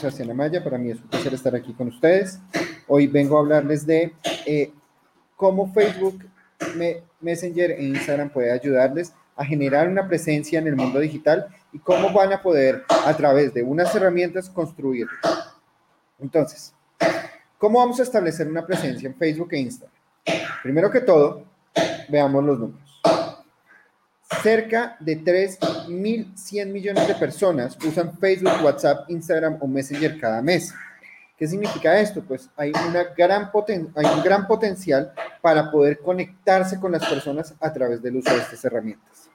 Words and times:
Sebastián 0.00 0.30
Amaya, 0.30 0.64
para 0.64 0.78
mí 0.78 0.90
es 0.90 0.96
un 0.98 1.08
placer 1.08 1.34
estar 1.34 1.54
aquí 1.54 1.74
con 1.74 1.88
ustedes. 1.88 2.40
Hoy 2.88 3.06
vengo 3.06 3.36
a 3.36 3.40
hablarles 3.40 3.86
de 3.86 4.14
eh, 4.46 4.72
cómo 5.36 5.72
Facebook, 5.74 6.26
Messenger 7.20 7.72
e 7.72 7.84
Instagram 7.84 8.30
puede 8.30 8.50
ayudarles 8.50 9.12
a 9.36 9.44
generar 9.44 9.88
una 9.88 10.08
presencia 10.08 10.58
en 10.58 10.68
el 10.68 10.76
mundo 10.76 11.00
digital 11.00 11.48
y 11.72 11.78
cómo 11.78 12.12
van 12.12 12.32
a 12.32 12.40
poder 12.40 12.84
a 12.88 13.14
través 13.14 13.52
de 13.52 13.62
unas 13.62 13.94
herramientas 13.94 14.48
construir. 14.48 15.06
Entonces, 16.18 16.74
¿cómo 17.58 17.78
vamos 17.78 18.00
a 18.00 18.02
establecer 18.02 18.48
una 18.48 18.66
presencia 18.66 19.06
en 19.06 19.14
Facebook 19.14 19.48
e 19.52 19.58
Instagram? 19.58 19.94
Primero 20.62 20.90
que 20.90 21.00
todo, 21.00 21.44
veamos 22.08 22.42
los 22.42 22.58
números 22.58 22.89
cerca 24.42 24.96
de 25.00 25.18
3.100 25.22 26.66
millones 26.66 27.08
de 27.08 27.14
personas 27.14 27.76
usan 27.84 28.16
Facebook, 28.18 28.52
WhatsApp, 28.62 29.08
Instagram 29.10 29.58
o 29.60 29.66
Messenger 29.66 30.18
cada 30.18 30.42
mes. 30.42 30.72
¿Qué 31.36 31.46
significa 31.46 31.98
esto? 31.98 32.22
Pues 32.22 32.50
hay, 32.56 32.70
una 32.88 33.04
gran 33.16 33.50
hay 33.94 34.06
un 34.06 34.22
gran 34.22 34.46
potencial 34.46 35.12
para 35.40 35.70
poder 35.70 35.98
conectarse 35.98 36.78
con 36.78 36.92
las 36.92 37.06
personas 37.06 37.54
a 37.58 37.72
través 37.72 38.02
del 38.02 38.16
uso 38.16 38.30
de 38.30 38.40
estas 38.40 38.62
herramientas. 38.64 39.30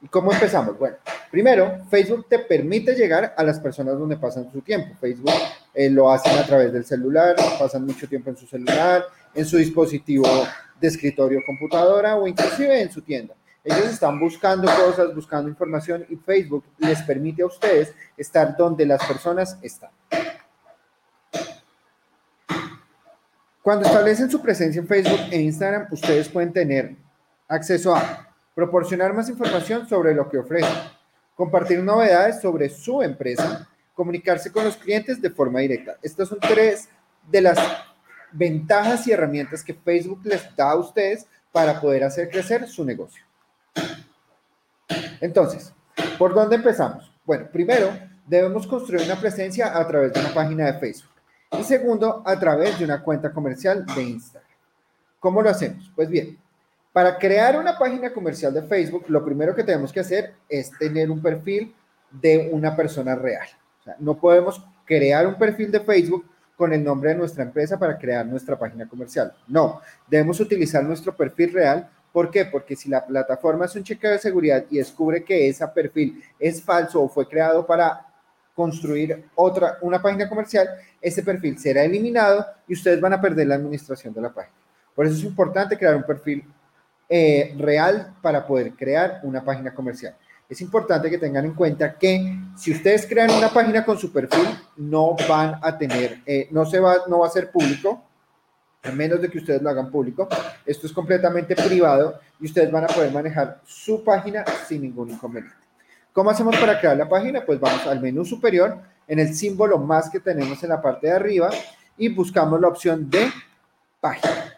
¿Y 0.00 0.08
cómo 0.08 0.32
empezamos? 0.32 0.78
Bueno, 0.78 0.96
primero, 1.30 1.84
Facebook 1.90 2.26
te 2.28 2.38
permite 2.38 2.94
llegar 2.94 3.34
a 3.36 3.44
las 3.44 3.60
personas 3.60 3.98
donde 3.98 4.16
pasan 4.16 4.50
su 4.50 4.60
tiempo. 4.62 4.94
Facebook 5.00 5.32
eh, 5.74 5.90
lo 5.90 6.10
hacen 6.10 6.38
a 6.38 6.46
través 6.46 6.72
del 6.72 6.84
celular, 6.84 7.36
pasan 7.58 7.84
mucho 7.84 8.08
tiempo 8.08 8.30
en 8.30 8.36
su 8.36 8.46
celular, 8.46 9.04
en 9.34 9.44
su 9.44 9.58
dispositivo 9.58 10.26
de 10.80 10.88
escritorio 10.88 11.40
computadora 11.46 12.16
o 12.16 12.26
inclusive 12.26 12.80
en 12.80 12.90
su 12.90 13.02
tienda. 13.02 13.34
Ellos 13.66 13.86
están 13.86 14.20
buscando 14.20 14.72
cosas, 14.72 15.12
buscando 15.12 15.48
información 15.48 16.06
y 16.08 16.14
Facebook 16.14 16.64
les 16.78 17.02
permite 17.02 17.42
a 17.42 17.46
ustedes 17.46 17.92
estar 18.16 18.56
donde 18.56 18.86
las 18.86 19.04
personas 19.04 19.58
están. 19.60 19.90
Cuando 23.62 23.84
establecen 23.84 24.30
su 24.30 24.40
presencia 24.40 24.80
en 24.80 24.86
Facebook 24.86 25.18
e 25.32 25.40
Instagram, 25.40 25.88
ustedes 25.90 26.28
pueden 26.28 26.52
tener 26.52 26.94
acceso 27.48 27.92
a 27.96 28.32
proporcionar 28.54 29.12
más 29.12 29.28
información 29.28 29.88
sobre 29.88 30.14
lo 30.14 30.28
que 30.28 30.38
ofrecen, 30.38 30.72
compartir 31.34 31.82
novedades 31.82 32.40
sobre 32.40 32.68
su 32.68 33.02
empresa, 33.02 33.68
comunicarse 33.94 34.52
con 34.52 34.62
los 34.62 34.76
clientes 34.76 35.20
de 35.20 35.30
forma 35.30 35.58
directa. 35.58 35.96
Estas 36.02 36.28
son 36.28 36.38
tres 36.38 36.88
de 37.28 37.40
las 37.40 37.58
ventajas 38.30 39.08
y 39.08 39.10
herramientas 39.10 39.64
que 39.64 39.74
Facebook 39.74 40.20
les 40.22 40.54
da 40.54 40.70
a 40.70 40.76
ustedes 40.76 41.26
para 41.50 41.80
poder 41.80 42.04
hacer 42.04 42.30
crecer 42.30 42.68
su 42.68 42.84
negocio. 42.84 43.25
Entonces, 45.20 45.72
¿por 46.18 46.34
dónde 46.34 46.56
empezamos? 46.56 47.10
Bueno, 47.24 47.48
primero, 47.52 47.90
debemos 48.26 48.66
construir 48.66 49.04
una 49.04 49.20
presencia 49.20 49.76
a 49.76 49.86
través 49.86 50.12
de 50.12 50.20
una 50.20 50.34
página 50.34 50.66
de 50.66 50.78
Facebook. 50.78 51.10
Y 51.58 51.62
segundo, 51.64 52.22
a 52.24 52.38
través 52.38 52.78
de 52.78 52.84
una 52.84 53.02
cuenta 53.02 53.32
comercial 53.32 53.86
de 53.86 54.02
Instagram. 54.02 54.50
¿Cómo 55.20 55.42
lo 55.42 55.50
hacemos? 55.50 55.90
Pues 55.94 56.08
bien, 56.08 56.38
para 56.92 57.18
crear 57.18 57.58
una 57.58 57.78
página 57.78 58.12
comercial 58.12 58.52
de 58.54 58.62
Facebook, 58.62 59.04
lo 59.08 59.24
primero 59.24 59.54
que 59.54 59.64
tenemos 59.64 59.92
que 59.92 60.00
hacer 60.00 60.34
es 60.48 60.70
tener 60.78 61.10
un 61.10 61.20
perfil 61.20 61.74
de 62.10 62.48
una 62.52 62.74
persona 62.74 63.14
real. 63.14 63.46
O 63.80 63.84
sea, 63.84 63.96
no 63.98 64.16
podemos 64.16 64.64
crear 64.84 65.26
un 65.26 65.34
perfil 65.36 65.70
de 65.70 65.80
Facebook 65.80 66.24
con 66.56 66.72
el 66.72 66.82
nombre 66.82 67.10
de 67.10 67.16
nuestra 67.16 67.44
empresa 67.44 67.78
para 67.78 67.98
crear 67.98 68.24
nuestra 68.24 68.58
página 68.58 68.88
comercial. 68.88 69.32
No, 69.46 69.80
debemos 70.06 70.40
utilizar 70.40 70.82
nuestro 70.84 71.14
perfil 71.14 71.52
real 71.52 71.88
¿Por 72.16 72.30
qué? 72.30 72.46
Porque 72.46 72.74
si 72.74 72.88
la 72.88 73.04
plataforma 73.04 73.66
es 73.66 73.76
un 73.76 73.84
chequeo 73.84 74.12
de 74.12 74.18
seguridad 74.18 74.64
y 74.70 74.78
descubre 74.78 75.22
que 75.22 75.50
ese 75.50 75.68
perfil 75.68 76.24
es 76.38 76.62
falso 76.62 77.02
o 77.02 77.10
fue 77.10 77.28
creado 77.28 77.66
para 77.66 78.06
construir 78.54 79.26
otra, 79.34 79.76
una 79.82 80.00
página 80.00 80.26
comercial, 80.26 80.66
ese 80.98 81.22
perfil 81.22 81.58
será 81.58 81.84
eliminado 81.84 82.46
y 82.66 82.72
ustedes 82.72 83.02
van 83.02 83.12
a 83.12 83.20
perder 83.20 83.48
la 83.48 83.56
administración 83.56 84.14
de 84.14 84.22
la 84.22 84.32
página. 84.32 84.56
Por 84.94 85.04
eso 85.04 85.14
es 85.14 85.24
importante 85.24 85.76
crear 85.76 85.94
un 85.94 86.04
perfil 86.04 86.42
eh, 87.06 87.54
real 87.58 88.14
para 88.22 88.46
poder 88.46 88.72
crear 88.72 89.20
una 89.22 89.44
página 89.44 89.74
comercial. 89.74 90.16
Es 90.48 90.62
importante 90.62 91.10
que 91.10 91.18
tengan 91.18 91.44
en 91.44 91.52
cuenta 91.52 91.98
que 91.98 92.34
si 92.56 92.72
ustedes 92.72 93.06
crean 93.06 93.30
una 93.30 93.50
página 93.50 93.84
con 93.84 93.98
su 93.98 94.10
perfil, 94.10 94.48
no 94.78 95.16
van 95.28 95.58
a 95.60 95.76
tener, 95.76 96.22
eh, 96.24 96.48
no 96.50 96.64
se 96.64 96.80
va, 96.80 96.96
no 97.08 97.18
va 97.18 97.26
a 97.26 97.30
ser 97.30 97.50
público, 97.50 98.02
a 98.86 98.92
menos 98.92 99.20
de 99.20 99.28
que 99.28 99.38
ustedes 99.38 99.62
lo 99.62 99.70
hagan 99.70 99.90
público. 99.90 100.28
Esto 100.64 100.86
es 100.86 100.92
completamente 100.92 101.54
privado 101.54 102.20
y 102.40 102.46
ustedes 102.46 102.70
van 102.70 102.84
a 102.84 102.88
poder 102.88 103.12
manejar 103.12 103.60
su 103.64 104.02
página 104.04 104.44
sin 104.66 104.82
ningún 104.82 105.10
inconveniente. 105.10 105.56
¿Cómo 106.12 106.30
hacemos 106.30 106.56
para 106.56 106.80
crear 106.80 106.96
la 106.96 107.08
página? 107.08 107.44
Pues 107.44 107.60
vamos 107.60 107.86
al 107.86 108.00
menú 108.00 108.24
superior, 108.24 108.78
en 109.06 109.18
el 109.18 109.34
símbolo 109.34 109.78
más 109.78 110.08
que 110.08 110.20
tenemos 110.20 110.62
en 110.62 110.70
la 110.70 110.80
parte 110.80 111.08
de 111.08 111.12
arriba 111.12 111.50
y 111.96 112.08
buscamos 112.08 112.60
la 112.60 112.68
opción 112.68 113.10
de 113.10 113.30
página. 114.00 114.54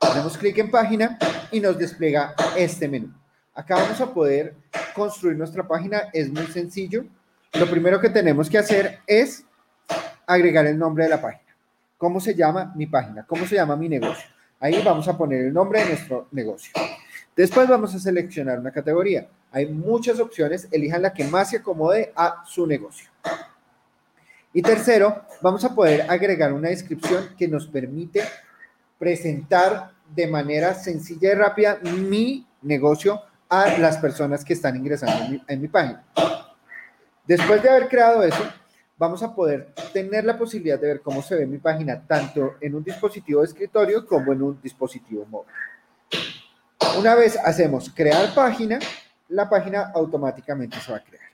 Hacemos 0.00 0.36
clic 0.36 0.58
en 0.58 0.70
página 0.70 1.18
y 1.50 1.60
nos 1.60 1.78
despliega 1.78 2.34
este 2.56 2.88
menú. 2.88 3.12
Acá 3.54 3.76
vamos 3.76 4.00
a 4.00 4.12
poder 4.12 4.54
construir 4.94 5.36
nuestra 5.36 5.66
página, 5.66 6.08
es 6.12 6.30
muy 6.30 6.46
sencillo. 6.46 7.04
Lo 7.54 7.70
primero 7.70 8.00
que 8.00 8.08
tenemos 8.08 8.48
que 8.48 8.58
hacer 8.58 9.00
es 9.06 9.44
agregar 10.26 10.66
el 10.66 10.78
nombre 10.78 11.04
de 11.04 11.10
la 11.10 11.20
página. 11.20 11.41
¿Cómo 12.02 12.18
se 12.18 12.34
llama 12.34 12.72
mi 12.74 12.86
página? 12.86 13.24
¿Cómo 13.24 13.46
se 13.46 13.54
llama 13.54 13.76
mi 13.76 13.88
negocio? 13.88 14.28
Ahí 14.58 14.82
vamos 14.84 15.06
a 15.06 15.16
poner 15.16 15.44
el 15.44 15.52
nombre 15.54 15.78
de 15.78 15.90
nuestro 15.90 16.26
negocio. 16.32 16.72
Después 17.36 17.68
vamos 17.68 17.94
a 17.94 18.00
seleccionar 18.00 18.58
una 18.58 18.72
categoría. 18.72 19.28
Hay 19.52 19.66
muchas 19.66 20.18
opciones, 20.18 20.66
elijan 20.72 21.00
la 21.00 21.12
que 21.14 21.22
más 21.22 21.50
se 21.50 21.58
acomode 21.58 22.12
a 22.16 22.42
su 22.44 22.66
negocio. 22.66 23.08
Y 24.52 24.62
tercero, 24.62 25.26
vamos 25.42 25.64
a 25.64 25.72
poder 25.72 26.10
agregar 26.10 26.52
una 26.52 26.70
descripción 26.70 27.36
que 27.38 27.46
nos 27.46 27.68
permite 27.68 28.24
presentar 28.98 29.92
de 30.12 30.26
manera 30.26 30.74
sencilla 30.74 31.30
y 31.30 31.34
rápida 31.34 31.78
mi 31.84 32.44
negocio 32.62 33.22
a 33.48 33.78
las 33.78 33.98
personas 33.98 34.44
que 34.44 34.54
están 34.54 34.74
ingresando 34.74 35.40
en 35.46 35.60
mi, 35.60 35.68
página. 35.68 36.04
Después 37.28 37.62
de 37.62 37.70
haber 37.70 37.88
creado 37.88 38.24
eso, 38.24 38.42
vamos 39.02 39.20
a 39.24 39.34
poder 39.34 39.74
tener 39.92 40.24
la 40.24 40.38
posibilidad 40.38 40.78
de 40.78 40.86
ver 40.86 41.00
cómo 41.00 41.22
se 41.22 41.34
ve 41.34 41.44
mi 41.44 41.58
página 41.58 42.06
tanto 42.06 42.54
en 42.60 42.72
un 42.76 42.84
dispositivo 42.84 43.40
de 43.40 43.46
escritorio 43.46 44.06
como 44.06 44.32
en 44.32 44.40
un 44.40 44.62
dispositivo 44.62 45.26
móvil. 45.26 45.52
Una 47.00 47.16
vez 47.16 47.36
hacemos 47.36 47.90
crear 47.92 48.32
página, 48.32 48.78
la 49.30 49.50
página 49.50 49.90
automáticamente 49.92 50.78
se 50.78 50.92
va 50.92 50.98
a 50.98 51.02
crear. 51.02 51.24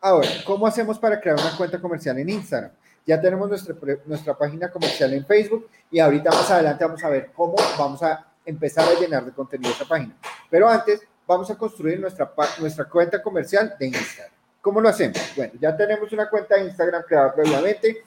Ahora, 0.00 0.28
¿cómo 0.44 0.66
hacemos 0.66 0.98
para 0.98 1.20
crear 1.20 1.36
una 1.38 1.56
cuenta 1.56 1.80
comercial 1.80 2.18
en 2.18 2.28
Instagram? 2.28 2.72
Ya 3.06 3.20
tenemos 3.20 3.48
nuestra, 3.48 3.76
nuestra 4.06 4.36
página 4.36 4.68
comercial 4.68 5.12
en 5.12 5.24
Facebook 5.24 5.68
y 5.92 6.00
ahorita 6.00 6.32
más 6.32 6.50
adelante 6.50 6.84
vamos 6.84 7.04
a 7.04 7.08
ver 7.08 7.30
cómo 7.32 7.54
vamos 7.78 8.02
a 8.02 8.32
empezar 8.44 8.84
a 8.88 8.98
llenar 8.98 9.24
de 9.24 9.30
contenido 9.30 9.70
esa 9.70 9.84
página. 9.84 10.16
Pero 10.50 10.68
antes, 10.68 11.00
vamos 11.24 11.48
a 11.52 11.54
construir 11.54 12.00
nuestra, 12.00 12.32
nuestra 12.58 12.84
cuenta 12.86 13.22
comercial 13.22 13.76
de 13.78 13.86
Instagram. 13.86 14.39
¿Cómo 14.60 14.80
lo 14.80 14.88
hacemos? 14.88 15.18
Bueno, 15.36 15.54
ya 15.58 15.76
tenemos 15.76 16.12
una 16.12 16.28
cuenta 16.28 16.56
de 16.56 16.64
Instagram 16.64 17.02
creada 17.06 17.34
previamente 17.34 18.04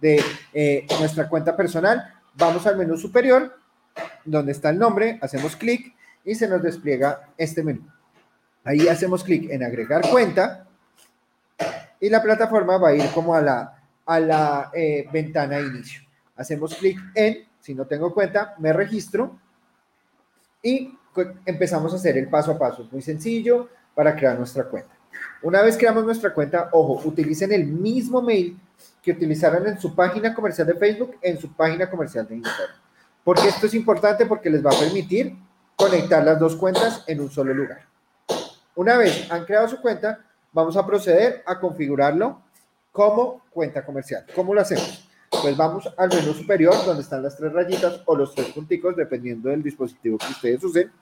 de 0.00 0.22
eh, 0.52 0.86
nuestra 0.98 1.28
cuenta 1.28 1.56
personal. 1.56 2.14
Vamos 2.34 2.66
al 2.66 2.76
menú 2.76 2.96
superior, 2.96 3.58
donde 4.24 4.52
está 4.52 4.70
el 4.70 4.78
nombre, 4.78 5.18
hacemos 5.20 5.56
clic 5.56 5.94
y 6.24 6.34
se 6.34 6.48
nos 6.48 6.62
despliega 6.62 7.28
este 7.36 7.62
menú. 7.64 7.86
Ahí 8.62 8.86
hacemos 8.88 9.24
clic 9.24 9.50
en 9.50 9.64
agregar 9.64 10.08
cuenta 10.08 10.66
y 11.98 12.08
la 12.08 12.22
plataforma 12.22 12.78
va 12.78 12.90
a 12.90 12.94
ir 12.94 13.10
como 13.12 13.34
a 13.34 13.40
la, 13.40 13.82
a 14.06 14.20
la 14.20 14.70
eh, 14.72 15.08
ventana 15.12 15.56
de 15.56 15.66
inicio. 15.66 16.02
Hacemos 16.36 16.74
clic 16.76 16.98
en, 17.14 17.48
si 17.58 17.74
no 17.74 17.86
tengo 17.86 18.14
cuenta, 18.14 18.54
me 18.58 18.72
registro 18.72 19.38
y 20.62 20.96
empezamos 21.44 21.92
a 21.92 21.96
hacer 21.96 22.16
el 22.16 22.28
paso 22.28 22.52
a 22.52 22.58
paso. 22.58 22.84
Es 22.84 22.92
muy 22.92 23.02
sencillo 23.02 23.68
para 23.94 24.14
crear 24.14 24.38
nuestra 24.38 24.64
cuenta. 24.64 24.99
Una 25.42 25.62
vez 25.62 25.76
creamos 25.76 26.04
nuestra 26.04 26.32
cuenta, 26.34 26.68
ojo, 26.72 27.00
utilicen 27.08 27.52
el 27.52 27.66
mismo 27.66 28.20
mail 28.20 28.58
que 29.02 29.12
utilizaron 29.12 29.66
en 29.66 29.80
su 29.80 29.94
página 29.94 30.34
comercial 30.34 30.66
de 30.66 30.74
Facebook, 30.74 31.16
en 31.22 31.38
su 31.38 31.52
página 31.52 31.88
comercial 31.88 32.26
de 32.26 32.36
Instagram. 32.36 32.76
Porque 33.24 33.48
esto 33.48 33.66
es 33.66 33.74
importante 33.74 34.26
porque 34.26 34.50
les 34.50 34.64
va 34.64 34.70
a 34.70 34.78
permitir 34.78 35.36
conectar 35.76 36.24
las 36.24 36.38
dos 36.38 36.56
cuentas 36.56 37.04
en 37.06 37.20
un 37.20 37.30
solo 37.30 37.54
lugar. 37.54 37.86
Una 38.74 38.96
vez 38.96 39.30
han 39.30 39.44
creado 39.44 39.68
su 39.68 39.80
cuenta, 39.80 40.20
vamos 40.52 40.76
a 40.76 40.86
proceder 40.86 41.42
a 41.46 41.58
configurarlo 41.58 42.42
como 42.92 43.42
cuenta 43.50 43.84
comercial. 43.84 44.26
¿Cómo 44.34 44.54
lo 44.54 44.60
hacemos? 44.60 45.08
Pues 45.42 45.56
vamos 45.56 45.88
al 45.96 46.08
menú 46.08 46.34
superior 46.34 46.74
donde 46.84 47.02
están 47.02 47.22
las 47.22 47.36
tres 47.36 47.52
rayitas 47.52 48.02
o 48.04 48.16
los 48.16 48.34
tres 48.34 48.48
punticos, 48.48 48.96
dependiendo 48.96 49.48
del 49.48 49.62
dispositivo 49.62 50.18
que 50.18 50.26
ustedes 50.26 50.64
usen 50.64 50.92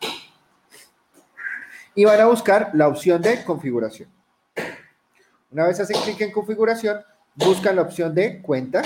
y 1.99 2.05
van 2.05 2.21
a 2.21 2.27
buscar 2.27 2.71
la 2.75 2.87
opción 2.87 3.21
de 3.21 3.43
configuración. 3.43 4.09
Una 5.51 5.67
vez 5.67 5.81
hacen 5.81 6.01
clic 6.03 6.21
en 6.21 6.31
configuración, 6.31 7.01
buscan 7.35 7.75
la 7.75 7.83
opción 7.83 8.15
de 8.15 8.41
cuenta 8.41 8.83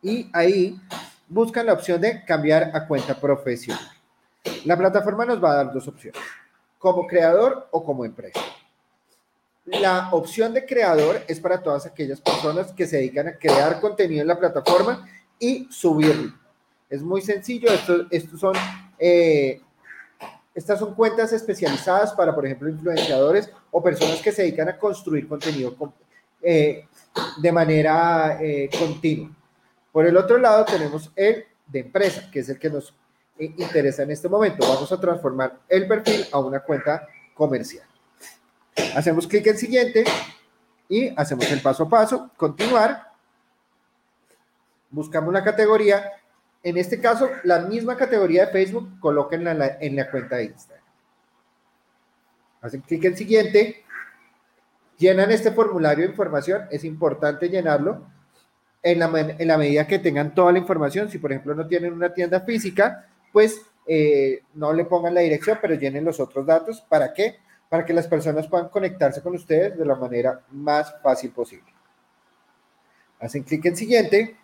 y 0.00 0.30
ahí 0.32 0.80
buscan 1.28 1.66
la 1.66 1.72
opción 1.72 2.00
de 2.00 2.24
cambiar 2.24 2.70
a 2.74 2.86
cuenta 2.86 3.20
profesional. 3.20 3.90
La 4.64 4.78
plataforma 4.78 5.24
nos 5.24 5.42
va 5.42 5.50
a 5.50 5.56
dar 5.56 5.72
dos 5.72 5.88
opciones, 5.88 6.22
como 6.78 7.08
creador 7.08 7.66
o 7.72 7.82
como 7.82 8.04
empresa. 8.04 8.40
La 9.64 10.10
opción 10.12 10.54
de 10.54 10.66
creador 10.66 11.22
es 11.26 11.40
para 11.40 11.60
todas 11.60 11.86
aquellas 11.86 12.20
personas 12.20 12.70
que 12.72 12.86
se 12.86 12.98
dedican 12.98 13.26
a 13.26 13.36
crear 13.36 13.80
contenido 13.80 14.22
en 14.22 14.28
la 14.28 14.38
plataforma 14.38 15.08
y 15.40 15.66
subirlo. 15.72 16.34
Es 16.88 17.02
muy 17.02 17.20
sencillo, 17.20 17.68
estos 18.12 18.38
son, 18.38 18.54
eh, 18.96 19.60
estas 20.54 20.78
son 20.78 20.94
cuentas 20.94 21.32
especializadas 21.32 22.12
para, 22.12 22.34
por 22.34 22.46
ejemplo, 22.46 22.68
influenciadores 22.68 23.50
o 23.70 23.82
personas 23.82 24.20
que 24.20 24.30
se 24.30 24.42
dedican 24.42 24.68
a 24.68 24.78
construir 24.78 25.26
contenido 25.26 25.74
eh, 26.40 26.86
de 27.38 27.52
manera 27.52 28.38
eh, 28.40 28.70
continua. 28.78 29.30
Por 29.90 30.06
el 30.06 30.16
otro 30.16 30.38
lado 30.38 30.64
tenemos 30.64 31.10
el 31.16 31.44
de 31.66 31.80
empresa, 31.80 32.30
que 32.30 32.40
es 32.40 32.48
el 32.48 32.58
que 32.58 32.70
nos 32.70 32.94
interesa 33.38 34.04
en 34.04 34.12
este 34.12 34.28
momento. 34.28 34.66
Vamos 34.68 34.90
a 34.92 35.00
transformar 35.00 35.58
el 35.68 35.88
perfil 35.88 36.26
a 36.30 36.38
una 36.38 36.60
cuenta 36.60 37.06
comercial. 37.34 37.86
Hacemos 38.94 39.26
clic 39.26 39.46
en 39.46 39.58
siguiente 39.58 40.04
y 40.88 41.08
hacemos 41.16 41.50
el 41.50 41.60
paso 41.60 41.84
a 41.84 41.88
paso, 41.88 42.30
continuar. 42.36 43.12
Buscamos 44.90 45.32
la 45.32 45.42
categoría. 45.42 46.12
En 46.64 46.78
este 46.78 46.98
caso, 46.98 47.30
la 47.44 47.60
misma 47.60 47.96
categoría 47.96 48.46
de 48.46 48.52
Facebook, 48.52 48.98
colóquenla 48.98 49.52
en 49.52 49.58
la, 49.58 49.66
en 49.80 49.96
la 49.96 50.10
cuenta 50.10 50.36
de 50.36 50.44
Instagram. 50.44 50.84
Hacen 52.62 52.80
clic 52.80 53.04
en 53.04 53.16
siguiente. 53.16 53.84
Llenan 54.96 55.30
este 55.30 55.52
formulario 55.52 56.04
de 56.04 56.10
información. 56.10 56.62
Es 56.70 56.82
importante 56.84 57.50
llenarlo 57.50 58.06
en 58.82 58.98
la, 58.98 59.36
en 59.38 59.46
la 59.46 59.58
medida 59.58 59.86
que 59.86 59.98
tengan 59.98 60.34
toda 60.34 60.52
la 60.52 60.58
información. 60.58 61.10
Si, 61.10 61.18
por 61.18 61.32
ejemplo, 61.32 61.54
no 61.54 61.66
tienen 61.66 61.92
una 61.92 62.14
tienda 62.14 62.40
física, 62.40 63.08
pues 63.30 63.60
eh, 63.86 64.42
no 64.54 64.72
le 64.72 64.86
pongan 64.86 65.12
la 65.12 65.20
dirección, 65.20 65.58
pero 65.60 65.74
llenen 65.74 66.06
los 66.06 66.18
otros 66.18 66.46
datos. 66.46 66.80
¿Para 66.88 67.12
qué? 67.12 67.36
Para 67.68 67.84
que 67.84 67.92
las 67.92 68.06
personas 68.06 68.48
puedan 68.48 68.70
conectarse 68.70 69.20
con 69.20 69.34
ustedes 69.34 69.76
de 69.76 69.84
la 69.84 69.96
manera 69.96 70.40
más 70.50 70.94
fácil 71.02 71.30
posible. 71.32 71.70
Hacen 73.20 73.42
clic 73.42 73.66
en 73.66 73.76
siguiente, 73.76 74.36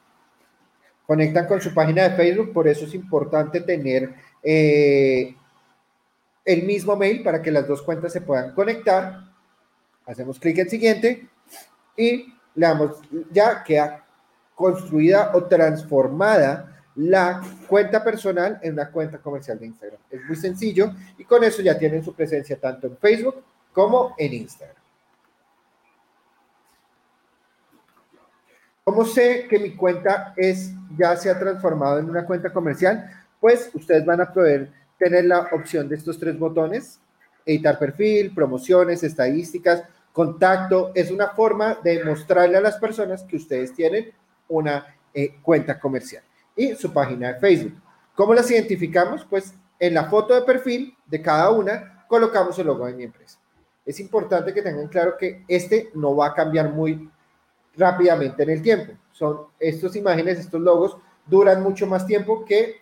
conectan 1.11 1.49
con 1.49 1.61
su 1.61 1.75
página 1.75 2.09
de 2.09 2.15
Facebook, 2.15 2.53
por 2.53 2.69
eso 2.69 2.85
es 2.85 2.95
importante 2.95 3.63
tener 3.63 4.15
eh, 4.45 5.35
el 6.45 6.63
mismo 6.63 6.95
mail 6.95 7.25
para 7.25 7.43
que 7.43 7.51
las 7.51 7.67
dos 7.67 7.83
cuentas 7.83 8.13
se 8.13 8.21
puedan 8.21 8.55
conectar. 8.55 9.25
Hacemos 10.07 10.39
clic 10.39 10.59
en 10.59 10.71
siguiente 10.71 11.29
y 11.97 12.33
le 12.55 12.65
damos, 12.65 13.01
ya 13.33 13.65
queda 13.65 14.07
construida 14.55 15.33
o 15.35 15.47
transformada 15.47 16.81
la 16.95 17.43
cuenta 17.67 18.05
personal 18.05 18.61
en 18.63 18.75
una 18.75 18.93
cuenta 18.93 19.19
comercial 19.19 19.59
de 19.59 19.67
Instagram. 19.67 19.99
Es 20.09 20.25
muy 20.25 20.37
sencillo 20.37 20.93
y 21.19 21.25
con 21.25 21.43
eso 21.43 21.61
ya 21.61 21.77
tienen 21.77 22.05
su 22.05 22.15
presencia 22.15 22.57
tanto 22.57 22.87
en 22.87 22.97
Facebook 22.97 23.43
como 23.73 24.15
en 24.17 24.33
Instagram. 24.33 24.80
¿Cómo 28.85 29.05
sé 29.05 29.47
que 29.49 29.59
mi 29.59 29.77
cuenta 29.77 30.33
es 30.37 30.73
ya 30.97 31.15
se 31.17 31.31
ha 31.31 31.39
transformado 31.39 31.99
en 31.99 32.09
una 32.09 32.25
cuenta 32.25 32.53
comercial? 32.53 33.11
Pues 33.39 33.71
ustedes 33.75 34.05
van 34.07 34.23
a 34.23 34.33
poder 34.33 34.71
tener 34.99 35.27
la 35.27 35.49
opción 35.53 35.89
de 35.89 35.97
estos 35.97 36.19
tres 36.19 36.39
botones, 36.39 36.99
editar 37.45 37.79
perfil, 37.79 38.35
promociones, 38.35 39.03
estadísticas, 39.03 39.85
contacto. 40.13 40.93
Es 40.95 41.11
una 41.11 41.29
forma 41.29 41.79
de 41.85 42.03
mostrarle 42.05 42.57
a 42.57 42.63
las 42.63 42.79
personas 42.79 43.23
que 43.25 43.37
ustedes 43.37 43.75
tienen 43.75 44.13
una 44.49 44.87
eh, 45.13 45.37
cuenta 45.43 45.79
comercial 45.79 46.23
y 46.57 46.75
su 46.75 46.93
página 46.93 47.35
de 47.35 47.41
Facebook. 47.41 47.81
¿Cómo 48.15 48.35
las 48.35 48.51
identificamos? 48.51 49.25
Pues 49.25 49.55
en 49.79 49.95
la 49.95 50.05
foto 50.05 50.35
de 50.35 50.43
perfil 50.43 50.97
de 51.07 51.21
cada 51.21 51.51
una 51.51 52.05
colocamos 52.09 52.59
el 52.59 52.67
logo 52.67 52.87
de 52.87 52.95
mi 52.95 53.05
empresa. 53.05 53.39
Es 53.85 54.01
importante 54.01 54.55
que 54.55 54.63
tengan 54.63 54.89
claro 54.89 55.17
que 55.19 55.45
este 55.49 55.91
no 55.95 56.17
va 56.17 56.29
a 56.29 56.35
cambiar 56.35 56.71
muy 56.71 57.11
rápidamente 57.77 58.43
en 58.43 58.51
el 58.51 58.63
tiempo. 58.63 58.93
Son 59.13 59.47
estas 59.59 59.97
imágenes, 59.97 60.39
estos 60.39 60.61
logos 60.61 60.97
duran 61.27 61.63
mucho 61.63 61.87
más 61.87 62.07
tiempo 62.07 62.45
que 62.45 62.81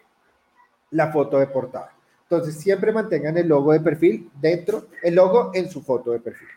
la 0.91 1.13
foto 1.13 1.39
de 1.39 1.47
portada. 1.47 1.93
Entonces 2.23 2.57
siempre 2.57 2.93
mantengan 2.93 3.37
el 3.39 3.49
logo 3.49 3.73
de 3.73 3.81
perfil 3.81 4.31
dentro, 4.41 4.89
el 5.03 5.15
logo 5.15 5.51
en 5.55 5.71
su 5.71 5.83
foto 5.83 6.13
de 6.13 6.21
perfil. 6.21 6.49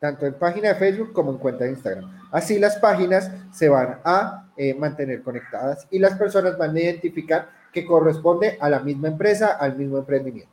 tanto 0.00 0.26
en 0.26 0.34
página 0.34 0.68
de 0.68 0.74
Facebook 0.76 1.12
como 1.12 1.30
en 1.30 1.38
cuenta 1.38 1.64
de 1.64 1.70
Instagram. 1.70 2.28
Así 2.32 2.58
las 2.58 2.78
páginas 2.78 3.30
se 3.52 3.68
van 3.68 4.00
a 4.02 4.48
eh, 4.56 4.74
mantener 4.74 5.22
conectadas 5.22 5.86
y 5.90 5.98
las 5.98 6.18
personas 6.18 6.56
van 6.58 6.74
a 6.74 6.80
identificar 6.80 7.50
que 7.70 7.84
corresponde 7.84 8.56
a 8.60 8.68
la 8.70 8.80
misma 8.80 9.08
empresa, 9.08 9.58
al 9.60 9.76
mismo 9.76 9.98
emprendimiento. 9.98 10.50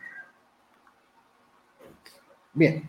Bien, 2.54 2.88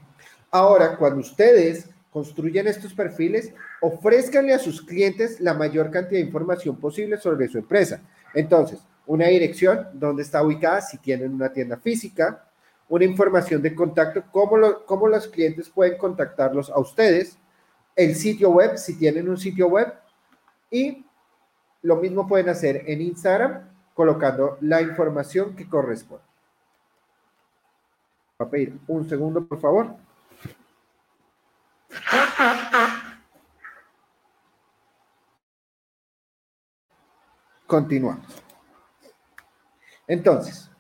ahora 0.50 0.96
cuando 0.96 1.20
ustedes 1.20 1.88
construyen 2.10 2.66
estos 2.66 2.94
perfiles, 2.94 3.52
ofrezcanle 3.80 4.54
a 4.54 4.58
sus 4.58 4.82
clientes 4.82 5.40
la 5.40 5.54
mayor 5.54 5.90
cantidad 5.90 6.20
de 6.20 6.26
información 6.26 6.76
posible 6.76 7.16
sobre 7.18 7.48
su 7.48 7.58
empresa. 7.58 8.00
Entonces, 8.34 8.80
una 9.06 9.26
dirección, 9.26 9.88
dónde 9.92 10.22
está 10.22 10.42
ubicada, 10.42 10.80
si 10.80 10.98
tienen 10.98 11.32
una 11.32 11.52
tienda 11.52 11.76
física, 11.76 12.44
una 12.88 13.04
información 13.04 13.62
de 13.62 13.74
contacto, 13.74 14.24
cómo, 14.32 14.84
cómo 14.86 15.08
los 15.08 15.28
clientes 15.28 15.68
pueden 15.68 15.98
contactarlos 15.98 16.70
a 16.70 16.78
ustedes, 16.78 17.38
el 17.94 18.14
sitio 18.14 18.50
web, 18.50 18.76
si 18.76 18.98
tienen 18.98 19.28
un 19.28 19.36
sitio 19.36 19.68
web, 19.68 19.92
y 20.70 21.04
lo 21.82 21.96
mismo 21.96 22.26
pueden 22.26 22.48
hacer 22.48 22.84
en 22.86 23.00
Instagram 23.00 23.68
colocando 23.94 24.58
la 24.60 24.80
información 24.80 25.56
que 25.56 25.68
corresponde. 25.68 26.24
Voy 28.38 28.46
a 28.46 28.50
pedir 28.50 28.78
un 28.86 29.08
segundo, 29.08 29.44
por 29.44 29.60
favor. 29.60 30.07
Continuamos. 37.66 38.24
Entonces, 40.06 40.70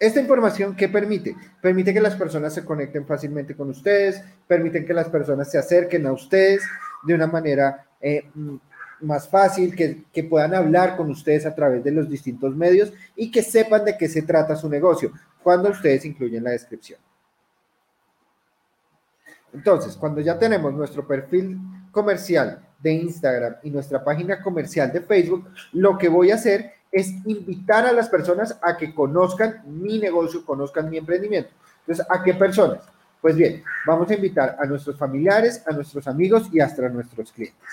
esta 0.00 0.18
información, 0.18 0.74
¿qué 0.74 0.88
permite? 0.88 1.36
Permite 1.60 1.92
que 1.92 2.00
las 2.00 2.16
personas 2.16 2.54
se 2.54 2.64
conecten 2.64 3.06
fácilmente 3.06 3.54
con 3.54 3.68
ustedes, 3.68 4.24
permiten 4.46 4.86
que 4.86 4.94
las 4.94 5.08
personas 5.08 5.50
se 5.50 5.58
acerquen 5.58 6.06
a 6.06 6.12
ustedes 6.12 6.62
de 7.04 7.14
una 7.14 7.26
manera 7.26 7.86
eh, 8.00 8.28
mm, 8.34 8.56
más 9.02 9.28
fácil, 9.28 9.76
que, 9.76 10.04
que, 10.12 10.24
puedan 10.24 10.54
hablar 10.54 10.96
con 10.96 11.10
ustedes 11.10 11.44
a 11.44 11.54
través 11.54 11.84
de 11.84 11.92
los 11.92 12.08
distintos 12.08 12.56
medios 12.56 12.92
y 13.14 13.30
que 13.30 13.42
sepan 13.42 13.84
de 13.84 13.96
qué 13.98 14.08
se 14.08 14.22
trata 14.22 14.56
su 14.56 14.68
negocio 14.68 15.12
cuando 15.42 15.70
ustedes 15.70 16.04
incluyen 16.04 16.44
la 16.44 16.50
descripción. 16.50 16.98
Entonces, 19.52 19.96
cuando 19.96 20.20
ya 20.20 20.38
tenemos 20.38 20.72
nuestro 20.72 21.06
perfil 21.06 21.58
comercial 21.90 22.66
de 22.80 22.92
Instagram 22.92 23.56
y 23.62 23.70
nuestra 23.70 24.02
página 24.02 24.42
comercial 24.42 24.92
de 24.92 25.02
Facebook, 25.02 25.48
lo 25.72 25.98
que 25.98 26.08
voy 26.08 26.30
a 26.30 26.36
hacer 26.36 26.72
es 26.90 27.08
invitar 27.26 27.86
a 27.86 27.92
las 27.92 28.08
personas 28.08 28.58
a 28.62 28.76
que 28.76 28.94
conozcan 28.94 29.62
mi 29.66 29.98
negocio, 29.98 30.44
conozcan 30.44 30.90
mi 30.90 30.98
emprendimiento. 30.98 31.50
Entonces, 31.80 32.06
¿a 32.08 32.22
qué 32.22 32.34
personas? 32.34 32.82
Pues 33.20 33.36
bien, 33.36 33.62
vamos 33.86 34.10
a 34.10 34.14
invitar 34.14 34.56
a 34.58 34.66
nuestros 34.66 34.98
familiares, 34.98 35.62
a 35.66 35.72
nuestros 35.72 36.06
amigos 36.08 36.48
y 36.52 36.60
hasta 36.60 36.86
a 36.86 36.88
nuestros 36.88 37.32
clientes. 37.32 37.68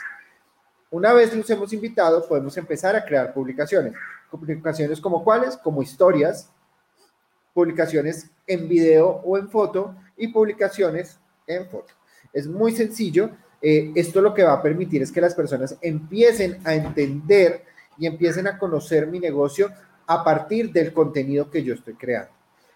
Una 0.92 1.14
vez 1.14 1.36
los 1.36 1.50
hemos 1.50 1.72
invitado, 1.74 2.28
podemos 2.28 2.56
empezar 2.58 2.96
a 2.96 3.04
crear 3.04 3.34
publicaciones. 3.34 3.94
Publicaciones 4.32 5.02
como 5.02 5.24
cuáles? 5.24 5.58
Como 5.58 5.82
historias, 5.82 6.52
publicaciones 7.54 8.30
en 8.48 8.68
video 8.70 9.08
o 9.26 9.38
en 9.38 9.50
foto 9.50 9.96
y 10.18 10.28
publicaciones 10.30 11.20
en 11.50 11.68
foto. 11.68 11.94
Es 12.32 12.48
muy 12.48 12.72
sencillo. 12.72 13.32
Eh, 13.62 13.92
esto 13.96 14.22
lo 14.22 14.34
que 14.34 14.44
va 14.44 14.54
a 14.54 14.62
permitir 14.62 15.02
es 15.02 15.12
que 15.12 15.22
las 15.22 15.36
personas 15.36 15.76
empiecen 15.82 16.60
a 16.64 16.74
entender 16.74 17.66
y 17.98 18.06
empiecen 18.06 18.48
a 18.48 18.58
conocer 18.58 19.08
mi 19.08 19.20
negocio 19.20 19.70
a 20.08 20.24
partir 20.24 20.72
del 20.72 20.94
contenido 20.94 21.52
que 21.52 21.64
yo 21.64 21.74
estoy 21.74 21.96
creando. 21.96 22.32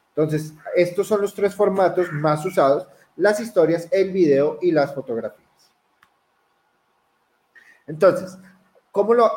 Entonces, 0.10 0.54
estos 0.76 1.08
son 1.08 1.22
los 1.22 1.34
tres 1.34 1.56
formatos 1.56 2.12
más 2.12 2.46
usados, 2.46 2.88
las 3.16 3.40
historias, 3.40 3.88
el 3.92 4.12
video 4.12 4.60
y 4.62 4.72
las 4.72 4.94
fotografías. 4.94 5.72
Entonces, 7.88 8.38
¿cómo 8.92 9.14
lo 9.14 9.30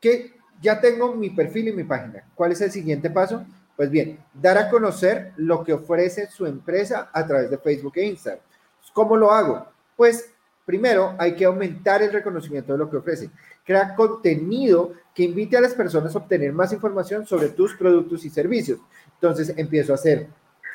que 0.00 0.34
ya 0.60 0.80
tengo 0.80 1.14
mi 1.14 1.30
perfil 1.30 1.68
y 1.68 1.72
mi 1.72 1.84
página? 1.84 2.24
¿Cuál 2.34 2.52
es 2.52 2.60
el 2.60 2.72
siguiente 2.72 3.10
paso? 3.10 3.44
Pues 3.76 3.90
bien, 3.90 4.18
dar 4.34 4.58
a 4.58 4.68
conocer 4.68 5.32
lo 5.36 5.62
que 5.62 5.72
ofrece 5.72 6.26
su 6.26 6.46
empresa 6.46 7.10
a 7.12 7.24
través 7.26 7.50
de 7.50 7.58
Facebook 7.58 7.92
e 7.96 8.06
Instagram. 8.06 8.42
¿Cómo 8.92 9.16
lo 9.16 9.30
hago? 9.30 9.66
Pues 9.96 10.30
primero 10.64 11.14
hay 11.18 11.34
que 11.34 11.44
aumentar 11.44 12.02
el 12.02 12.12
reconocimiento 12.12 12.72
de 12.72 12.78
lo 12.78 12.90
que 12.90 12.98
ofrece. 12.98 13.30
Crea 13.64 13.94
contenido 13.94 14.92
que 15.14 15.24
invite 15.24 15.56
a 15.56 15.60
las 15.60 15.74
personas 15.74 16.14
a 16.14 16.18
obtener 16.18 16.52
más 16.52 16.72
información 16.72 17.26
sobre 17.26 17.48
tus 17.48 17.74
productos 17.74 18.24
y 18.24 18.30
servicios. 18.30 18.78
Entonces 19.14 19.52
empiezo 19.56 19.92
a 19.92 19.96
hacer 19.96 20.28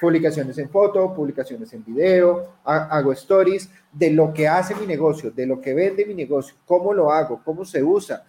publicaciones 0.04 0.58
en 0.58 0.70
foto, 0.70 1.14
publicaciones 1.14 1.72
en 1.74 1.86
video, 1.86 2.56
hago 2.66 3.14
stories 3.14 3.70
de 3.92 4.12
lo 4.12 4.34
que 4.34 4.48
hace 4.48 4.76
mi 4.76 4.86
negocio, 4.86 5.32
de 5.32 5.46
lo 5.46 5.62
que 5.62 5.74
vende 5.74 6.06
mi 6.06 6.14
negocio, 6.14 6.56
cómo 6.66 6.94
lo 6.94 7.12
hago, 7.12 7.42
cómo 7.44 7.64
se 7.64 7.82
usa. 7.82 8.26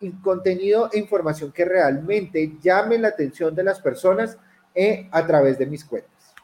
Y 0.00 0.12
contenido 0.12 0.88
e 0.92 0.98
información 1.00 1.50
que 1.50 1.64
realmente 1.64 2.56
llame 2.62 2.98
la 2.98 3.08
atención 3.08 3.52
de 3.52 3.64
las 3.64 3.80
personas 3.80 4.38
eh, 4.74 5.08
a 5.10 5.26
través 5.26 5.58
de 5.58 5.66
mis 5.66 5.84
cuentas. 5.84 6.34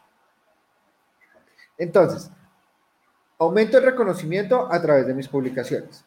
Entonces, 1.78 2.30
aumento 3.44 3.78
el 3.78 3.84
reconocimiento 3.84 4.72
a 4.72 4.80
través 4.80 5.06
de 5.06 5.14
mis 5.14 5.28
publicaciones. 5.28 6.04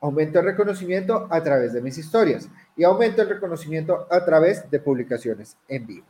Aumento 0.00 0.38
el 0.40 0.44
reconocimiento 0.44 1.26
a 1.30 1.42
través 1.42 1.72
de 1.72 1.80
mis 1.80 1.96
historias 1.98 2.48
y 2.76 2.84
aumento 2.84 3.22
el 3.22 3.28
reconocimiento 3.28 4.06
a 4.10 4.24
través 4.24 4.70
de 4.70 4.78
publicaciones 4.78 5.56
en 5.68 5.86
vivo. 5.86 6.06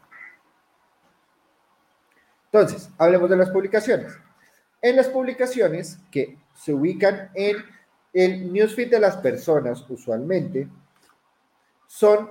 Entonces, 2.52 2.88
hablemos 2.98 3.28
de 3.28 3.36
las 3.36 3.50
publicaciones. 3.50 4.12
En 4.80 4.96
las 4.96 5.08
publicaciones 5.08 5.98
que 6.10 6.38
se 6.54 6.72
ubican 6.72 7.30
en 7.34 7.56
el 8.12 8.52
newsfeed 8.52 8.90
de 8.90 9.00
las 9.00 9.16
personas 9.18 9.84
usualmente, 9.88 10.68
son 11.86 12.30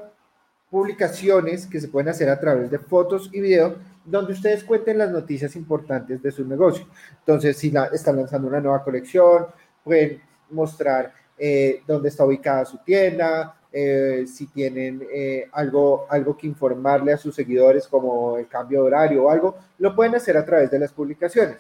publicaciones 0.69 1.67
que 1.67 1.79
se 1.79 1.87
pueden 1.87 2.09
hacer 2.09 2.29
a 2.29 2.39
través 2.39 2.71
de 2.71 2.79
fotos 2.79 3.29
y 3.31 3.39
video 3.39 3.77
donde 4.05 4.33
ustedes 4.33 4.63
cuenten 4.63 4.97
las 4.97 5.11
noticias 5.11 5.55
importantes 5.55 6.21
de 6.21 6.31
su 6.31 6.45
negocio. 6.45 6.85
Entonces, 7.19 7.57
si 7.57 7.71
la, 7.71 7.85
están 7.85 8.17
lanzando 8.17 8.47
una 8.47 8.61
nueva 8.61 8.83
colección, 8.83 9.47
pueden 9.83 10.21
mostrar 10.51 11.11
eh, 11.37 11.81
dónde 11.87 12.09
está 12.09 12.23
ubicada 12.23 12.65
su 12.65 12.77
tienda, 12.79 13.59
eh, 13.71 14.25
si 14.25 14.47
tienen 14.47 15.05
eh, 15.11 15.49
algo, 15.51 16.07
algo 16.09 16.37
que 16.37 16.47
informarle 16.47 17.11
a 17.11 17.17
sus 17.17 17.35
seguidores 17.35 17.87
como 17.87 18.37
el 18.37 18.47
cambio 18.47 18.81
de 18.81 18.87
horario 18.87 19.23
o 19.25 19.29
algo, 19.29 19.57
lo 19.79 19.93
pueden 19.93 20.15
hacer 20.15 20.37
a 20.37 20.45
través 20.45 20.71
de 20.71 20.79
las 20.79 20.93
publicaciones. 20.93 21.57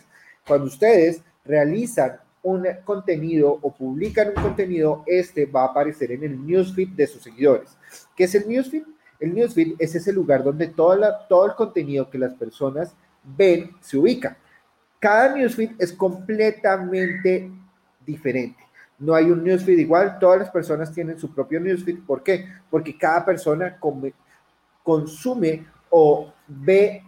Cuando 0.47 0.67
ustedes 0.67 1.21
realizan 1.43 2.17
un 2.43 2.65
contenido 2.85 3.59
o 3.61 3.73
publican 3.73 4.29
un 4.29 4.35
contenido, 4.35 5.03
este 5.07 5.45
va 5.45 5.63
a 5.63 5.67
aparecer 5.67 6.11
en 6.11 6.23
el 6.23 6.45
newsfeed 6.45 6.89
de 6.89 7.07
sus 7.07 7.23
seguidores. 7.23 7.75
¿Qué 8.15 8.25
es 8.25 8.35
el 8.35 8.47
newsfeed? 8.47 8.83
El 9.19 9.33
newsfeed 9.33 9.75
es 9.79 9.95
ese 9.95 10.11
lugar 10.11 10.43
donde 10.43 10.67
todo 10.67 11.45
el 11.45 11.55
contenido 11.55 12.09
que 12.09 12.17
las 12.17 12.33
personas 12.33 12.95
ven 13.23 13.71
se 13.81 13.97
ubica. 13.97 14.37
Cada 14.99 15.35
newsfeed 15.35 15.71
es 15.79 15.93
completamente 15.93 17.51
diferente. 18.05 18.63
No 18.97 19.13
hay 19.13 19.25
un 19.29 19.43
newsfeed 19.43 19.77
igual, 19.77 20.17
todas 20.19 20.39
las 20.39 20.49
personas 20.49 20.91
tienen 20.91 21.19
su 21.19 21.33
propio 21.33 21.59
newsfeed. 21.59 21.99
¿Por 22.05 22.23
qué? 22.23 22.45
Porque 22.69 22.97
cada 22.97 23.25
persona 23.25 23.77
consume 24.83 25.65
o 25.89 26.33
ve 26.47 27.03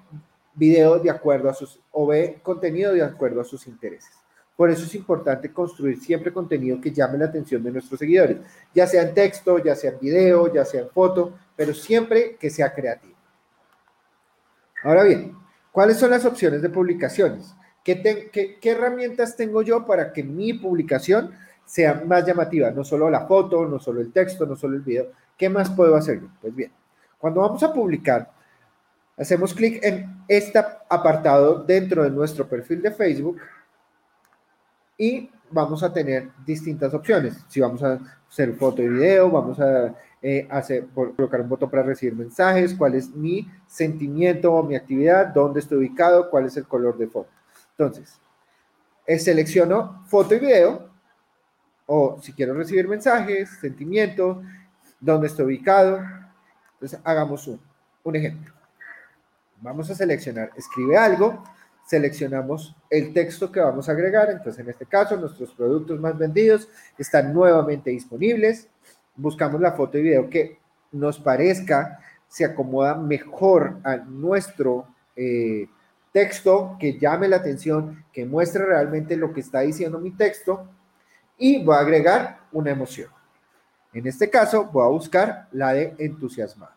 video 0.53 0.99
de 0.99 1.09
acuerdo 1.09 1.49
a 1.49 1.53
sus, 1.53 1.79
o 1.91 2.07
ve 2.07 2.39
contenido 2.41 2.93
de 2.93 3.03
acuerdo 3.03 3.41
a 3.41 3.45
sus 3.45 3.67
intereses. 3.67 4.11
Por 4.55 4.71
eso 4.71 4.85
es 4.85 4.95
importante 4.95 5.53
construir 5.53 5.99
siempre 5.99 6.33
contenido 6.33 6.81
que 6.81 6.91
llame 6.91 7.19
la 7.19 7.25
atención 7.25 7.63
de 7.63 7.71
nuestros 7.71 7.99
seguidores, 7.99 8.37
ya 8.73 8.87
sea 8.87 9.03
en 9.03 9.13
texto, 9.13 9.59
ya 9.59 9.75
sea 9.75 9.91
en 9.91 9.99
video, 9.99 10.51
ya 10.51 10.65
sea 10.65 10.81
en 10.81 10.89
foto, 10.89 11.33
pero 11.57 11.73
siempre 11.73 12.37
que 12.39 12.49
sea 12.49 12.73
creativo. 12.73 13.17
Ahora 14.83 15.03
bien, 15.03 15.35
¿cuáles 15.71 15.97
son 15.97 16.11
las 16.11 16.23
opciones 16.23 16.61
de 16.61 16.69
publicaciones? 16.69 17.53
¿Qué, 17.83 18.59
herramientas 18.61 19.35
tengo 19.35 19.61
yo 19.61 19.85
para 19.85 20.13
que 20.13 20.23
mi 20.23 20.53
publicación 20.53 21.31
sea 21.65 22.03
más 22.05 22.25
llamativa, 22.25 22.71
no 22.71 22.83
solo 22.83 23.09
la 23.09 23.25
foto, 23.25 23.65
no 23.65 23.79
solo 23.79 23.99
el 23.99 24.13
texto, 24.13 24.45
no 24.45 24.55
solo 24.55 24.75
el 24.75 24.81
video. 24.81 25.07
¿Qué 25.37 25.49
más 25.49 25.69
puedo 25.69 25.95
hacer 25.95 26.21
Pues 26.41 26.55
bien, 26.55 26.71
cuando 27.17 27.41
vamos 27.41 27.61
a 27.63 27.73
publicar, 27.73 28.31
hacemos 29.17 29.53
clic 29.53 29.83
en 29.83 30.23
este 30.27 30.59
apartado 30.89 31.63
dentro 31.63 32.03
de 32.03 32.11
nuestro 32.11 32.47
perfil 32.47 32.81
de 32.81 32.91
Facebook 32.91 33.39
y 34.97 35.29
vamos 35.49 35.83
a 35.83 35.91
tener 35.91 36.29
distintas 36.45 36.93
opciones. 36.93 37.37
Si 37.47 37.59
vamos 37.59 37.83
a 37.83 37.99
hacer 38.29 38.53
foto 38.53 38.81
y 38.81 38.87
video, 38.87 39.29
vamos 39.29 39.59
a 39.59 39.93
eh, 40.21 40.47
hacer, 40.49 40.87
colocar 40.87 41.41
un 41.41 41.49
botón 41.49 41.69
para 41.69 41.83
recibir 41.83 42.15
mensajes, 42.15 42.73
cuál 42.73 42.95
es 42.95 43.09
mi 43.09 43.47
sentimiento 43.67 44.51
o 44.51 44.63
mi 44.63 44.75
actividad, 44.75 45.27
dónde 45.27 45.59
estoy 45.59 45.77
ubicado, 45.77 46.29
cuál 46.29 46.45
es 46.45 46.57
el 46.57 46.67
color 46.67 46.97
de 46.97 47.07
foto. 47.07 47.29
Entonces, 47.71 48.19
eh, 49.05 49.19
selecciono 49.19 50.03
foto 50.07 50.33
y 50.35 50.39
video 50.39 50.89
o 51.85 52.19
si 52.21 52.33
quiero 52.33 52.53
recibir 52.53 52.87
mensajes, 52.87 53.49
sentimientos, 53.61 54.43
dónde 54.99 55.27
estoy 55.27 55.45
ubicado. 55.45 56.01
Entonces, 56.73 56.99
hagamos 57.03 57.47
un, 57.47 57.61
un 58.03 58.15
ejemplo. 58.15 58.53
Vamos 59.61 59.89
a 59.89 59.95
seleccionar, 59.95 60.51
escribe 60.55 60.97
algo, 60.97 61.43
seleccionamos 61.85 62.75
el 62.89 63.13
texto 63.13 63.51
que 63.51 63.59
vamos 63.59 63.87
a 63.87 63.93
agregar. 63.93 64.29
Entonces, 64.29 64.59
en 64.59 64.69
este 64.69 64.85
caso, 64.85 65.15
nuestros 65.15 65.53
productos 65.53 65.99
más 65.99 66.17
vendidos 66.17 66.67
están 66.97 67.33
nuevamente 67.33 67.89
disponibles. 67.89 68.67
Buscamos 69.17 69.59
la 69.59 69.73
foto 69.73 69.97
y 69.97 70.03
video 70.03 70.29
que 70.29 70.59
nos 70.91 71.19
parezca 71.19 71.99
se 72.27 72.45
acomoda 72.45 72.95
mejor 72.95 73.77
a 73.83 73.97
nuestro 73.97 74.87
eh, 75.15 75.67
texto, 76.11 76.75
que 76.79 76.97
llame 76.99 77.27
la 77.27 77.37
atención, 77.37 78.05
que 78.11 78.25
muestre 78.25 78.65
realmente 78.65 79.15
lo 79.15 79.33
que 79.33 79.41
está 79.41 79.61
diciendo 79.61 79.99
mi 79.99 80.11
texto 80.11 80.67
y 81.37 81.63
voy 81.63 81.75
a 81.75 81.79
agregar 81.79 82.39
una 82.51 82.71
emoción. 82.71 83.09
En 83.93 84.07
este 84.07 84.29
caso 84.29 84.65
voy 84.65 84.83
a 84.83 84.89
buscar 84.89 85.47
la 85.51 85.73
de 85.73 85.95
entusiasmado 85.97 86.73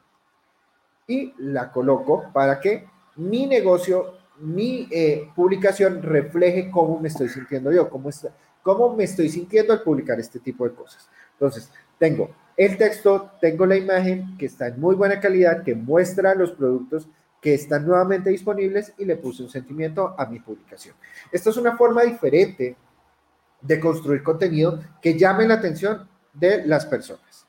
y 1.06 1.34
la 1.38 1.72
coloco 1.72 2.30
para 2.32 2.60
que 2.60 2.86
mi 3.16 3.46
negocio, 3.46 4.14
mi 4.38 4.88
eh, 4.90 5.28
publicación 5.34 6.02
refleje 6.02 6.70
cómo 6.70 7.00
me 7.00 7.08
estoy 7.08 7.28
sintiendo 7.28 7.72
yo, 7.72 7.90
cómo, 7.90 8.08
está, 8.08 8.32
cómo 8.62 8.94
me 8.94 9.04
estoy 9.04 9.28
sintiendo 9.28 9.72
al 9.72 9.82
publicar 9.82 10.18
este 10.20 10.38
tipo 10.38 10.68
de 10.68 10.74
cosas. 10.74 11.08
Entonces, 11.32 11.70
tengo 11.98 12.30
el 12.56 12.76
texto, 12.76 13.32
tengo 13.40 13.64
la 13.64 13.76
imagen 13.76 14.36
que 14.36 14.46
está 14.46 14.68
en 14.68 14.80
muy 14.80 14.94
buena 14.94 15.20
calidad, 15.20 15.62
que 15.62 15.74
muestra 15.74 16.34
los 16.34 16.52
productos 16.52 17.08
que 17.40 17.54
están 17.54 17.86
nuevamente 17.86 18.30
disponibles 18.30 18.92
y 18.98 19.04
le 19.06 19.16
puse 19.16 19.42
un 19.42 19.48
sentimiento 19.48 20.14
a 20.18 20.26
mi 20.26 20.40
publicación. 20.40 20.94
Esto 21.32 21.50
es 21.50 21.56
una 21.56 21.76
forma 21.76 22.02
diferente 22.02 22.76
de 23.60 23.80
construir 23.80 24.22
contenido 24.22 24.80
que 25.00 25.18
llame 25.18 25.46
la 25.46 25.54
atención 25.54 26.08
de 26.32 26.66
las 26.66 26.84
personas. 26.86 27.46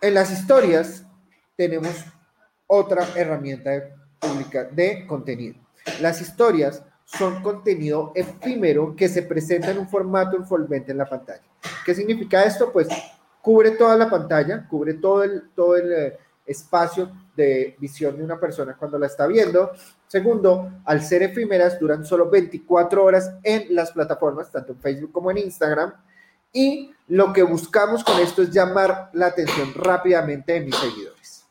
En 0.00 0.14
las 0.14 0.30
historias 0.30 1.06
tenemos 1.56 2.04
otra 2.66 3.06
herramienta 3.14 3.70
de, 3.70 3.92
de 4.72 5.06
contenido. 5.06 5.61
Las 6.00 6.20
historias 6.20 6.82
son 7.04 7.42
contenido 7.42 8.12
efímero 8.14 8.94
que 8.96 9.08
se 9.08 9.22
presenta 9.22 9.70
en 9.70 9.78
un 9.78 9.88
formato 9.88 10.36
envolvente 10.36 10.92
en 10.92 10.98
la 10.98 11.08
pantalla. 11.08 11.42
¿Qué 11.84 11.94
significa 11.94 12.44
esto? 12.44 12.72
Pues 12.72 12.88
cubre 13.40 13.72
toda 13.72 13.96
la 13.96 14.08
pantalla, 14.08 14.66
cubre 14.68 14.94
todo 14.94 15.22
el, 15.22 15.50
todo 15.54 15.76
el 15.76 15.92
eh, 15.92 16.18
espacio 16.46 17.12
de 17.36 17.76
visión 17.78 18.16
de 18.16 18.24
una 18.24 18.38
persona 18.38 18.76
cuando 18.76 18.98
la 18.98 19.06
está 19.06 19.26
viendo. 19.26 19.72
Segundo, 20.06 20.70
al 20.84 21.02
ser 21.02 21.22
efímeras, 21.22 21.78
duran 21.78 22.04
solo 22.04 22.30
24 22.30 23.04
horas 23.04 23.34
en 23.42 23.74
las 23.74 23.92
plataformas, 23.92 24.50
tanto 24.50 24.72
en 24.72 24.80
Facebook 24.80 25.12
como 25.12 25.30
en 25.30 25.38
Instagram. 25.38 25.92
Y 26.52 26.94
lo 27.08 27.32
que 27.32 27.42
buscamos 27.42 28.04
con 28.04 28.18
esto 28.20 28.42
es 28.42 28.50
llamar 28.50 29.10
la 29.14 29.26
atención 29.26 29.72
rápidamente 29.74 30.52
de 30.52 30.60
mis 30.60 30.76
seguidores. 30.76 31.44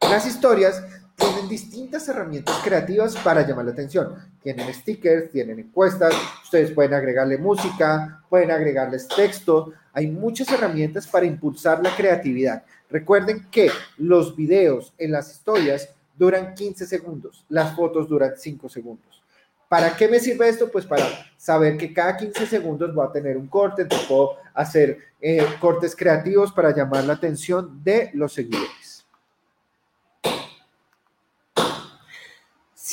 Las 0.00 0.26
historias 0.26 0.82
tienen 1.22 1.48
distintas 1.48 2.08
herramientas 2.08 2.56
creativas 2.64 3.16
para 3.16 3.46
llamar 3.46 3.66
la 3.66 3.72
atención. 3.72 4.14
Tienen 4.42 4.72
stickers, 4.74 5.30
tienen 5.30 5.58
encuestas, 5.60 6.12
ustedes 6.42 6.72
pueden 6.72 6.94
agregarle 6.94 7.38
música, 7.38 8.22
pueden 8.28 8.50
agregarles 8.50 9.06
texto. 9.08 9.72
Hay 9.92 10.08
muchas 10.08 10.50
herramientas 10.50 11.06
para 11.06 11.26
impulsar 11.26 11.82
la 11.82 11.94
creatividad. 11.94 12.64
Recuerden 12.90 13.46
que 13.50 13.70
los 13.98 14.34
videos 14.34 14.92
en 14.98 15.12
las 15.12 15.30
historias 15.30 15.88
duran 16.16 16.54
15 16.54 16.86
segundos, 16.86 17.44
las 17.48 17.74
fotos 17.74 18.08
duran 18.08 18.32
5 18.36 18.68
segundos. 18.68 19.22
¿Para 19.68 19.96
qué 19.96 20.06
me 20.06 20.20
sirve 20.20 20.48
esto? 20.48 20.70
Pues 20.70 20.84
para 20.84 21.06
saber 21.38 21.78
que 21.78 21.94
cada 21.94 22.16
15 22.16 22.46
segundos 22.46 22.94
voy 22.94 23.06
a 23.06 23.12
tener 23.12 23.38
un 23.38 23.46
corte, 23.46 23.82
entonces 23.82 24.06
puedo 24.06 24.36
hacer 24.52 24.98
eh, 25.18 25.46
cortes 25.60 25.96
creativos 25.96 26.52
para 26.52 26.74
llamar 26.74 27.04
la 27.04 27.14
atención 27.14 27.82
de 27.82 28.10
los 28.12 28.34
seguidores. 28.34 28.81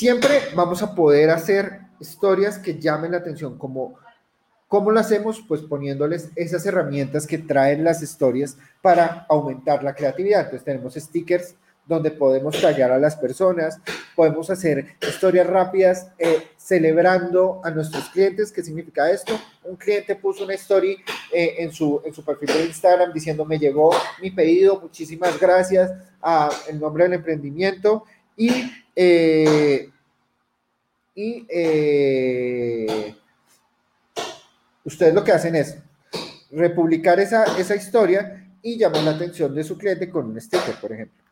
Siempre 0.00 0.40
vamos 0.54 0.82
a 0.82 0.94
poder 0.94 1.28
hacer 1.28 1.80
historias 2.00 2.56
que 2.56 2.78
llamen 2.80 3.12
la 3.12 3.18
atención, 3.18 3.58
como 3.58 3.98
¿Cómo 4.66 4.90
lo 4.90 4.98
hacemos? 4.98 5.44
Pues 5.46 5.60
poniéndoles 5.60 6.30
esas 6.36 6.64
herramientas 6.64 7.26
que 7.26 7.36
traen 7.36 7.84
las 7.84 8.00
historias 8.00 8.56
para 8.80 9.26
aumentar 9.28 9.84
la 9.84 9.94
creatividad. 9.94 10.40
Entonces 10.44 10.64
tenemos 10.64 10.94
stickers 10.94 11.54
donde 11.86 12.10
podemos 12.12 12.58
tallar 12.58 12.92
a 12.92 12.98
las 12.98 13.14
personas, 13.14 13.78
podemos 14.16 14.48
hacer 14.48 14.96
historias 15.06 15.46
rápidas 15.46 16.08
eh, 16.18 16.48
celebrando 16.56 17.60
a 17.62 17.70
nuestros 17.70 18.08
clientes. 18.08 18.50
¿Qué 18.52 18.62
significa 18.62 19.10
esto? 19.10 19.38
Un 19.64 19.76
cliente 19.76 20.16
puso 20.16 20.44
una 20.44 20.54
story 20.54 20.96
eh, 21.30 21.56
en, 21.58 21.72
su, 21.72 22.00
en 22.06 22.14
su 22.14 22.24
perfil 22.24 22.48
de 22.48 22.64
Instagram 22.64 23.12
diciendo 23.12 23.44
me 23.44 23.58
llegó 23.58 23.90
mi 24.22 24.30
pedido, 24.30 24.80
muchísimas 24.80 25.38
gracias 25.38 25.92
a 26.22 26.48
el 26.70 26.80
nombre 26.80 27.04
del 27.04 27.12
emprendimiento 27.12 28.04
y, 28.40 28.50
eh, 29.02 29.90
y 31.14 31.46
ustedes 34.84 35.14
lo 35.14 35.24
que 35.24 35.32
hacen 35.32 35.54
es 35.54 35.78
republicar 36.50 37.20
esa, 37.20 37.58
esa 37.58 37.76
historia 37.76 38.46
y 38.62 38.78
llamar 38.78 39.04
la 39.04 39.12
atención 39.12 39.54
de 39.54 39.64
su 39.64 39.78
cliente 39.78 40.10
con 40.10 40.26
un 40.26 40.40
sticker, 40.40 40.74
por 40.80 40.92
ejemplo. 40.92 41.24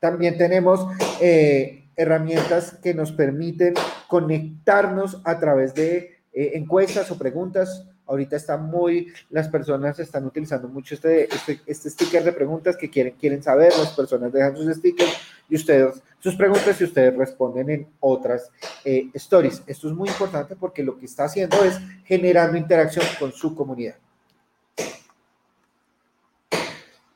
También 0.00 0.36
tenemos 0.36 0.86
eh, 1.20 1.84
herramientas 1.96 2.78
que 2.82 2.92
nos 2.92 3.12
permiten 3.12 3.74
conectarnos 4.08 5.20
a 5.24 5.38
través 5.38 5.74
de 5.74 6.18
eh, 6.32 6.52
encuestas 6.54 7.10
o 7.10 7.18
preguntas. 7.18 7.86
Ahorita 8.06 8.36
está 8.36 8.56
muy, 8.56 9.12
las 9.30 9.48
personas 9.48 9.98
están 9.98 10.26
utilizando 10.26 10.68
mucho 10.68 10.94
este, 10.94 11.24
este, 11.34 11.60
este 11.66 11.90
sticker 11.90 12.22
de 12.22 12.32
preguntas 12.32 12.76
que 12.76 12.90
quieren, 12.90 13.14
quieren 13.18 13.42
saber, 13.42 13.72
las 13.78 13.92
personas 13.92 14.32
dejan 14.32 14.56
sus 14.56 14.76
stickers 14.76 15.12
y 15.48 15.56
ustedes, 15.56 16.02
sus 16.18 16.36
preguntas 16.36 16.80
y 16.80 16.84
ustedes 16.84 17.16
responden 17.16 17.70
en 17.70 17.88
otras 18.00 18.50
eh, 18.84 19.08
stories. 19.14 19.62
Esto 19.66 19.88
es 19.88 19.94
muy 19.94 20.08
importante 20.08 20.56
porque 20.56 20.82
lo 20.82 20.98
que 20.98 21.06
está 21.06 21.24
haciendo 21.24 21.62
es 21.64 21.78
generando 22.04 22.58
interacción 22.58 23.04
con 23.18 23.32
su 23.32 23.54
comunidad. 23.54 23.96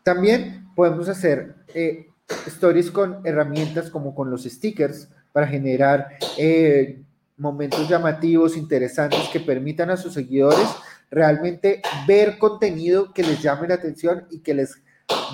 También 0.02 0.68
podemos 0.74 1.08
hacer 1.08 1.54
eh, 1.74 2.08
stories 2.46 2.90
con 2.90 3.20
herramientas 3.26 3.90
como 3.90 4.14
con 4.14 4.30
los 4.30 4.44
stickers 4.44 5.08
para 5.32 5.46
generar 5.46 6.16
eh, 6.38 7.02
momentos 7.38 7.88
llamativos, 7.88 8.56
interesantes 8.56 9.28
que 9.32 9.40
permitan 9.40 9.90
a 9.90 9.96
sus 9.96 10.14
seguidores 10.14 10.68
realmente 11.10 11.80
ver 12.06 12.38
contenido 12.38 13.12
que 13.12 13.22
les 13.22 13.40
llame 13.40 13.68
la 13.68 13.74
atención 13.74 14.26
y 14.30 14.40
que 14.40 14.54
les 14.54 14.82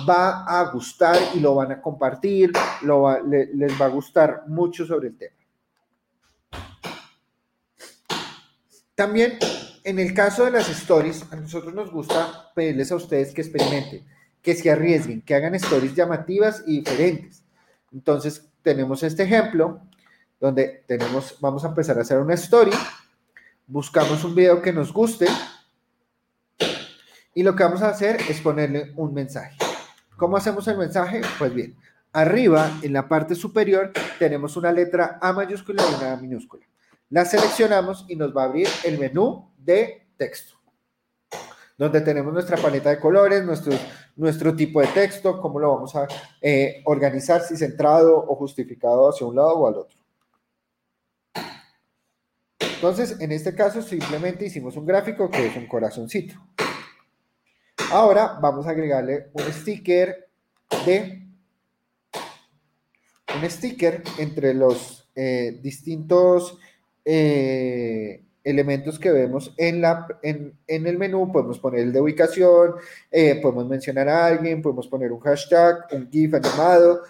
va 0.07 0.45
a 0.45 0.71
gustar 0.71 1.17
y 1.33 1.39
lo 1.39 1.55
van 1.55 1.71
a 1.73 1.81
compartir, 1.81 2.51
lo 2.81 3.21
les 3.27 3.81
va 3.81 3.85
a 3.85 3.89
gustar 3.89 4.43
mucho 4.47 4.85
sobre 4.85 5.09
el 5.09 5.17
tema. 5.17 5.35
También 8.95 9.37
en 9.83 9.99
el 9.99 10.13
caso 10.13 10.45
de 10.45 10.51
las 10.51 10.69
stories, 10.69 11.25
a 11.31 11.35
nosotros 11.35 11.73
nos 11.73 11.91
gusta 11.91 12.51
pedirles 12.55 12.91
a 12.91 12.95
ustedes 12.95 13.33
que 13.33 13.41
experimenten 13.41 14.05
que 14.45 14.53
se 14.53 14.69
arriesguen, 14.69 15.23
que 15.23 15.33
hagan 15.33 15.55
stories 15.55 15.95
llamativas 15.95 16.63
y 16.67 16.77
diferentes. 16.77 17.43
Entonces, 17.91 18.47
tenemos 18.61 19.01
este 19.01 19.23
ejemplo 19.23 19.81
donde 20.45 20.83
tenemos, 20.85 21.37
vamos 21.41 21.65
a 21.65 21.69
empezar 21.69 21.97
a 21.97 22.01
hacer 22.01 22.19
una 22.19 22.35
story, 22.35 22.69
buscamos 23.65 24.23
un 24.23 24.35
video 24.35 24.61
que 24.61 24.71
nos 24.71 24.93
guste 24.93 25.25
y 27.33 27.41
lo 27.41 27.55
que 27.55 27.63
vamos 27.63 27.81
a 27.81 27.89
hacer 27.89 28.17
es 28.29 28.41
ponerle 28.41 28.93
un 28.95 29.11
mensaje. 29.11 29.57
¿Cómo 30.17 30.37
hacemos 30.37 30.67
el 30.67 30.77
mensaje? 30.77 31.21
Pues 31.39 31.51
bien, 31.51 31.75
arriba 32.13 32.71
en 32.83 32.93
la 32.93 33.07
parte 33.07 33.33
superior 33.33 33.91
tenemos 34.19 34.55
una 34.55 34.71
letra 34.71 35.17
A 35.19 35.33
mayúscula 35.33 35.83
y 35.83 35.95
una 35.95 36.13
A 36.13 36.17
minúscula. 36.17 36.63
La 37.09 37.25
seleccionamos 37.25 38.05
y 38.07 38.15
nos 38.15 38.35
va 38.37 38.43
a 38.43 38.45
abrir 38.45 38.67
el 38.83 38.99
menú 38.99 39.51
de 39.57 40.07
texto 40.15 40.53
donde 41.77 42.01
tenemos 42.01 42.31
nuestra 42.31 42.55
paleta 42.55 42.89
de 42.89 42.99
colores, 42.99 43.43
nuestro, 43.43 43.73
nuestro 44.15 44.55
tipo 44.55 44.79
de 44.79 44.87
texto, 44.87 45.41
cómo 45.41 45.59
lo 45.59 45.73
vamos 45.73 45.93
a 45.95 46.07
eh, 46.41 46.81
organizar, 46.85 47.41
si 47.41 47.57
centrado 47.57 48.15
o 48.15 48.35
justificado 48.35 49.09
hacia 49.09 49.27
un 49.27 49.35
lado 49.35 49.55
o 49.55 49.67
al 49.67 49.75
otro. 49.75 50.04
Entonces, 52.75 53.17
en 53.19 53.31
este 53.31 53.55
caso 53.55 53.81
simplemente 53.81 54.45
hicimos 54.45 54.75
un 54.77 54.85
gráfico 54.85 55.29
que 55.29 55.47
es 55.47 55.55
un 55.55 55.67
corazoncito. 55.67 56.35
Ahora 57.91 58.37
vamos 58.41 58.67
a 58.67 58.71
agregarle 58.71 59.27
un 59.33 59.43
sticker 59.51 60.27
de 60.85 61.25
un 63.35 63.49
sticker 63.49 64.03
entre 64.17 64.53
los 64.53 65.09
eh, 65.15 65.59
distintos 65.61 66.57
eh, 67.03 68.23
elementos 68.43 68.99
que 68.99 69.11
vemos 69.11 69.53
en, 69.57 69.83
el 70.67 70.97
menú, 70.97 71.31
podemos 71.31 71.59
poner 71.59 71.81
el 71.81 71.93
de 71.93 72.01
ubicación, 72.01 72.75
eh, 73.11 73.39
podemos 73.41 73.67
mencionar 73.67 74.07
a 74.07 74.25
alguien, 74.27 74.61
podemos 74.61 74.87
poner 74.87 75.11
un 75.11 75.19
hashtag, 75.19 75.87
un 75.91 76.09
GIF 76.11 76.35
animado, 76.35 77.01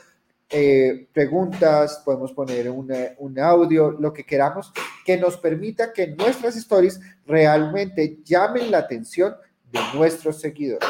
eh, 0.49 1.08
preguntas, 1.13 2.01
podemos 2.05 2.31
poner 2.34 2.69
un 2.69 3.39
audio, 3.39 3.91
lo 3.91 4.13
que 4.13 4.23
queramos, 4.23 4.71
que 5.05 5.17
nos 5.17 5.38
permita 5.38 5.91
que 5.91 6.08
nuestras 6.08 6.55
stories 6.55 6.99
realmente 7.25 8.19
llamen 8.23 8.71
la 8.71 8.79
atención 8.79 9.36
de 9.71 9.79
nuestros 9.93 10.39
seguidores. 10.39 10.89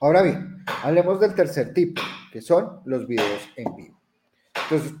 Ahora 0.00 0.22
bien, 0.22 0.64
hablemos 0.82 1.18
del 1.20 1.34
tercer 1.34 1.72
tipo, 1.72 2.02
que 2.32 2.40
son 2.40 2.80
los 2.84 3.06
videos 3.06 3.48
en 3.56 3.74
vivo. 3.74 4.00
Entonces, 4.54 4.92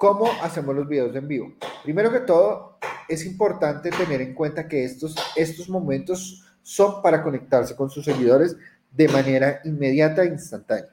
¿Cómo 0.00 0.30
hacemos 0.40 0.74
los 0.74 0.88
videos 0.88 1.14
en 1.14 1.28
vivo? 1.28 1.52
Primero 1.84 2.10
que 2.10 2.20
todo, 2.20 2.78
es 3.06 3.26
importante 3.26 3.90
tener 3.90 4.22
en 4.22 4.32
cuenta 4.32 4.66
que 4.66 4.82
estos, 4.82 5.14
estos 5.36 5.68
momentos 5.68 6.42
son 6.62 7.02
para 7.02 7.22
conectarse 7.22 7.76
con 7.76 7.90
sus 7.90 8.06
seguidores 8.06 8.56
de 8.92 9.08
manera 9.08 9.60
inmediata 9.64 10.24
e 10.24 10.28
instantánea. 10.28 10.90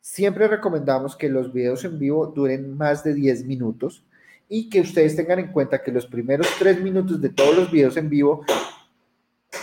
Siempre 0.00 0.48
recomendamos 0.48 1.16
que 1.16 1.28
los 1.28 1.52
videos 1.52 1.84
en 1.84 1.98
vivo 1.98 2.26
duren 2.26 2.76
más 2.76 3.02
de 3.04 3.14
10 3.14 3.44
minutos 3.46 4.04
y 4.48 4.68
que 4.68 4.80
ustedes 4.80 5.16
tengan 5.16 5.38
en 5.38 5.52
cuenta 5.52 5.82
que 5.82 5.92
los 5.92 6.06
primeros 6.06 6.46
3 6.58 6.80
minutos 6.80 7.20
de 7.20 7.30
todos 7.30 7.56
los 7.56 7.70
videos 7.70 7.96
en 7.96 8.10
vivo 8.10 8.44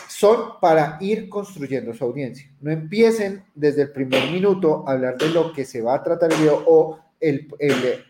son 0.07 0.59
para 0.59 0.97
ir 1.01 1.29
construyendo 1.29 1.93
su 1.93 2.03
audiencia. 2.03 2.49
No 2.59 2.71
empiecen 2.71 3.43
desde 3.55 3.83
el 3.83 3.91
primer 3.91 4.31
minuto 4.31 4.83
a 4.87 4.93
hablar 4.93 5.17
de 5.17 5.29
lo 5.29 5.53
que 5.53 5.65
se 5.65 5.81
va 5.81 5.95
a 5.95 6.03
tratar 6.03 6.31
el 6.31 6.39
video 6.39 6.63
o, 6.67 6.99
el, 7.19 7.47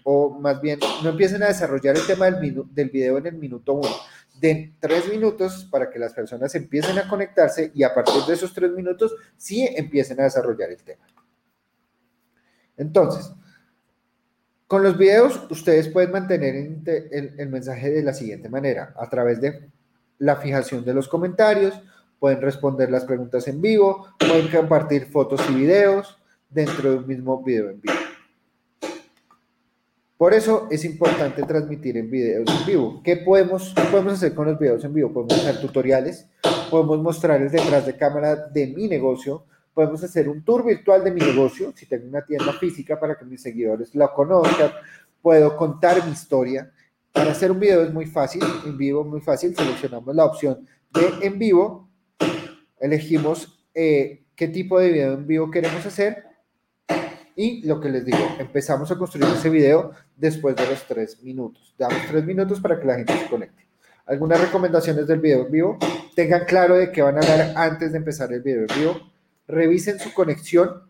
o 0.04 0.30
más 0.40 0.62
bien 0.62 0.80
no 1.04 1.10
empiecen 1.10 1.44
a 1.44 1.48
desarrollar 1.48 1.96
el 1.96 2.06
tema 2.06 2.30
del, 2.30 2.64
del 2.72 2.90
video 2.90 3.18
en 3.18 3.28
el 3.28 3.36
minuto 3.36 3.74
1 3.74 3.90
de 4.42 4.74
tres 4.80 5.08
minutos 5.08 5.68
para 5.72 5.90
que 5.90 6.00
las 6.00 6.14
personas 6.14 6.54
empiecen 6.56 6.98
a 6.98 7.08
conectarse 7.08 7.72
y 7.76 7.84
a 7.84 7.94
partir 7.94 8.24
de 8.28 8.34
esos 8.34 8.54
tres 8.54 8.72
minutos 8.72 9.16
sí 9.38 9.70
empiecen 9.76 10.20
a 10.20 10.24
desarrollar 10.24 10.72
el 10.72 10.84
tema. 10.84 11.06
Entonces, 12.76 13.32
con 14.66 14.82
los 14.82 14.98
videos 14.98 15.46
ustedes 15.52 15.88
pueden 15.90 16.12
mantener 16.12 16.56
el, 16.56 17.36
el 17.38 17.50
mensaje 17.50 17.92
de 17.92 18.02
la 18.02 18.14
siguiente 18.14 18.50
manera, 18.50 18.96
a 18.98 19.08
través 19.08 19.40
de 19.40 19.70
la 20.18 20.38
fijación 20.38 20.84
de 20.84 20.96
los 20.96 21.08
comentarios, 21.08 21.80
pueden 22.20 22.42
responder 22.42 22.90
las 22.90 23.06
preguntas 23.06 23.48
en 23.48 23.62
vivo, 23.62 24.08
pueden 24.18 24.48
compartir 24.50 25.06
fotos 25.06 25.42
y 25.52 25.54
videos 25.54 26.18
dentro 26.50 26.92
de 26.92 26.98
un 26.98 27.08
mismo 27.08 27.44
video 27.44 27.70
en 27.70 27.82
vivo. 27.82 28.01
Por 30.22 30.36
eso 30.36 30.68
es 30.70 30.86
importante 30.86 31.42
transmitir 31.42 31.98
en 31.98 32.12
videos 32.12 32.48
en 32.48 32.68
vivo. 32.68 33.02
¿Qué 33.04 33.18
podemos, 33.18 33.74
podemos 33.90 34.14
hacer 34.14 34.36
con 34.36 34.46
los 34.46 34.60
videos 34.60 34.84
en 34.84 34.94
vivo? 34.94 35.12
Podemos 35.12 35.34
hacer 35.34 35.60
tutoriales, 35.60 36.28
podemos 36.70 37.02
mostrarles 37.02 37.52
detrás 37.52 37.88
de 37.88 37.98
cámara 37.98 38.36
de 38.36 38.68
mi 38.68 38.88
negocio, 38.88 39.46
podemos 39.74 40.04
hacer 40.04 40.30
un 40.30 40.46
tour 40.46 40.64
virtual 40.64 41.04
de 41.04 41.10
mi 41.10 41.22
negocio, 41.22 41.74
si 41.76 41.88
tengo 41.88 42.08
una 42.08 42.24
tienda 42.24 42.54
física 42.54 43.00
para 43.00 43.18
que 43.18 43.26
mis 43.26 43.42
seguidores 43.42 43.96
la 43.96 44.14
conozcan, 44.14 44.70
puedo 45.24 45.58
contar 45.58 46.06
mi 46.06 46.12
historia. 46.12 46.72
Para 47.12 47.32
hacer 47.32 47.50
un 47.52 47.60
video 47.60 47.82
es 47.82 47.92
muy 47.92 48.06
fácil, 48.06 48.44
en 48.64 48.78
vivo 48.78 49.04
muy 49.04 49.22
fácil, 49.22 49.56
seleccionamos 49.56 50.16
la 50.16 50.26
opción 50.26 50.68
de 50.94 51.26
en 51.26 51.40
vivo, 51.40 51.90
elegimos 52.80 53.60
eh, 53.74 54.22
qué 54.36 54.48
tipo 54.50 54.80
de 54.80 54.90
video 54.92 55.14
en 55.16 55.26
vivo 55.26 55.50
queremos 55.50 55.84
hacer 55.84 56.26
y 57.36 57.66
lo 57.66 57.80
que 57.80 57.90
les 57.90 58.06
digo, 58.06 58.20
empezamos 58.40 58.92
a 58.92 58.98
construir 58.98 59.28
ese 59.34 59.50
video 59.50 59.92
después 60.16 60.56
de 60.56 60.68
los 60.68 60.86
tres 60.88 61.22
minutos. 61.24 61.74
Damos 61.78 62.00
tres 62.10 62.26
minutos 62.26 62.60
para 62.60 62.80
que 62.80 62.86
la 62.86 62.96
gente 62.96 63.18
se 63.18 63.30
conecte. 63.30 63.68
Algunas 64.06 64.42
recomendaciones 64.42 65.08
del 65.08 65.20
video 65.20 65.46
en 65.46 65.52
vivo. 65.52 65.78
Tengan 66.16 66.46
claro 66.46 66.76
de 66.76 66.92
qué 66.92 67.02
van 67.02 67.16
a 67.16 67.20
hablar 67.20 67.54
antes 67.56 67.92
de 67.92 67.98
empezar 67.98 68.32
el 68.34 68.42
video 68.42 68.66
en 68.68 68.80
vivo. 68.80 69.12
Revisen 69.48 70.00
su 70.00 70.14
conexión, 70.14 70.84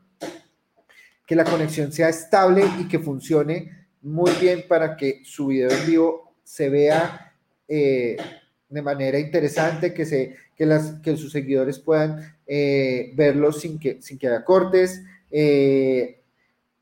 que 1.28 1.36
la 1.36 1.44
conexión 1.44 1.92
sea 1.92 2.10
estable 2.10 2.64
y 2.80 2.88
que 2.88 3.00
funcione 3.00 3.88
muy 4.02 4.32
bien 4.42 4.66
para 4.68 4.98
que 4.98 5.22
su 5.24 5.48
video 5.48 5.70
en 5.70 5.86
vivo 5.86 6.36
se 6.44 6.70
vea 6.70 7.34
eh, 7.68 8.18
de 8.70 8.82
manera 8.82 9.20
interesante, 9.20 9.94
que, 9.94 10.06
se, 10.06 10.36
que, 10.56 10.66
las, 10.66 10.94
que 11.02 11.16
sus 11.16 11.32
seguidores 11.32 11.80
puedan 11.80 12.36
eh, 12.48 13.12
verlo 13.16 13.52
sin 13.52 13.78
que, 13.78 14.02
sin 14.02 14.18
que 14.18 14.28
haya 14.28 14.44
cortes. 14.44 15.04
Eh, 15.30 16.21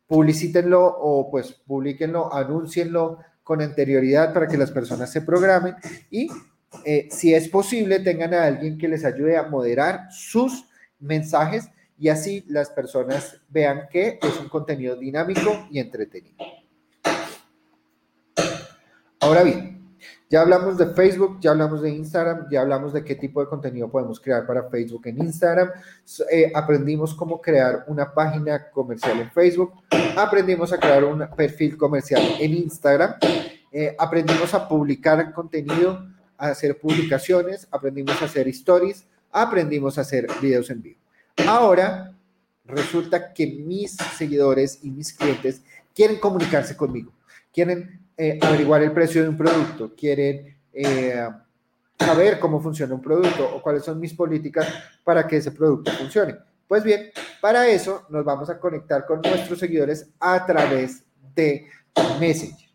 publicítenlo 0.10 0.84
o 0.84 1.30
pues 1.30 1.54
publiquenlo, 1.68 2.34
anúncienlo 2.34 3.20
con 3.44 3.62
anterioridad 3.62 4.34
para 4.34 4.48
que 4.48 4.58
las 4.58 4.72
personas 4.72 5.12
se 5.12 5.22
programen 5.22 5.76
y 6.10 6.30
eh, 6.84 7.08
si 7.12 7.34
es 7.34 7.48
posible 7.48 8.00
tengan 8.00 8.34
a 8.34 8.46
alguien 8.46 8.78
que 8.78 8.88
les 8.88 9.06
ayude 9.06 9.38
a 9.38 9.44
moderar 9.44 10.08
sus 10.12 10.66
mensajes 11.00 11.70
y 12.00 12.10
así 12.10 12.44
las 12.48 12.72
personas 12.72 13.40
vean 13.50 13.88
que 13.92 14.18
es 14.20 14.40
un 14.40 14.50
contenido 14.50 14.96
dinámico 14.96 15.68
y 15.70 15.80
entretenido. 15.80 16.38
Ahora 19.20 19.44
bien, 19.44 19.79
ya 20.30 20.42
hablamos 20.42 20.78
de 20.78 20.86
Facebook, 20.94 21.40
ya 21.42 21.52
hablamos 21.52 21.82
de 21.82 21.90
Instagram, 21.90 22.48
ya 22.52 22.62
hablamos 22.62 22.94
de 22.94 23.04
qué 23.04 23.16
tipo 23.16 23.42
de 23.42 23.48
contenido 23.48 23.90
podemos 23.90 24.20
crear 24.20 24.46
para 24.46 24.70
Facebook 24.70 25.08
en 25.08 25.24
Instagram. 25.24 25.72
Eh, 26.32 26.52
aprendimos 26.54 27.16
cómo 27.16 27.42
crear 27.42 27.84
una 27.88 28.14
página 28.14 28.70
comercial 28.70 29.20
en 29.20 29.32
Facebook. 29.32 29.74
Aprendimos 30.16 30.72
a 30.72 30.78
crear 30.78 31.04
un 31.04 31.28
perfil 31.36 31.76
comercial 31.78 32.22
en 32.40 32.54
Instagram. 32.54 33.16
Eh, 33.72 33.96
aprendimos 33.98 34.54
a 34.54 34.68
publicar 34.68 35.34
contenido, 35.34 36.06
a 36.38 36.50
hacer 36.50 36.80
publicaciones. 36.80 37.68
Aprendimos 37.72 38.22
a 38.22 38.26
hacer 38.26 38.48
stories. 38.50 39.08
Aprendimos 39.32 39.98
a 39.98 40.02
hacer 40.02 40.28
videos 40.40 40.70
en 40.70 40.84
vivo. 40.84 41.00
Ahora 41.48 42.14
resulta 42.66 43.34
que 43.34 43.48
mis 43.48 43.98
seguidores 44.16 44.80
y 44.84 44.92
mis 44.92 45.12
clientes 45.12 45.64
quieren 45.96 46.20
comunicarse 46.20 46.78
conmigo, 46.78 47.12
quieren 47.52 48.00
eh, 48.22 48.38
averiguar 48.42 48.84
el 48.84 48.92
precio 48.92 49.24
de 49.24 49.30
un 49.30 49.38
producto, 49.38 49.96
quieren 49.96 50.58
eh, 50.74 51.26
saber 51.98 52.38
cómo 52.38 52.60
funciona 52.60 52.94
un 52.94 53.02
producto 53.02 53.50
o 53.56 53.62
cuáles 53.62 53.86
son 53.86 53.98
mis 53.98 54.14
políticas 54.14 54.68
para 55.06 55.26
que 55.26 55.38
ese 55.38 55.52
producto 55.52 55.90
funcione. 55.94 56.36
Pues 56.68 56.84
bien, 56.84 57.12
para 57.40 57.66
eso 57.70 58.06
nos 58.10 58.26
vamos 58.26 58.50
a 58.50 58.60
conectar 58.60 59.06
con 59.06 59.22
nuestros 59.22 59.58
seguidores 59.58 60.10
a 60.20 60.46
través 60.46 61.06
de 61.34 61.68
Messenger. 62.20 62.70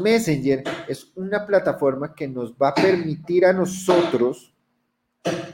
Messenger 0.00 0.62
es 0.86 1.10
una 1.16 1.44
plataforma 1.44 2.14
que 2.14 2.28
nos 2.28 2.52
va 2.52 2.68
a 2.68 2.74
permitir 2.74 3.44
a 3.44 3.52
nosotros 3.52 4.54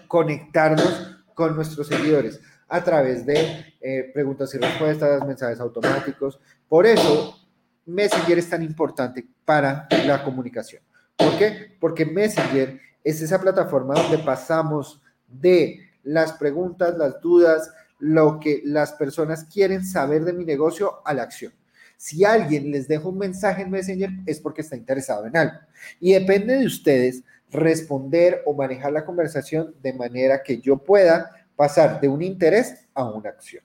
conectarnos 0.09 1.17
con 1.35 1.57
nuestros 1.57 1.87
seguidores 1.87 2.39
a 2.69 2.85
través 2.85 3.25
de 3.25 3.75
eh, 3.81 4.11
preguntas 4.13 4.55
y 4.55 4.59
respuestas, 4.59 5.27
mensajes 5.27 5.59
automáticos. 5.59 6.39
Por 6.69 6.85
eso, 6.85 7.42
Messenger 7.87 8.39
es 8.39 8.49
tan 8.49 8.63
importante 8.63 9.27
para 9.45 9.89
la 10.07 10.23
comunicación. 10.23 10.83
¿Por 11.17 11.37
qué? 11.39 11.77
Porque 11.81 12.05
Messenger 12.07 12.81
es 13.05 13.21
esa 13.21 13.41
plataforma 13.41 13.95
donde 13.95 14.19
pasamos 14.19 15.01
de 15.29 15.81
las 16.03 16.33
preguntas, 16.35 16.97
las 16.97 17.21
dudas, 17.21 17.71
lo 17.99 18.41
que 18.41 18.63
las 18.65 18.93
personas 18.93 19.45
quieren 19.45 19.85
saber 19.85 20.25
de 20.25 20.33
mi 20.33 20.45
negocio 20.45 21.01
a 21.05 21.15
la 21.15 21.23
acción. 21.23 21.53
Si 21.97 22.25
alguien 22.25 22.71
les 22.73 22.89
deja 22.89 23.07
un 23.07 23.19
mensaje 23.19 23.63
en 23.63 23.71
Messenger 23.71 24.11
es 24.27 24.41
porque 24.41 24.63
está 24.63 24.77
interesado 24.77 25.27
en 25.27 25.37
algo. 25.37 25.59
Y 26.01 26.13
depende 26.13 26.59
de 26.59 26.67
ustedes 26.67 27.23
responder 27.51 28.43
o 28.45 28.55
manejar 28.55 28.93
la 28.93 29.05
conversación 29.05 29.75
de 29.83 29.93
manera 29.93 30.43
que 30.43 30.59
yo 30.59 30.79
pueda 30.79 31.31
pasar 31.55 32.01
de 32.01 32.09
un 32.09 32.23
interés 32.23 32.87
a 32.95 33.05
una 33.05 33.31
acción. 33.31 33.63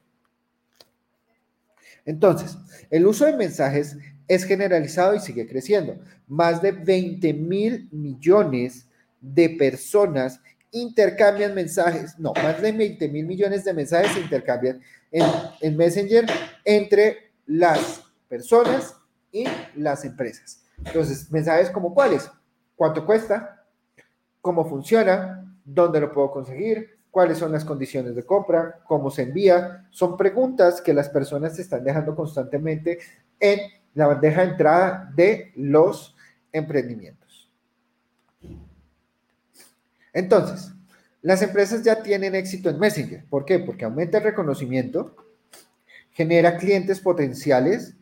Entonces, 2.07 2.57
el 2.89 3.05
uso 3.05 3.25
de 3.25 3.35
mensajes 3.35 3.97
es 4.29 4.45
generalizado 4.45 5.13
y 5.13 5.19
sigue 5.19 5.45
creciendo. 5.45 5.99
Más 6.25 6.61
de 6.61 6.71
20 6.71 7.33
mil 7.33 7.89
millones 7.91 8.87
de 9.19 9.49
personas 9.49 10.39
intercambian 10.71 11.53
mensajes, 11.53 12.17
no, 12.17 12.33
más 12.33 12.61
de 12.61 12.71
20 12.71 13.09
mil 13.09 13.25
millones 13.25 13.65
de 13.65 13.73
mensajes 13.73 14.13
se 14.13 14.21
intercambian 14.21 14.81
en, 15.11 15.25
en, 15.59 15.75
Messenger 15.75 16.25
entre 16.63 17.31
las 17.45 18.03
personas 18.29 18.95
y 19.31 19.45
las 19.75 20.05
empresas. 20.05 20.63
Entonces, 20.77 21.29
mensajes 21.29 21.69
como 21.69 21.93
cuáles, 21.93 22.31
cuánto 22.77 23.05
cuesta, 23.05 23.65
cómo 24.39 24.63
funciona, 24.63 25.53
dónde 25.65 25.99
lo 25.99 26.13
puedo 26.13 26.31
conseguir, 26.31 26.96
cuáles 27.17 27.39
son 27.39 27.51
las 27.51 27.65
condiciones 27.65 28.13
de 28.13 28.23
compra, 28.23 28.79
cómo 28.85 29.09
se 29.09 29.23
envía. 29.23 29.87
Son 29.89 30.15
preguntas 30.15 30.81
que 30.81 30.93
las 30.93 31.09
personas 31.09 31.55
se 31.55 31.63
están 31.63 31.83
dejando 31.83 32.15
constantemente 32.15 32.99
en 33.39 33.59
la 33.95 34.05
bandeja 34.05 34.41
de 34.41 34.51
entrada 34.51 35.11
de 35.15 35.51
los 35.55 36.15
emprendimientos. 36.51 37.51
Entonces, 40.13 40.71
las 41.23 41.41
empresas 41.41 41.81
ya 41.81 42.03
tienen 42.03 42.35
éxito 42.35 42.69
en 42.69 42.77
Messenger. 42.77 43.25
¿Por 43.27 43.45
qué? 43.45 43.57
Porque 43.57 43.85
aumenta 43.85 44.19
el 44.19 44.23
reconocimiento, 44.23 45.15
genera 46.11 46.57
clientes 46.57 46.99
potenciales, 46.99 47.95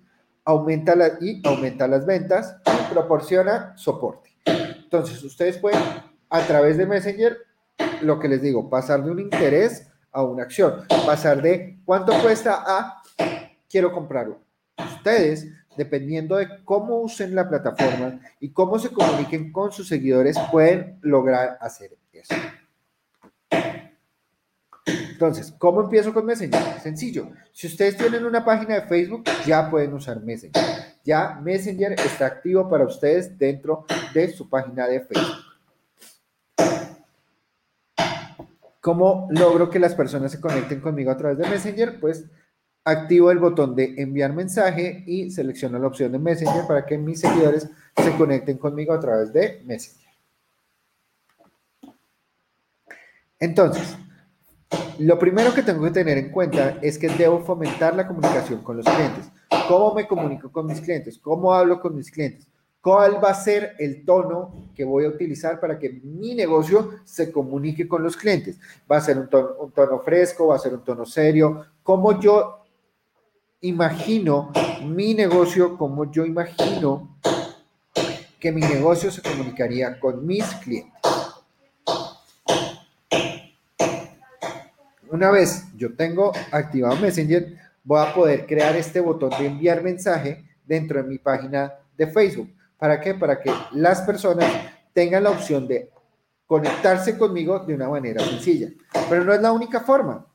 aumenta 0.44 0.94
y 1.22 1.42
aumenta 1.48 1.88
las 1.88 2.06
ventas 2.06 2.58
y 2.66 2.94
proporciona 2.94 3.78
soporte. 3.78 4.36
Entonces, 4.44 5.24
ustedes 5.24 5.58
pueden 5.58 5.80
a 6.30 6.42
través 6.42 6.78
de 6.78 6.86
Messenger 6.86 7.45
lo 8.02 8.20
que 8.20 8.28
les 8.28 8.42
digo, 8.42 8.70
pasar 8.70 9.04
de 9.04 9.12
un 9.12 9.20
interés 9.20 9.88
a 10.12 10.24
una 10.24 10.44
acción, 10.44 10.86
pasar 11.06 11.42
de 11.42 11.80
cuánto 11.86 12.14
cuesta 12.22 12.64
a 12.66 13.02
quiero 13.70 13.92
comprarlo. 13.92 14.40
Ustedes, 14.78 15.48
dependiendo 15.78 16.38
de 16.38 16.64
cómo 16.64 17.02
usen 17.02 17.36
la 17.36 17.50
plataforma 17.50 18.20
y 18.40 18.52
cómo 18.52 18.80
se 18.80 18.90
comuniquen 18.90 19.52
con 19.52 19.72
sus 19.72 19.88
seguidores, 19.88 20.38
pueden 20.52 20.98
lograr 21.02 21.58
hacer 21.60 21.98
eso. 22.14 22.36
Entonces, 24.86 25.54
¿cómo 25.58 25.82
empiezo 25.82 26.14
con 26.14 26.26
Messenger? 26.26 26.80
Sencillo. 26.82 27.30
Si 27.54 27.68
ustedes 27.68 27.98
tienen 27.98 28.26
una 28.26 28.44
página 28.44 28.76
de 28.76 28.82
Facebook, 28.82 29.24
ya 29.46 29.70
pueden 29.70 29.94
usar 29.94 30.22
Messenger. 30.22 30.62
Ya 31.04 31.40
Messenger 31.42 31.94
está 31.94 32.26
activo 32.26 32.70
para 32.70 32.84
ustedes 32.84 33.38
dentro 33.38 33.86
de 34.14 34.32
su 34.34 34.50
página 34.50 34.88
de 34.88 35.02
Facebook. 35.02 35.45
¿Cómo 38.86 39.28
logro 39.32 39.72
que 39.72 39.80
las 39.80 39.96
personas 39.96 40.32
se 40.32 40.40
conecten 40.40 40.80
conmigo 40.80 41.10
a 41.10 41.18
través 41.18 41.40
de 41.40 41.50
Messenger? 41.50 42.00
Pues 42.00 42.24
activo 42.84 43.32
el 43.32 43.40
botón 43.40 43.76
de 43.76 43.96
enviar 43.98 44.32
mensaje 44.32 45.04
y 45.08 45.32
selecciono 45.32 45.80
la 45.80 45.88
opción 45.88 46.12
de 46.12 46.20
Messenger 46.20 46.68
para 46.68 46.86
que 46.86 46.96
mis 46.96 47.20
seguidores 47.20 47.68
se 47.98 48.12
conecten 48.16 48.60
conmigo 48.60 48.94
a 48.94 49.00
través 49.00 49.34
de 49.34 49.64
Messenger. 49.66 50.08
Entonces, 53.40 53.98
lo 55.00 55.18
primero 55.18 55.52
que 55.56 55.64
tengo 55.64 55.84
que 55.84 55.90
tener 55.90 56.20
en 56.20 56.30
cuenta 56.30 56.78
es 56.84 57.00
que 57.00 57.10
debo 57.10 57.44
fomentar 57.44 57.96
la 57.96 58.06
comunicación 58.06 58.62
con 58.62 58.78
los 58.78 58.86
clientes. 58.86 59.32
¿Cómo 59.68 59.96
me 59.96 60.06
comunico 60.06 60.52
con 60.52 60.68
mis 60.68 60.80
clientes? 60.80 61.18
¿Cómo 61.18 61.52
hablo 61.52 61.80
con 61.80 61.96
mis 61.96 62.12
clientes? 62.12 62.48
¿Cuál 62.86 63.16
va 63.16 63.32
a 63.32 63.34
ser 63.34 63.76
el 63.80 64.06
tono 64.06 64.70
que 64.76 64.84
voy 64.84 65.06
a 65.06 65.08
utilizar 65.08 65.60
para 65.60 65.80
que 65.80 65.90
mi 65.90 66.36
negocio 66.36 67.00
se 67.04 67.32
comunique 67.32 67.88
con 67.88 68.04
los 68.04 68.16
clientes? 68.16 68.60
¿Va 68.90 68.98
a 68.98 69.02
ser 69.02 69.18
un 69.18 69.28
tono, 69.28 70.00
fresco? 70.06 70.46
¿Va 70.46 70.58
a 70.58 70.60
ser 70.60 70.76
un 70.76 70.84
tono 70.84 71.04
serio? 71.04 71.66
¿Cómo 71.82 72.20
yo 72.20 72.64
imagino 73.62 74.52
mi 74.84 75.16
negocio? 75.16 75.76
¿Cómo 75.80 76.12
yo 76.12 76.28
imagino 76.28 77.18
que 78.40 78.52
mi 78.52 78.62
negocio 78.62 79.10
se 79.10 79.24
comunicaría 79.24 80.00
con 80.00 80.24
mis 80.24 80.46
clientes? 80.46 80.94
Una 85.10 85.32
vez 85.32 85.66
yo 85.76 85.96
tengo 85.96 86.34
activado 86.52 86.98
Messenger, 86.98 87.52
voy 87.84 88.06
a 88.06 88.14
poder 88.14 88.46
crear 88.46 88.76
este 88.76 89.00
botón 89.00 89.32
de 89.32 89.48
enviar 89.48 89.82
mensaje 89.82 90.46
dentro 90.68 91.02
de 91.02 91.10
mi 91.10 91.18
página 91.18 91.74
de 91.98 92.06
Facebook. 92.06 92.52
¿Para 92.78 93.00
qué? 93.00 93.14
Para 93.14 93.42
que 93.42 93.52
las 93.72 94.02
personas 94.02 94.52
tengan 94.94 95.24
la 95.24 95.32
opción 95.32 95.68
de 95.68 95.90
conectarse 96.46 97.18
conmigo 97.18 97.60
de 97.60 97.74
una 97.74 97.90
manera 97.90 98.24
sencilla. 98.24 98.70
Pero 99.10 99.24
no 99.24 99.34
es 99.34 99.42
la 99.42 99.52
única 99.52 99.82
forma. 99.82 100.26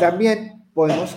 También 0.00 0.64
podemos 0.74 1.16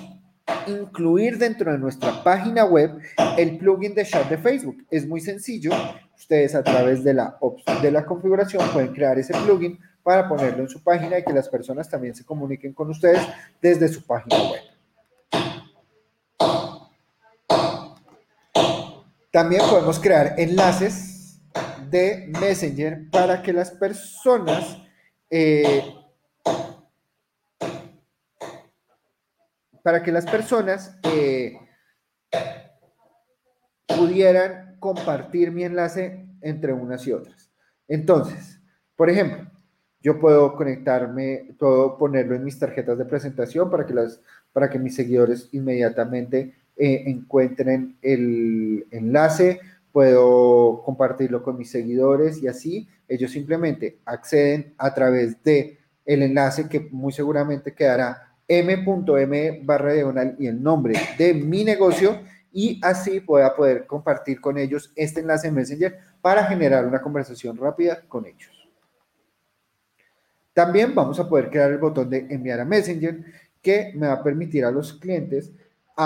incluir 0.67 1.37
dentro 1.37 1.71
de 1.71 1.77
nuestra 1.77 2.23
página 2.23 2.65
web 2.65 2.99
el 3.37 3.57
plugin 3.57 3.93
de 3.93 4.05
chat 4.05 4.29
de 4.29 4.37
Facebook. 4.37 4.85
Es 4.89 5.07
muy 5.07 5.19
sencillo. 5.19 5.71
Ustedes 6.17 6.55
a 6.55 6.63
través 6.63 7.03
de 7.03 7.13
la, 7.13 7.37
de 7.81 7.91
la 7.91 8.05
configuración 8.05 8.67
pueden 8.71 8.93
crear 8.93 9.17
ese 9.17 9.33
plugin 9.33 9.79
para 10.03 10.27
ponerlo 10.27 10.63
en 10.63 10.69
su 10.69 10.81
página 10.81 11.19
y 11.19 11.23
que 11.23 11.33
las 11.33 11.49
personas 11.49 11.89
también 11.89 12.15
se 12.15 12.25
comuniquen 12.25 12.73
con 12.73 12.89
ustedes 12.89 13.21
desde 13.61 13.87
su 13.87 14.05
página 14.05 14.37
web. 14.51 14.61
También 19.31 19.61
podemos 19.69 19.99
crear 19.99 20.35
enlaces 20.37 21.39
de 21.89 22.31
Messenger 22.39 23.09
para 23.11 23.41
que 23.41 23.53
las 23.53 23.71
personas 23.71 24.77
eh, 25.29 25.83
para 29.83 30.03
que 30.03 30.11
las 30.11 30.25
personas 30.25 30.97
eh, 31.03 31.57
pudieran 33.87 34.77
compartir 34.79 35.51
mi 35.51 35.63
enlace 35.63 36.25
entre 36.41 36.73
unas 36.73 37.05
y 37.07 37.11
otras. 37.11 37.51
Entonces, 37.87 38.59
por 38.95 39.09
ejemplo, 39.09 39.49
yo 40.01 40.19
puedo 40.19 40.55
conectarme, 40.55 41.55
puedo 41.57 41.97
ponerlo 41.97 42.35
en 42.35 42.43
mis 42.43 42.57
tarjetas 42.57 42.97
de 42.97 43.05
presentación 43.05 43.69
para 43.69 43.85
que, 43.85 43.93
las, 43.93 44.21
para 44.53 44.69
que 44.69 44.79
mis 44.79 44.95
seguidores 44.95 45.49
inmediatamente 45.51 46.55
eh, 46.81 47.03
encuentren 47.07 47.97
el 48.01 48.87
enlace, 48.89 49.59
puedo 49.91 50.81
compartirlo 50.85 51.43
con 51.43 51.57
mis 51.57 51.69
seguidores 51.69 52.41
y 52.41 52.47
así 52.47 52.87
ellos 53.05 53.31
simplemente 53.31 53.97
acceden 54.05 54.73
a 54.77 54.93
través 54.93 55.43
de 55.43 55.77
el 56.05 56.23
enlace 56.23 56.69
que 56.69 56.87
muy 56.91 57.11
seguramente 57.11 57.73
quedará 57.73 58.33
m.m 58.47 59.61
barra 59.61 59.91
diagonal 59.91 60.37
y 60.39 60.47
el 60.47 60.63
nombre 60.63 60.93
de 61.17 61.33
mi 61.33 61.65
negocio 61.65 62.21
y 62.53 62.79
así 62.81 63.19
pueda 63.19 63.53
poder 63.57 63.85
compartir 63.85 64.39
con 64.39 64.57
ellos 64.57 64.93
este 64.95 65.19
enlace 65.19 65.49
en 65.49 65.55
Messenger 65.55 65.99
para 66.21 66.45
generar 66.45 66.85
una 66.85 67.01
conversación 67.01 67.57
rápida 67.57 68.03
con 68.07 68.25
ellos. 68.25 68.51
También 70.53 70.95
vamos 70.95 71.19
a 71.19 71.27
poder 71.27 71.49
crear 71.49 71.71
el 71.71 71.77
botón 71.77 72.09
de 72.09 72.25
enviar 72.29 72.61
a 72.61 72.65
Messenger 72.65 73.23
que 73.61 73.91
me 73.95 74.07
va 74.07 74.13
a 74.13 74.23
permitir 74.23 74.63
a 74.63 74.71
los 74.71 74.93
clientes 74.93 75.51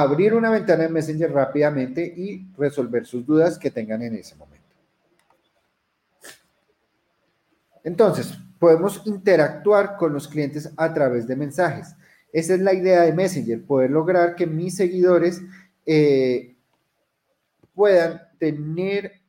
abrir 0.01 0.33
una 0.33 0.49
ventana 0.49 0.85
en 0.85 0.93
Messenger 0.93 1.31
rápidamente 1.31 2.03
y 2.03 2.47
resolver 2.57 3.05
sus 3.05 3.23
dudas 3.25 3.59
que 3.59 3.69
tengan 3.69 4.01
en 4.01 4.15
ese 4.15 4.35
momento. 4.35 4.63
Entonces, 7.83 8.33
podemos 8.57 9.03
interactuar 9.05 9.97
con 9.97 10.11
los 10.11 10.27
clientes 10.27 10.71
a 10.77 10.93
través 10.93 11.27
de 11.27 11.35
mensajes. 11.35 11.95
Esa 12.31 12.55
es 12.55 12.61
la 12.61 12.73
idea 12.73 13.01
de 13.01 13.13
Messenger, 13.13 13.63
poder 13.63 13.91
lograr 13.91 14.35
que 14.35 14.47
mis 14.47 14.75
seguidores 14.75 15.41
eh, 15.85 16.55
puedan 17.75 18.19
tener 18.39 19.21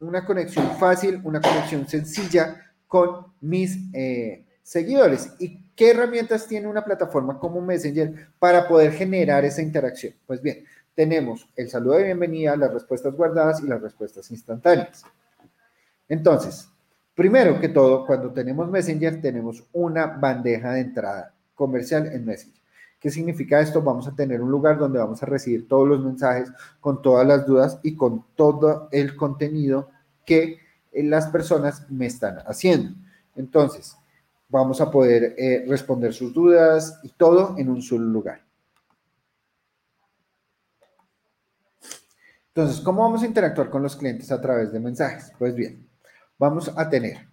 una 0.00 0.24
conexión 0.24 0.70
fácil, 0.78 1.20
una 1.22 1.42
conexión 1.42 1.86
sencilla 1.86 2.72
con 2.86 3.26
mis 3.42 3.78
eh, 3.92 4.46
seguidores. 4.62 5.34
¿Y 5.38 5.58
qué 5.74 5.90
herramientas 5.90 6.46
tiene 6.46 6.68
una 6.68 6.84
plataforma 6.84 7.38
como 7.38 7.60
Messenger 7.60 8.28
para 8.38 8.68
poder 8.68 8.92
generar 8.92 9.44
esa 9.44 9.62
interacción? 9.62 10.14
Pues 10.26 10.42
bien, 10.42 10.64
tenemos 10.94 11.48
el 11.56 11.70
saludo 11.70 11.94
de 11.94 12.04
bienvenida, 12.04 12.56
las 12.56 12.72
respuestas 12.72 13.14
guardadas 13.14 13.62
y 13.62 13.66
las 13.66 13.80
respuestas 13.80 14.30
instantáneas. 14.30 15.04
Entonces, 16.08 16.68
primero 17.14 17.58
que 17.60 17.68
todo, 17.68 18.06
cuando 18.06 18.30
tenemos 18.32 18.70
Messenger, 18.70 19.20
tenemos 19.20 19.64
una 19.72 20.06
bandeja 20.06 20.72
de 20.72 20.80
entrada 20.80 21.34
comercial 21.54 22.06
en 22.06 22.24
Messenger. 22.24 22.62
¿Qué 22.98 23.10
significa 23.10 23.60
esto? 23.60 23.82
Vamos 23.82 24.06
a 24.06 24.14
tener 24.14 24.40
un 24.40 24.50
lugar 24.50 24.78
donde 24.78 25.00
vamos 25.00 25.20
a 25.22 25.26
recibir 25.26 25.66
todos 25.66 25.88
los 25.88 26.04
mensajes 26.04 26.52
con 26.78 27.02
todas 27.02 27.26
las 27.26 27.44
dudas 27.44 27.80
y 27.82 27.96
con 27.96 28.24
todo 28.36 28.88
el 28.92 29.16
contenido 29.16 29.90
que 30.24 30.58
las 30.92 31.26
personas 31.26 31.90
me 31.90 32.06
están 32.06 32.38
haciendo. 32.46 32.94
Entonces, 33.34 33.96
vamos 34.52 34.82
a 34.82 34.90
poder 34.90 35.34
eh, 35.38 35.64
responder 35.66 36.12
sus 36.12 36.32
dudas 36.32 37.00
y 37.02 37.08
todo 37.08 37.56
en 37.56 37.70
un 37.70 37.80
solo 37.80 38.04
lugar. 38.04 38.42
Entonces, 42.48 42.82
¿cómo 42.82 43.02
vamos 43.02 43.22
a 43.22 43.26
interactuar 43.26 43.70
con 43.70 43.82
los 43.82 43.96
clientes 43.96 44.30
a 44.30 44.40
través 44.40 44.70
de 44.70 44.78
mensajes? 44.78 45.32
Pues 45.38 45.54
bien, 45.54 45.88
vamos 46.38 46.70
a 46.76 46.90
tener, 46.90 47.26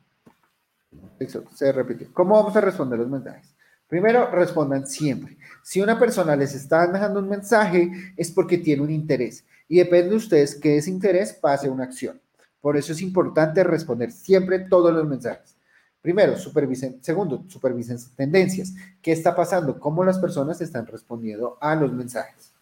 se 1.54 1.72
repite, 1.74 2.08
¿cómo 2.14 2.36
vamos 2.36 2.56
a 2.56 2.62
responder 2.62 3.00
los 3.00 3.10
mensajes? 3.10 3.54
Primero, 3.90 4.32
respondan 4.32 4.88
siempre. 4.88 5.38
Si 5.62 5.82
una 5.82 6.00
persona 6.00 6.38
les 6.38 6.56
está 6.56 6.88
dejando 6.88 7.20
un 7.20 7.28
mensaje, 7.28 7.92
es 8.16 8.32
porque 8.32 8.60
tiene 8.60 8.82
un 8.82 8.92
interés. 8.92 9.44
Y 9.68 9.80
depende 9.80 10.12
de 10.12 10.16
ustedes 10.16 10.56
que 10.56 10.78
ese 10.78 10.90
interés 10.90 11.34
pase 11.34 11.68
a 11.68 11.72
una 11.72 11.84
acción. 11.84 12.22
Por 12.62 12.78
eso 12.78 12.94
es 12.94 13.02
importante 13.02 13.64
responder 13.64 14.12
siempre 14.12 14.60
todos 14.60 14.94
los 14.94 15.06
mensajes. 15.06 15.59
Primero, 16.02 16.38
supervisen. 16.38 17.04
Segundo, 17.04 17.44
supervisen 17.48 17.98
tendencias. 18.16 18.74
¿Qué 19.02 19.12
está 19.12 19.36
pasando? 19.36 19.80
¿Cómo 19.80 20.04
las 20.04 20.18
personas 20.18 20.62
están 20.62 20.88
respondiendo 20.88 21.58
a 21.60 21.76
los 21.76 21.92
mensajes? 21.92 22.54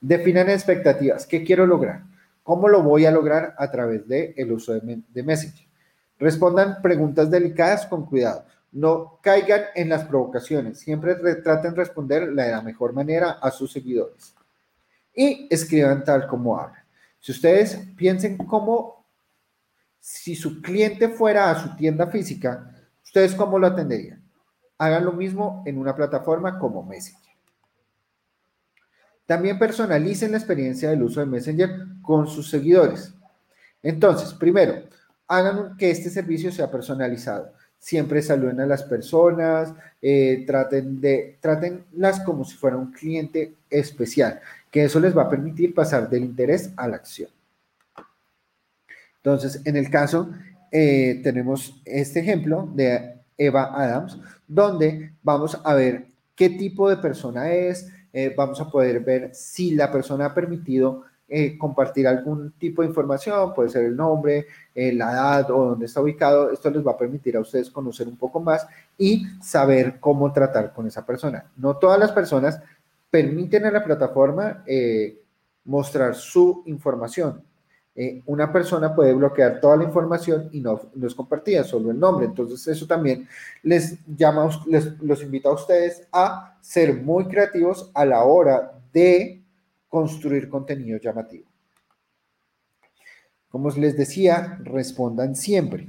Definan 0.00 0.50
expectativas. 0.50 1.26
¿Qué 1.26 1.44
quiero 1.44 1.66
lograr? 1.66 2.02
¿Cómo 2.42 2.68
lo 2.68 2.82
voy 2.82 3.06
a 3.06 3.10
lograr? 3.10 3.54
A 3.58 3.70
través 3.70 4.08
del 4.08 4.34
el 4.36 4.52
uso 4.52 4.72
de, 4.72 5.02
de 5.08 5.22
Messenger. 5.22 5.66
Respondan 6.18 6.82
preguntas 6.82 7.30
delicadas 7.30 7.86
con 7.86 8.06
cuidado. 8.06 8.44
No 8.72 9.18
caigan 9.22 9.62
en 9.74 9.88
las 9.88 10.04
provocaciones, 10.04 10.78
siempre 10.78 11.16
traten 11.16 11.72
de 11.72 11.76
responder 11.76 12.32
de 12.32 12.50
la 12.50 12.62
mejor 12.62 12.92
manera 12.92 13.32
a 13.32 13.50
sus 13.50 13.72
seguidores. 13.72 14.34
Y 15.14 15.48
escriban 15.50 16.04
tal 16.04 16.26
como 16.28 16.58
hablan. 16.58 16.82
Si 17.18 17.32
ustedes 17.32 17.78
piensen 17.96 18.36
cómo, 18.36 19.04
si 19.98 20.36
su 20.36 20.62
cliente 20.62 21.08
fuera 21.08 21.50
a 21.50 21.60
su 21.60 21.76
tienda 21.76 22.06
física, 22.06 22.79
¿ustedes 23.10 23.34
cómo 23.34 23.58
lo 23.58 23.66
atenderían? 23.66 24.22
Hagan 24.78 25.04
lo 25.04 25.12
mismo 25.12 25.64
en 25.66 25.78
una 25.78 25.96
plataforma 25.96 26.58
como 26.60 26.84
Messenger. 26.84 27.34
También 29.26 29.58
personalicen 29.58 30.30
la 30.30 30.38
experiencia 30.38 30.90
del 30.90 31.02
uso 31.02 31.18
de 31.18 31.26
Messenger 31.26 31.70
con 32.02 32.28
sus 32.28 32.48
seguidores. 32.48 33.12
Entonces, 33.82 34.32
primero, 34.32 34.84
hagan 35.26 35.76
que 35.76 35.90
este 35.90 36.08
servicio 36.08 36.52
sea 36.52 36.70
personalizado 36.70 37.52
siempre 37.80 38.22
saluden 38.22 38.60
a 38.60 38.66
las 38.66 38.84
personas, 38.84 39.72
eh, 40.00 40.44
traten 40.46 41.00
de, 41.00 41.38
tratenlas 41.40 42.20
como 42.20 42.44
si 42.44 42.56
fuera 42.56 42.76
un 42.76 42.92
cliente 42.92 43.54
especial, 43.68 44.40
que 44.70 44.84
eso 44.84 45.00
les 45.00 45.16
va 45.16 45.22
a 45.22 45.30
permitir 45.30 45.74
pasar 45.74 46.08
del 46.08 46.22
interés 46.22 46.70
a 46.76 46.86
la 46.86 46.96
acción. 46.96 47.30
Entonces, 49.16 49.62
en 49.64 49.76
el 49.76 49.90
caso, 49.90 50.30
eh, 50.70 51.20
tenemos 51.22 51.80
este 51.84 52.20
ejemplo 52.20 52.68
de 52.74 53.16
Eva 53.36 53.72
Adams, 53.74 54.18
donde 54.46 55.12
vamos 55.22 55.60
a 55.64 55.74
ver 55.74 56.06
qué 56.34 56.50
tipo 56.50 56.88
de 56.88 56.96
persona 56.96 57.52
es, 57.52 57.88
eh, 58.12 58.32
vamos 58.36 58.60
a 58.60 58.70
poder 58.70 59.00
ver 59.00 59.34
si 59.34 59.74
la 59.74 59.90
persona 59.90 60.26
ha 60.26 60.34
permitido 60.34 61.04
eh, 61.28 61.56
compartir 61.58 62.06
algún 62.06 62.52
tipo 62.52 62.82
de 62.82 62.88
información, 62.88 63.54
puede 63.54 63.68
ser 63.68 63.84
el 63.84 63.96
nombre, 63.96 64.46
la 64.74 65.12
edad 65.12 65.50
o 65.50 65.70
dónde 65.70 65.86
está 65.86 66.00
ubicado. 66.00 66.50
Esto 66.50 66.70
les 66.70 66.84
va 66.84 66.92
a 66.92 66.98
permitir 66.98 67.36
a 67.36 67.40
ustedes 67.40 67.70
conocer 67.70 68.08
un 68.08 68.16
poco 68.16 68.40
más 68.40 68.66
y 68.98 69.26
saber 69.40 70.00
cómo 70.00 70.32
tratar 70.32 70.72
con 70.72 70.88
esa 70.88 71.06
persona. 71.06 71.44
No 71.56 71.76
todas 71.76 72.00
las 72.00 72.10
personas 72.10 72.60
permiten 73.10 73.64
a 73.66 73.70
la 73.70 73.84
plataforma 73.84 74.64
mostrar 75.64 76.16
su 76.16 76.64
información. 76.66 77.44
Una 78.26 78.52
persona 78.52 78.94
puede 78.94 79.12
bloquear 79.12 79.60
toda 79.60 79.76
la 79.76 79.84
información 79.84 80.48
y 80.52 80.60
no, 80.60 80.80
no, 80.94 81.06
es 81.06 81.14
compartida, 81.14 81.64
solo 81.64 81.90
el 81.90 81.98
nombre. 81.98 82.26
Entonces 82.26 82.66
eso 82.68 82.86
también 82.86 83.28
les 83.62 83.98
llama, 84.16 84.48
les, 84.66 84.98
los 85.02 85.22
invita 85.22 85.48
a 85.48 85.54
ustedes 85.54 86.06
a 86.12 86.56
ser 86.60 87.02
muy 87.02 87.26
creativos 87.26 87.90
a 87.94 88.04
la 88.04 88.24
hora 88.24 88.72
de 88.92 89.42
construir 89.88 90.48
contenido 90.48 90.98
llamativo. 90.98 91.50
Como 93.50 93.68
les 93.70 93.96
decía, 93.96 94.58
respondan 94.62 95.34
siempre. 95.34 95.88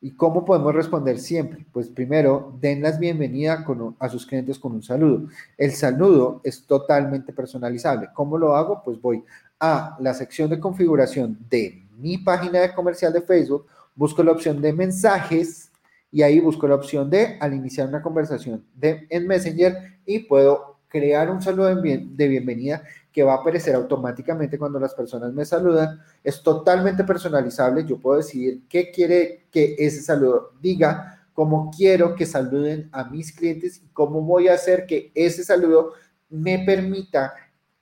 ¿Y 0.00 0.16
cómo 0.16 0.44
podemos 0.44 0.74
responder 0.74 1.18
siempre? 1.18 1.64
Pues 1.72 1.88
primero, 1.88 2.58
den 2.60 2.82
las 2.82 2.98
bienvenidas 2.98 3.64
a 3.98 4.08
sus 4.08 4.26
clientes 4.26 4.58
con 4.58 4.72
un 4.72 4.82
saludo. 4.82 5.28
El 5.56 5.72
saludo 5.72 6.42
es 6.44 6.66
totalmente 6.66 7.32
personalizable. 7.32 8.08
¿Cómo 8.12 8.36
lo 8.36 8.54
hago? 8.54 8.82
Pues 8.84 9.00
voy 9.00 9.24
a 9.60 9.96
la 10.00 10.14
sección 10.14 10.50
de 10.50 10.60
configuración 10.60 11.38
de 11.48 11.86
mi 11.96 12.18
página 12.18 12.60
de 12.60 12.74
comercial 12.74 13.12
de 13.12 13.22
Facebook, 13.22 13.66
busco 13.94 14.22
la 14.22 14.32
opción 14.32 14.60
de 14.60 14.72
mensajes 14.72 15.70
y 16.10 16.22
ahí 16.22 16.40
busco 16.40 16.68
la 16.68 16.74
opción 16.74 17.10
de 17.10 17.38
al 17.40 17.54
iniciar 17.54 17.88
una 17.88 18.02
conversación 18.02 18.64
de, 18.74 19.06
en 19.10 19.26
Messenger 19.26 19.98
y 20.06 20.20
puedo 20.20 20.78
crear 20.88 21.28
un 21.30 21.42
saludo 21.42 21.74
de 21.74 22.28
bienvenida 22.28 22.82
que 23.12 23.22
va 23.22 23.34
a 23.34 23.36
aparecer 23.36 23.74
automáticamente 23.76 24.58
cuando 24.58 24.78
las 24.78 24.94
personas 24.94 25.32
me 25.32 25.44
saludan. 25.44 26.00
Es 26.22 26.42
totalmente 26.42 27.04
personalizable. 27.04 27.84
Yo 27.84 27.98
puedo 27.98 28.16
decidir 28.16 28.62
qué 28.68 28.90
quiere 28.90 29.46
que 29.50 29.76
ese 29.78 30.02
saludo 30.02 30.52
diga, 30.60 31.28
cómo 31.32 31.70
quiero 31.76 32.14
que 32.14 32.26
saluden 32.26 32.88
a 32.92 33.04
mis 33.04 33.32
clientes 33.32 33.80
y 33.84 33.88
cómo 33.92 34.20
voy 34.22 34.48
a 34.48 34.54
hacer 34.54 34.86
que 34.86 35.12
ese 35.14 35.44
saludo 35.44 35.92
me 36.28 36.60
permita 36.60 37.34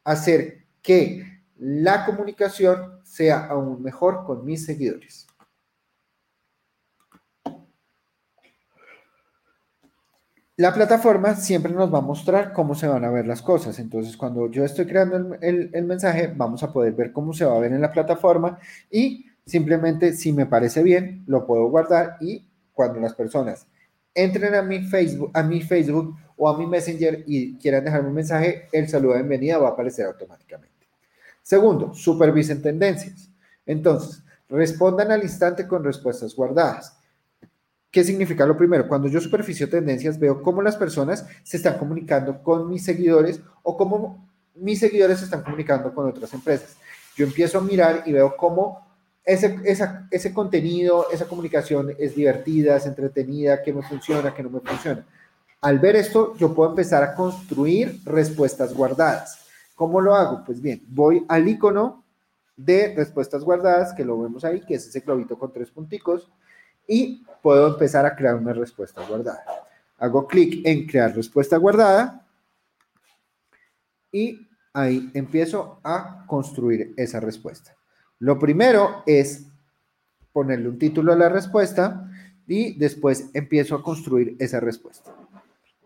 hacer 0.04 0.64
que 0.82 1.31
la 1.64 2.04
comunicación 2.04 2.98
sea 3.04 3.46
aún 3.46 3.84
mejor 3.84 4.24
con 4.24 4.44
mis 4.44 4.64
seguidores. 4.64 5.28
La 10.56 10.74
plataforma 10.74 11.36
siempre 11.36 11.72
nos 11.72 11.94
va 11.94 11.98
a 11.98 12.00
mostrar 12.00 12.52
cómo 12.52 12.74
se 12.74 12.88
van 12.88 13.04
a 13.04 13.10
ver 13.10 13.28
las 13.28 13.42
cosas. 13.42 13.78
Entonces, 13.78 14.16
cuando 14.16 14.50
yo 14.50 14.64
estoy 14.64 14.86
creando 14.86 15.36
el, 15.40 15.84
mensaje, 15.84 16.32
vamos 16.34 16.64
a 16.64 16.72
poder 16.72 16.94
ver 16.94 17.12
cómo 17.12 17.32
se 17.32 17.44
va 17.44 17.56
a 17.56 17.60
ver 17.60 17.72
en 17.72 17.80
la 17.80 17.92
plataforma 17.92 18.58
y 18.90 19.26
simplemente 19.46 20.14
si 20.14 20.32
me 20.32 20.46
parece 20.46 20.82
bien, 20.82 21.22
lo 21.28 21.46
puedo 21.46 21.68
guardar 21.68 22.16
y 22.20 22.44
cuando 22.72 22.98
las 22.98 23.14
personas 23.14 23.68
entren 24.12 24.56
a 24.56 24.62
mi 24.62 24.80
Facebook, 24.80 25.30
a 25.32 25.44
mi 25.44 25.62
Facebook 25.62 26.16
o 26.36 26.48
a 26.48 26.58
mi 26.58 26.66
Messenger 26.66 27.22
y 27.24 27.56
quieran 27.58 27.84
dejarme 27.84 28.08
un 28.08 28.14
mensaje, 28.14 28.66
el 28.72 28.88
saludo 28.88 29.12
de 29.12 29.20
bienvenida 29.20 29.58
va 29.58 29.68
a 29.68 29.72
aparecer 29.72 30.06
automáticamente. 30.06 30.71
Segundo, 31.42 31.92
supervisen 31.94 32.62
tendencias. 32.62 33.30
Entonces, 33.66 34.22
respondan 34.48 35.10
al 35.10 35.22
instante 35.22 35.66
con 35.66 35.82
respuestas 35.82 36.34
guardadas. 36.34 36.98
¿Qué 37.90 38.04
significa 38.04 38.46
lo 38.46 38.56
primero? 38.56 38.88
Cuando 38.88 39.08
yo 39.08 39.20
superficio 39.20 39.68
tendencias, 39.68 40.18
veo 40.18 40.42
cómo 40.42 40.62
las 40.62 40.76
personas 40.76 41.26
se 41.42 41.58
están 41.58 41.78
comunicando 41.78 42.42
con 42.42 42.70
mis 42.70 42.84
seguidores 42.84 43.40
o 43.62 43.76
cómo 43.76 44.28
mis 44.54 44.80
seguidores 44.80 45.18
se 45.18 45.24
están 45.24 45.42
comunicando 45.42 45.92
con 45.94 46.08
otras 46.08 46.32
empresas. 46.32 46.76
Yo 47.16 47.26
empiezo 47.26 47.58
a 47.58 47.62
mirar 47.62 48.04
y 48.06 48.12
veo 48.12 48.34
cómo 48.36 48.86
ese, 49.24 49.58
ese 50.10 50.32
contenido, 50.32 51.06
esa 51.12 51.26
comunicación 51.26 51.94
es 51.98 52.14
divertida, 52.14 52.76
es 52.76 52.86
entretenida, 52.86 53.62
que 53.62 53.72
me 53.72 53.82
funciona, 53.82 54.34
que 54.34 54.42
no 54.42 54.50
me 54.50 54.60
funciona. 54.60 55.04
Al 55.60 55.78
ver 55.78 55.96
esto, 55.96 56.34
yo 56.36 56.54
puedo 56.54 56.70
empezar 56.70 57.02
a 57.02 57.14
construir 57.14 58.00
respuestas 58.04 58.74
guardadas. 58.74 59.41
¿Cómo 59.74 60.00
lo 60.00 60.14
hago? 60.14 60.42
Pues 60.44 60.60
bien, 60.60 60.82
voy 60.88 61.24
al 61.28 61.48
icono 61.48 62.04
de 62.56 62.94
respuestas 62.94 63.42
guardadas, 63.42 63.92
que 63.94 64.04
lo 64.04 64.20
vemos 64.20 64.44
ahí, 64.44 64.60
que 64.60 64.74
es 64.74 64.86
ese 64.86 65.00
globito 65.00 65.38
con 65.38 65.52
tres 65.52 65.70
punticos 65.70 66.30
y 66.86 67.24
puedo 67.42 67.68
empezar 67.68 68.04
a 68.06 68.14
crear 68.14 68.34
una 68.34 68.52
respuesta 68.52 69.06
guardada. 69.06 69.44
Hago 69.98 70.26
clic 70.26 70.66
en 70.66 70.86
crear 70.86 71.14
respuesta 71.14 71.56
guardada 71.56 72.26
y 74.10 74.46
ahí 74.72 75.10
empiezo 75.14 75.80
a 75.82 76.24
construir 76.26 76.92
esa 76.96 77.20
respuesta. 77.20 77.74
Lo 78.18 78.38
primero 78.38 79.02
es 79.06 79.46
ponerle 80.32 80.68
un 80.68 80.78
título 80.78 81.12
a 81.12 81.16
la 81.16 81.28
respuesta 81.28 82.08
y 82.46 82.78
después 82.78 83.30
empiezo 83.34 83.76
a 83.76 83.82
construir 83.82 84.36
esa 84.38 84.60
respuesta. 84.60 85.12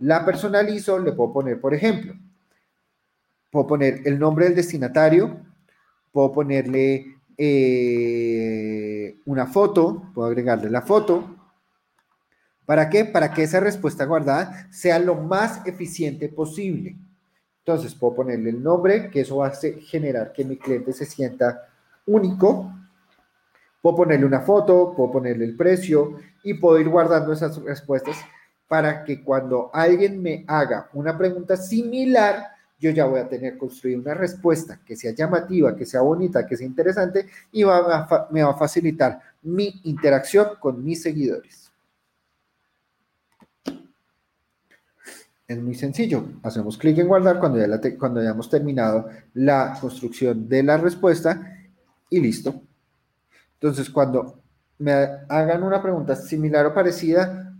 la 0.01 0.25
personalizo, 0.25 0.99
le 0.99 1.13
puedo 1.13 1.33
poner, 1.33 1.61
por 1.61 1.73
ejemplo, 1.73 2.15
puedo 3.51 3.67
poner 3.67 4.03
el 4.05 4.19
nombre 4.19 4.47
del 4.47 4.55
destinatario, 4.55 5.41
puedo 6.13 6.33
ponerle 6.33 7.17
eh, 7.39 9.17
una 9.27 9.47
foto, 9.47 10.11
puedo 10.15 10.29
agregarle 10.29 10.71
la 10.71 10.83
foto. 10.83 11.37
¿Para 12.65 12.89
qué? 12.91 13.05
Para 13.05 13.33
que 13.33 13.45
esa 13.45 13.61
respuesta 13.61 14.05
guardada 14.05 14.69
sea 14.71 14.99
lo 14.99 15.15
más 15.15 15.65
eficiente 15.67 16.29
posible. 16.29 16.97
Entonces, 17.59 17.95
puedo 17.95 18.15
ponerle 18.17 18.51
el 18.51 18.63
nombre, 18.63 19.11
que 19.11 19.21
eso 19.21 19.39
va 19.39 19.49
a 19.49 19.53
generar 19.53 20.33
que 20.33 20.45
mi 20.45 20.57
cliente 20.57 20.93
se 20.93 21.05
sienta 21.05 21.69
único. 22.07 22.73
Puedo 23.83 23.97
ponerle 23.97 24.27
una 24.27 24.41
foto, 24.41 24.95
puedo 24.97 25.13
ponerle 25.13 25.45
el 25.45 25.57
precio 25.57 26.17
y 26.43 26.55
puedo 26.55 26.79
ir 26.79 26.89
guardando 26.89 27.33
esas 27.33 27.61
respuestas 27.63 28.17
para 28.69 29.05
que 29.05 29.23
cuando 29.23 29.71
alguien 29.73 30.21
me 30.21 30.45
haga 30.49 30.89
una 30.93 31.17
pregunta 31.17 31.57
similar, 31.57 32.56
yo 32.79 32.91
ya 32.91 33.07
voy 33.07 33.21
a 33.21 33.29
tener 33.29 33.57
construir 33.57 33.99
una 33.99 34.15
respuesta 34.15 34.81
que 34.85 34.97
sea 34.97 35.13
llamativa, 35.13 35.75
que 35.75 35.87
sea 35.87 36.03
bonita, 36.03 36.47
que 36.47 36.57
sea 36.57 36.67
interesante 36.67 37.27
y 37.53 37.65
me 37.65 38.43
va 38.43 38.51
a 38.51 38.59
facilitar 38.59 39.21
mi 39.43 39.81
interacción 39.85 40.49
con 40.61 40.85
mis 40.85 41.03
seguidores. 41.03 41.73
Es 45.49 45.63
muy 45.63 45.75
sencillo. 45.75 46.25
Hacemos 46.43 46.77
clic 46.77 46.99
en 46.99 47.07
guardar 47.07 47.39
cuando 47.39 47.59
ya, 47.59 47.99
cuando 47.99 48.21
hayamos 48.21 48.51
terminado 48.51 49.09
la 49.35 49.79
construcción 49.81 50.49
de 50.49 50.63
la 50.63 50.77
respuesta 50.77 51.57
y 52.11 52.21
listo. 52.21 52.63
Entonces, 53.55 53.89
cuando 53.89 54.41
me 54.79 54.93
hagan 55.29 55.63
una 55.63 55.81
pregunta 55.81 56.17
similar 56.17 56.67
o 56.67 56.75
parecida 56.75 57.55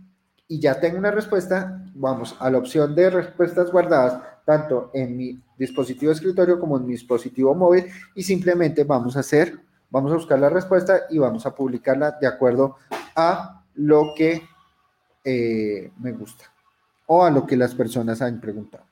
y 0.47 0.59
ya 0.59 0.79
tengo 0.79 0.97
una 0.97 1.11
respuesta, 1.11 1.85
vamos 1.95 2.35
a 2.39 2.49
la 2.49 2.57
opción 2.57 2.93
de 2.93 3.09
respuestas 3.09 3.71
guardadas, 3.71 4.21
tanto 4.47 4.91
en 4.93 5.17
mi 5.17 5.37
dispositivo 5.57 6.09
de 6.09 6.15
escritorio 6.15 6.57
como 6.57 6.77
en 6.77 6.85
mi 6.85 6.93
dispositivo 6.93 7.53
móvil, 7.53 7.87
y 8.15 8.23
simplemente 8.23 8.85
vamos 8.85 9.17
a 9.17 9.19
hacer, 9.19 9.59
vamos 9.89 10.09
a 10.13 10.15
buscar 10.15 10.39
la 10.39 10.47
respuesta 10.47 11.01
y 11.09 11.17
vamos 11.17 11.45
a 11.45 11.53
publicarla 11.53 12.11
de 12.11 12.27
acuerdo 12.27 12.77
a 13.13 13.61
lo 13.75 14.13
que 14.15 14.41
eh, 15.25 15.91
me 15.99 16.13
gusta 16.13 16.45
o 17.07 17.25
a 17.25 17.29
lo 17.29 17.45
que 17.45 17.57
las 17.57 17.75
personas 17.75 18.21
han 18.21 18.39
preguntado. 18.39 18.85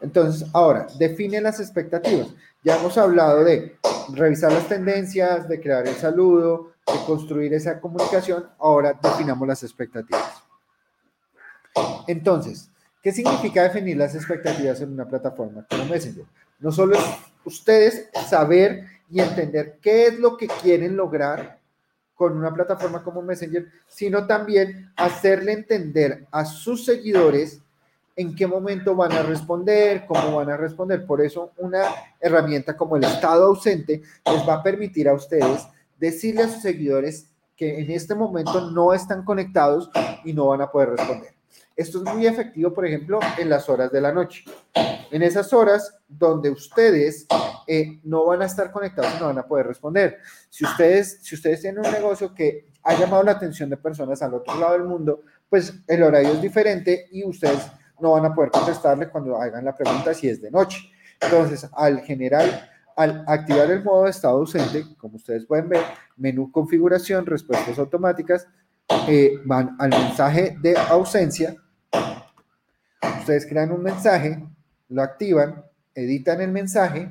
Entonces, 0.00 0.48
ahora, 0.52 0.86
define 1.00 1.40
las 1.40 1.58
expectativas. 1.58 2.28
Ya 2.62 2.78
hemos 2.78 2.96
hablado 2.96 3.42
de 3.42 3.78
revisar 4.14 4.52
las 4.52 4.68
tendencias, 4.68 5.48
de 5.48 5.60
crear 5.60 5.88
el 5.88 5.96
saludo, 5.96 6.74
de 6.86 7.04
construir 7.04 7.52
esa 7.54 7.80
comunicación. 7.80 8.48
Ahora 8.60 8.96
definamos 9.02 9.48
las 9.48 9.64
expectativas. 9.64 10.44
Entonces, 12.06 12.70
¿qué 13.06 13.12
significa 13.12 13.62
definir 13.62 13.96
las 13.96 14.16
expectativas 14.16 14.80
en 14.80 14.90
una 14.90 15.06
plataforma 15.06 15.64
como 15.70 15.84
Messenger? 15.84 16.24
No 16.58 16.72
solo 16.72 16.96
es 16.96 17.04
ustedes 17.44 18.08
saber 18.28 18.84
y 19.08 19.20
entender 19.20 19.78
qué 19.80 20.06
es 20.06 20.18
lo 20.18 20.36
que 20.36 20.48
quieren 20.48 20.96
lograr 20.96 21.60
con 22.16 22.36
una 22.36 22.52
plataforma 22.52 23.04
como 23.04 23.22
Messenger, 23.22 23.64
sino 23.86 24.26
también 24.26 24.90
hacerle 24.96 25.52
entender 25.52 26.26
a 26.32 26.44
sus 26.44 26.84
seguidores 26.84 27.60
en 28.16 28.34
qué 28.34 28.44
momento 28.48 28.96
van 28.96 29.12
a 29.12 29.22
responder, 29.22 30.04
cómo 30.08 30.38
van 30.38 30.50
a 30.50 30.56
responder. 30.56 31.06
Por 31.06 31.20
eso 31.20 31.52
una 31.58 31.84
herramienta 32.18 32.76
como 32.76 32.96
el 32.96 33.04
estado 33.04 33.44
ausente 33.44 34.02
les 34.24 34.48
va 34.48 34.54
a 34.54 34.62
permitir 34.64 35.08
a 35.08 35.14
ustedes 35.14 35.64
decirle 35.96 36.42
a 36.42 36.48
sus 36.48 36.60
seguidores 36.60 37.28
que 37.56 37.78
en 37.78 37.88
este 37.88 38.16
momento 38.16 38.68
no 38.72 38.92
están 38.92 39.24
conectados 39.24 39.88
y 40.24 40.32
no 40.32 40.48
van 40.48 40.62
a 40.62 40.72
poder 40.72 40.90
responder. 40.90 41.35
Esto 41.76 41.98
es 41.98 42.04
muy 42.14 42.26
efectivo, 42.26 42.72
por 42.72 42.86
ejemplo, 42.86 43.20
en 43.36 43.50
las 43.50 43.68
horas 43.68 43.92
de 43.92 44.00
la 44.00 44.10
noche. 44.10 44.44
En 45.10 45.22
esas 45.22 45.52
horas 45.52 45.98
donde 46.08 46.50
ustedes 46.50 47.26
eh, 47.66 48.00
no 48.02 48.24
van 48.24 48.42
a 48.42 48.46
estar 48.46 48.72
conectados 48.72 49.14
y 49.14 49.20
no 49.20 49.26
van 49.26 49.38
a 49.38 49.46
poder 49.46 49.66
responder. 49.66 50.18
Si 50.48 50.64
ustedes, 50.64 51.18
si 51.22 51.34
ustedes 51.34 51.60
tienen 51.60 51.84
un 51.84 51.92
negocio 51.92 52.34
que 52.34 52.70
ha 52.82 52.98
llamado 52.98 53.22
la 53.22 53.32
atención 53.32 53.68
de 53.68 53.76
personas 53.76 54.22
al 54.22 54.34
otro 54.34 54.58
lado 54.58 54.72
del 54.72 54.84
mundo, 54.84 55.20
pues 55.48 55.74
el 55.86 56.02
horario 56.02 56.32
es 56.32 56.40
diferente 56.40 57.08
y 57.12 57.24
ustedes 57.24 57.66
no 58.00 58.12
van 58.12 58.24
a 58.24 58.34
poder 58.34 58.50
contestarle 58.50 59.08
cuando 59.08 59.36
hagan 59.36 59.64
la 59.64 59.76
pregunta 59.76 60.14
si 60.14 60.28
es 60.28 60.40
de 60.40 60.50
noche. 60.50 60.78
Entonces, 61.20 61.68
al 61.74 62.00
general, 62.00 62.70
al 62.96 63.24
activar 63.26 63.70
el 63.70 63.84
modo 63.84 64.04
de 64.04 64.10
estado 64.10 64.38
ausente, 64.38 64.84
como 64.98 65.16
ustedes 65.16 65.44
pueden 65.46 65.68
ver, 65.68 65.82
menú 66.16 66.50
configuración, 66.50 67.26
respuestas 67.26 67.78
automáticas, 67.78 68.46
eh, 69.08 69.40
van 69.44 69.76
al 69.78 69.90
mensaje 69.90 70.56
de 70.60 70.76
ausencia. 70.76 71.54
Ustedes 73.26 73.46
crean 73.46 73.72
un 73.72 73.82
mensaje, 73.82 74.40
lo 74.88 75.02
activan, 75.02 75.64
editan 75.96 76.40
el 76.40 76.52
mensaje, 76.52 77.10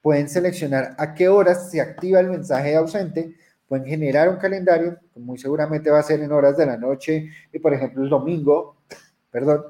pueden 0.00 0.28
seleccionar 0.28 0.94
a 0.96 1.12
qué 1.12 1.28
horas 1.28 1.72
se 1.72 1.80
activa 1.80 2.20
el 2.20 2.28
mensaje 2.28 2.76
ausente, 2.76 3.34
pueden 3.66 3.84
generar 3.84 4.28
un 4.28 4.36
calendario, 4.36 4.96
muy 5.16 5.36
seguramente 5.36 5.90
va 5.90 5.98
a 5.98 6.04
ser 6.04 6.20
en 6.20 6.30
horas 6.30 6.56
de 6.56 6.66
la 6.66 6.76
noche, 6.76 7.30
y 7.52 7.58
por 7.58 7.74
ejemplo 7.74 8.04
el 8.04 8.10
domingo, 8.10 8.76
perdón. 9.32 9.64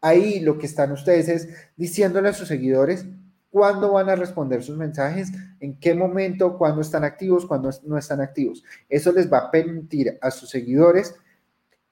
Ahí 0.00 0.40
lo 0.40 0.58
que 0.58 0.66
están 0.66 0.90
ustedes 0.90 1.28
es 1.28 1.48
diciéndole 1.76 2.30
a 2.30 2.32
sus 2.32 2.48
seguidores 2.48 3.06
cuándo 3.48 3.92
van 3.92 4.10
a 4.10 4.16
responder 4.16 4.60
sus 4.64 4.76
mensajes, 4.76 5.30
en 5.60 5.78
qué 5.78 5.94
momento, 5.94 6.58
cuándo 6.58 6.80
están 6.80 7.04
activos, 7.04 7.46
cuándo 7.46 7.70
no 7.84 7.96
están 7.96 8.20
activos. 8.20 8.64
Eso 8.88 9.12
les 9.12 9.32
va 9.32 9.38
a 9.38 9.50
permitir 9.52 10.18
a 10.20 10.32
sus 10.32 10.50
seguidores 10.50 11.14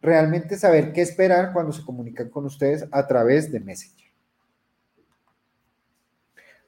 realmente 0.05 0.57
saber 0.57 0.93
qué 0.93 1.03
esperar 1.03 1.53
cuando 1.53 1.73
se 1.73 1.83
comunican 1.83 2.29
con 2.29 2.45
ustedes 2.45 2.87
a 2.91 3.07
través 3.07 3.51
de 3.51 3.61
Messenger. 3.61 4.05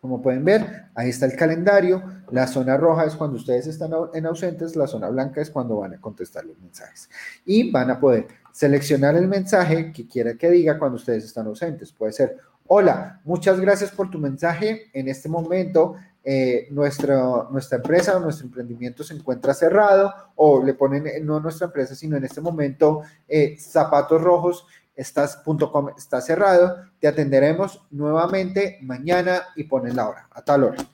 Como 0.01 0.23
pueden 0.23 0.45
ver, 0.45 0.87
ahí 0.95 1.11
está 1.11 1.27
el 1.27 1.37
calendario. 1.37 2.03
La 2.31 2.47
zona 2.47 2.77
roja 2.77 3.05
es 3.05 3.15
cuando 3.15 3.37
ustedes 3.37 3.67
están 3.67 3.91
en 4.15 4.27
ausentes, 4.27 4.77
la 4.77 4.87
zona 4.87 5.09
blanca 5.09 5.41
es 5.41 5.51
cuando 5.51 5.79
van 5.79 5.95
a 5.95 6.01
contestar 6.01 6.45
los 6.45 6.59
mensajes. 6.59 7.11
Y 7.45 7.71
van 7.71 7.91
a 7.91 7.99
poder 7.99 8.29
seleccionar 8.53 9.17
el 9.17 9.27
mensaje 9.27 9.93
que 9.93 10.07
quiera 10.07 10.35
que 10.35 10.51
diga 10.51 10.79
cuando 10.79 10.97
ustedes 10.97 11.25
están 11.25 11.47
ausentes. 11.47 11.93
Puede 11.93 12.13
ser 12.13 12.37
Hola, 12.69 13.21
muchas 13.25 13.61
gracias 13.61 13.93
por 13.93 14.11
tu 14.11 14.19
mensaje. 14.19 14.91
En 14.93 15.07
este 15.07 15.29
momento, 15.29 15.95
eh, 16.29 16.67
nuestra, 16.73 17.47
empresa 17.71 18.17
o 18.17 18.19
nuestro 18.19 18.47
emprendimiento 18.47 19.05
se 19.05 19.15
encuentra 19.15 19.55
cerrado 19.55 20.13
o 20.35 20.61
le 20.61 20.75
ponen, 20.75 21.07
eh, 21.07 21.21
no 21.21 21.39
nuestra 21.39 21.69
empresa, 21.69 21.95
sino 21.95 22.17
en 22.17 22.25
este 22.25 22.41
momento, 22.41 23.03
eh, 23.29 23.57
zapatos 23.61 24.21
rojos, 24.21 24.67
estás.com 24.97 25.91
está 25.97 26.21
cerrado. 26.21 26.79
Te 26.99 27.07
atenderemos 27.07 27.87
nuevamente 27.93 28.79
mañana 28.83 29.45
y 29.55 29.65
ponen 29.65 29.95
la 29.95 30.09
hora, 30.09 30.29
a 30.33 30.43
tal 30.43 30.65
hora. 30.65 30.85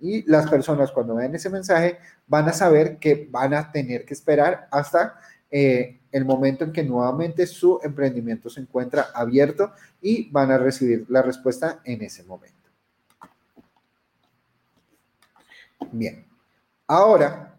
Y 0.00 0.22
las 0.22 0.48
personas 0.48 0.90
cuando 0.90 1.16
vean 1.16 1.34
ese 1.34 1.50
mensaje 1.50 1.98
van 2.26 2.48
a 2.48 2.54
saber 2.54 2.96
que 2.96 3.28
van 3.30 3.52
a 3.52 3.70
tener 3.70 4.06
que 4.06 4.14
esperar 4.14 4.68
hasta 4.70 5.20
el 5.50 6.24
momento 6.24 6.64
en 6.64 6.72
que 6.72 6.82
nuevamente 6.82 7.46
su 7.46 7.78
emprendimiento 7.82 8.48
se 8.48 8.60
encuentra 8.60 9.08
abierto 9.14 9.72
y 10.00 10.30
van 10.30 10.50
a 10.50 10.58
recibir 10.58 11.04
la 11.08 11.20
respuesta 11.20 11.80
en 11.84 12.02
ese 12.02 12.22
momento. 12.24 12.57
Bien, 15.92 16.26
ahora 16.86 17.58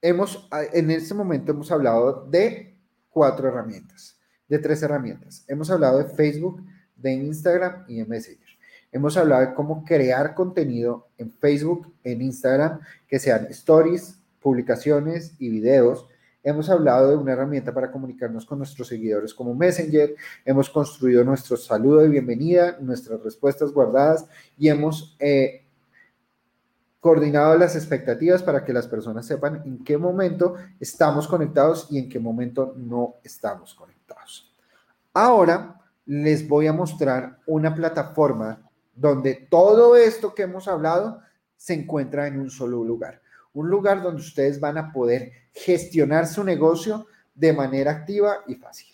hemos, 0.00 0.48
en 0.72 0.90
este 0.90 1.14
momento 1.14 1.52
hemos 1.52 1.70
hablado 1.70 2.26
de 2.28 2.76
cuatro 3.08 3.48
herramientas, 3.48 4.18
de 4.48 4.58
tres 4.58 4.82
herramientas. 4.82 5.44
Hemos 5.48 5.70
hablado 5.70 5.98
de 5.98 6.04
Facebook, 6.04 6.64
de 6.96 7.12
Instagram 7.12 7.84
y 7.88 7.98
de 7.98 8.04
Messenger. 8.06 8.48
Hemos 8.90 9.16
hablado 9.16 9.42
de 9.42 9.54
cómo 9.54 9.84
crear 9.84 10.34
contenido 10.34 11.08
en 11.18 11.32
Facebook, 11.32 11.92
en 12.04 12.22
Instagram, 12.22 12.80
que 13.06 13.18
sean 13.18 13.46
stories, 13.50 14.18
publicaciones 14.40 15.34
y 15.38 15.48
videos 15.48 16.06
Hemos 16.44 16.68
hablado 16.68 17.10
de 17.10 17.16
una 17.16 17.32
herramienta 17.32 17.72
para 17.72 17.92
comunicarnos 17.92 18.44
con 18.44 18.58
nuestros 18.58 18.88
seguidores 18.88 19.32
como 19.32 19.54
Messenger, 19.54 20.16
hemos 20.44 20.68
construido 20.68 21.22
nuestro 21.22 21.56
saludo 21.56 22.00
de 22.00 22.08
bienvenida, 22.08 22.78
nuestras 22.80 23.22
respuestas 23.22 23.72
guardadas 23.72 24.26
y 24.58 24.68
hemos 24.68 25.16
eh, 25.20 25.61
coordinado 27.02 27.58
las 27.58 27.76
expectativas 27.76 28.42
para 28.42 28.64
que 28.64 28.72
las 28.72 28.86
personas 28.86 29.26
sepan 29.26 29.60
en 29.66 29.84
qué 29.84 29.98
momento 29.98 30.54
estamos 30.80 31.28
conectados 31.28 31.88
y 31.90 31.98
en 31.98 32.08
qué 32.08 32.18
momento 32.18 32.72
no 32.78 33.16
estamos 33.22 33.74
conectados. 33.74 34.50
Ahora 35.12 35.78
les 36.06 36.48
voy 36.48 36.68
a 36.68 36.72
mostrar 36.72 37.40
una 37.46 37.74
plataforma 37.74 38.70
donde 38.94 39.34
todo 39.50 39.96
esto 39.96 40.34
que 40.34 40.44
hemos 40.44 40.68
hablado 40.68 41.20
se 41.56 41.74
encuentra 41.74 42.26
en 42.26 42.40
un 42.40 42.50
solo 42.50 42.82
lugar 42.82 43.20
un 43.54 43.68
lugar 43.68 44.02
donde 44.02 44.20
ustedes 44.20 44.60
van 44.60 44.78
a 44.78 44.92
poder 44.92 45.32
gestionar 45.52 46.26
su 46.26 46.42
negocio 46.44 47.06
de 47.34 47.52
manera 47.52 47.90
activa 47.90 48.38
y 48.46 48.54
fácil. 48.54 48.88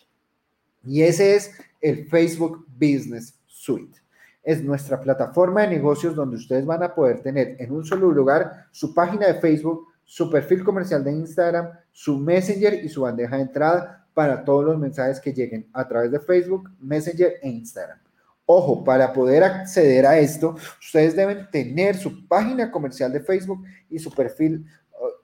Y 0.84 1.02
ese 1.02 1.36
es 1.36 1.52
el 1.80 2.08
Facebook 2.08 2.66
Business 2.68 3.38
Suite. 3.46 4.00
Es 4.48 4.64
nuestra 4.64 4.98
plataforma 4.98 5.60
de 5.60 5.68
negocios 5.68 6.14
donde 6.14 6.36
ustedes 6.36 6.64
van 6.64 6.82
a 6.82 6.94
poder 6.94 7.20
tener 7.20 7.56
en 7.58 7.70
un 7.70 7.84
solo 7.84 8.10
lugar 8.10 8.64
su 8.70 8.94
página 8.94 9.26
de 9.26 9.34
Facebook, 9.34 9.88
su 10.06 10.30
perfil 10.30 10.64
comercial 10.64 11.04
de 11.04 11.12
Instagram, 11.12 11.68
su 11.92 12.16
Messenger 12.16 12.82
y 12.82 12.88
su 12.88 13.02
bandeja 13.02 13.36
de 13.36 13.42
entrada 13.42 14.06
para 14.14 14.42
todos 14.42 14.64
los 14.64 14.78
mensajes 14.78 15.20
que 15.20 15.34
lleguen 15.34 15.68
a 15.74 15.86
través 15.86 16.10
de 16.10 16.18
Facebook, 16.18 16.70
Messenger 16.80 17.34
e 17.42 17.48
Instagram. 17.50 17.98
Ojo, 18.46 18.82
para 18.82 19.12
poder 19.12 19.44
acceder 19.44 20.06
a 20.06 20.18
esto, 20.18 20.56
ustedes 20.80 21.14
deben 21.14 21.50
tener 21.50 21.94
su 21.98 22.26
página 22.26 22.70
comercial 22.70 23.12
de 23.12 23.20
Facebook 23.20 23.62
y 23.90 23.98
su 23.98 24.10
perfil 24.10 24.64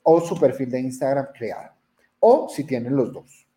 o 0.03 0.21
su 0.21 0.39
perfil 0.39 0.71
de 0.71 0.81
Instagram 0.81 1.29
creado. 1.35 1.73
O 2.21 2.51
si 2.51 2.63
tienen 2.65 2.95
los 2.95 3.11
dos. 3.11 3.49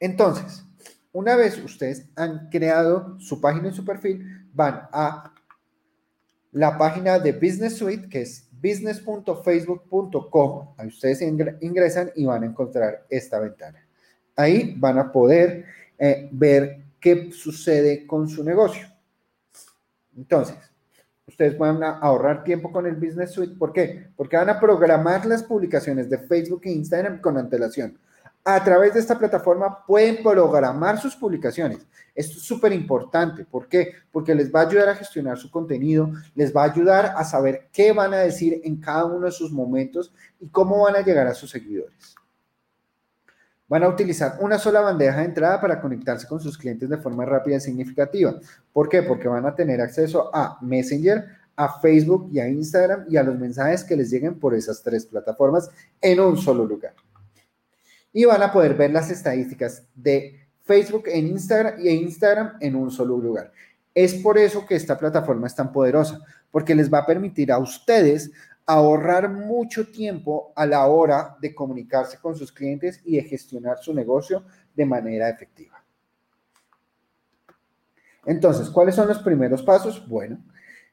Entonces, 0.00 0.64
una 1.14 1.34
vez 1.36 1.58
ustedes 1.64 2.06
han 2.16 2.50
creado 2.50 3.18
su 3.20 3.40
página 3.40 3.68
y 3.68 3.72
su 3.72 3.84
perfil, 3.84 4.48
van 4.52 4.88
a 4.92 5.32
la 6.50 6.76
página 6.76 7.20
de 7.20 7.30
Business 7.32 7.76
Suite, 7.76 8.08
que 8.08 8.22
es 8.22 8.48
business.facebook.com. 8.50 10.74
Ahí 10.76 10.88
ustedes 10.88 11.22
ingresan 11.22 12.10
y 12.16 12.24
van 12.24 12.42
a 12.42 12.46
encontrar 12.46 13.06
esta 13.08 13.38
ventana. 13.38 13.86
Ahí 14.34 14.74
van 14.76 14.98
a 14.98 15.12
poder 15.12 15.64
eh, 15.98 16.28
ver 16.32 16.82
qué 16.98 17.30
sucede 17.30 18.08
con 18.08 18.28
su 18.28 18.42
negocio. 18.42 18.88
Entonces, 20.16 20.56
ustedes 21.28 21.56
van 21.56 21.80
a 21.84 21.98
ahorrar 21.98 22.42
tiempo 22.42 22.72
con 22.72 22.86
el 22.86 22.96
Business 22.96 23.30
Suite. 23.30 23.54
¿Por 23.56 23.72
qué? 23.72 24.08
Porque 24.16 24.36
van 24.36 24.50
a 24.50 24.58
programar 24.58 25.24
las 25.26 25.44
publicaciones 25.44 26.10
de 26.10 26.18
Facebook 26.18 26.62
e 26.64 26.72
Instagram 26.72 27.20
con 27.20 27.38
antelación 27.38 28.00
a 28.44 28.62
través 28.62 28.92
de 28.92 29.00
esta 29.00 29.18
plataforma 29.18 29.84
pueden 29.86 30.22
programar 30.22 31.00
sus 31.00 31.16
publicaciones. 31.16 31.86
Esto 32.14 32.36
es 32.36 32.42
súper 32.42 32.72
importante. 32.72 33.44
¿Por 33.44 33.68
qué? 33.68 33.92
Porque 34.12 34.34
les 34.34 34.54
va 34.54 34.60
a 34.60 34.66
ayudar 34.66 34.90
a 34.90 34.94
gestionar 34.94 35.38
su 35.38 35.50
contenido, 35.50 36.12
les 36.34 36.54
va 36.54 36.62
a 36.62 36.70
ayudar 36.70 37.14
a 37.16 37.24
saber 37.24 37.68
qué 37.72 37.92
van 37.92 38.12
a 38.12 38.18
decir 38.18 38.60
en 38.62 38.76
cada 38.76 39.06
uno 39.06 39.26
de 39.26 39.32
sus 39.32 39.50
momentos 39.50 40.12
y 40.38 40.48
cómo 40.48 40.82
van 40.82 40.96
a 40.96 41.00
llegar 41.00 41.26
a 41.26 41.34
sus 41.34 41.50
seguidores. 41.50 42.14
Van 43.66 43.82
a 43.82 43.88
utilizar 43.88 44.36
una 44.40 44.58
sola 44.58 44.82
bandeja 44.82 45.20
de 45.20 45.24
entrada 45.24 45.58
para 45.58 45.80
conectarse 45.80 46.28
con 46.28 46.38
sus 46.38 46.58
clientes 46.58 46.90
de 46.90 46.98
forma 46.98 47.24
rápida 47.24 47.56
y 47.56 47.60
significativa. 47.60 48.38
¿Por 48.74 48.90
qué? 48.90 49.02
Porque 49.02 49.26
van 49.26 49.46
a 49.46 49.54
tener 49.54 49.80
acceso 49.80 50.30
a 50.34 50.58
Messenger, 50.60 51.24
a 51.56 51.80
Facebook 51.80 52.28
y 52.30 52.40
a 52.40 52.48
Instagram 52.48 53.06
y 53.08 53.16
a 53.16 53.22
los 53.22 53.38
mensajes 53.38 53.82
que 53.82 53.96
les 53.96 54.10
lleguen 54.10 54.38
por 54.38 54.54
esas 54.54 54.82
tres 54.82 55.06
plataformas 55.06 55.70
en 56.02 56.20
un 56.20 56.36
solo 56.36 56.66
lugar 56.66 56.92
y 58.14 58.24
van 58.24 58.42
a 58.42 58.50
poder 58.52 58.74
ver 58.74 58.92
las 58.92 59.10
estadísticas 59.10 59.82
de 59.94 60.40
Facebook 60.62 61.08
en 61.08 61.26
Instagram 61.26 61.78
y 61.80 61.90
Instagram 61.90 62.56
en 62.60 62.76
un 62.76 62.90
solo 62.90 63.18
lugar. 63.18 63.52
Es 63.92 64.14
por 64.14 64.38
eso 64.38 64.64
que 64.66 64.76
esta 64.76 64.96
plataforma 64.96 65.48
es 65.48 65.54
tan 65.54 65.70
poderosa, 65.72 66.20
porque 66.50 66.74
les 66.74 66.90
va 66.90 67.00
a 67.00 67.06
permitir 67.06 67.52
a 67.52 67.58
ustedes 67.58 68.30
ahorrar 68.64 69.28
mucho 69.28 69.86
tiempo 69.88 70.54
a 70.56 70.64
la 70.64 70.86
hora 70.86 71.36
de 71.40 71.54
comunicarse 71.54 72.16
con 72.18 72.34
sus 72.34 72.50
clientes 72.50 73.02
y 73.04 73.16
de 73.16 73.24
gestionar 73.24 73.76
su 73.78 73.92
negocio 73.92 74.42
de 74.74 74.86
manera 74.86 75.28
efectiva. 75.28 75.84
Entonces, 78.24 78.70
¿cuáles 78.70 78.94
son 78.94 79.08
los 79.08 79.18
primeros 79.18 79.62
pasos? 79.62 80.08
Bueno, 80.08 80.42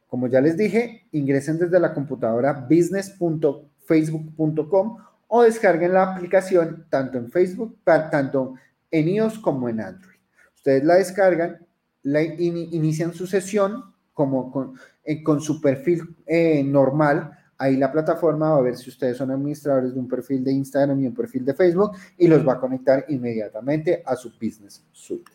como 0.07 0.28
ya 0.28 0.41
les 0.41 0.57
dije, 0.57 1.07
ingresen 1.11 1.59
desde 1.59 1.80
la 1.80 1.93
computadora 1.93 2.67
business.facebook.com 2.69 4.97
o 5.34 5.43
descarguen 5.43 5.93
la 5.93 6.03
aplicación 6.03 6.88
tanto 6.89 7.17
en 7.17 7.32
Facebook, 7.32 7.79
tanto 7.86 8.55
en 8.91 9.07
iOS 9.07 9.39
como 9.39 9.69
en 9.69 9.79
Android. 9.79 10.17
Ustedes 10.53 10.84
la 10.84 10.95
descargan, 10.95 11.65
la 12.03 12.21
inician 12.21 13.13
su 13.13 13.25
sesión 13.25 13.93
como 14.13 14.51
con, 14.51 14.73
eh, 15.05 15.23
con 15.23 15.39
su 15.39 15.61
perfil 15.61 16.17
eh, 16.25 16.61
normal. 16.65 17.32
Ahí 17.57 17.77
la 17.77 17.89
plataforma 17.93 18.49
va 18.49 18.57
a 18.57 18.61
ver 18.61 18.75
si 18.75 18.89
ustedes 18.89 19.15
son 19.15 19.32
administradores 19.32 19.93
de 19.93 19.99
un 20.01 20.07
perfil 20.09 20.43
de 20.43 20.51
Instagram 20.51 20.99
y 20.99 21.07
un 21.07 21.13
perfil 21.13 21.45
de 21.45 21.53
Facebook 21.53 21.91
y 22.17 22.27
los 22.27 22.45
va 22.45 22.53
a 22.53 22.59
conectar 22.59 23.05
inmediatamente 23.07 24.03
a 24.05 24.17
su 24.17 24.32
Business 24.32 24.84
Suite. 24.91 25.32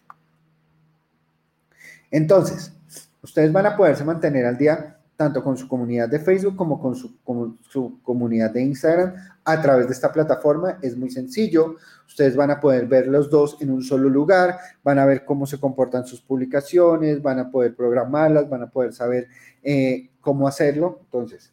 Entonces, 2.11 2.71
ustedes 3.23 3.51
van 3.51 3.65
a 3.65 3.75
poderse 3.75 4.05
mantener 4.05 4.45
al 4.45 4.59
día 4.59 4.96
tanto 5.17 5.43
con 5.43 5.57
su 5.57 5.67
comunidad 5.67 6.09
de 6.09 6.21
Facebook 6.21 6.57
como 6.57 6.79
con 6.79 6.95
su, 6.95 7.17
su, 7.69 8.01
comunidad 8.03 8.51
de 8.51 8.63
Instagram 8.63 9.15
a 9.45 9.63
través 9.63 9.87
de 9.87 9.95
esta 9.95 10.13
plataforma. 10.13 10.79
Es 10.83 10.97
muy 10.97 11.11
sencillo. 11.11 11.77
Ustedes 12.07 12.37
van 12.37 12.51
a 12.51 12.61
poder 12.61 12.87
ver 12.87 13.07
los 13.07 13.31
dos 13.31 13.57
en 13.61 13.71
un 13.71 13.83
solo 13.83 14.09
lugar, 14.11 14.59
van 14.85 14.99
a 14.99 15.07
ver 15.07 15.25
cómo 15.25 15.47
se 15.47 15.59
comportan 15.59 16.07
sus 16.07 16.21
publicaciones, 16.21 17.23
van 17.23 17.39
a 17.39 17.51
poder 17.51 17.75
programarlas, 17.75 18.49
van 18.49 18.63
a 18.63 18.71
poder 18.71 18.93
saber 18.93 19.29
eh, 19.63 20.11
cómo 20.21 20.47
hacerlo. 20.47 21.01
Entonces, 21.05 21.53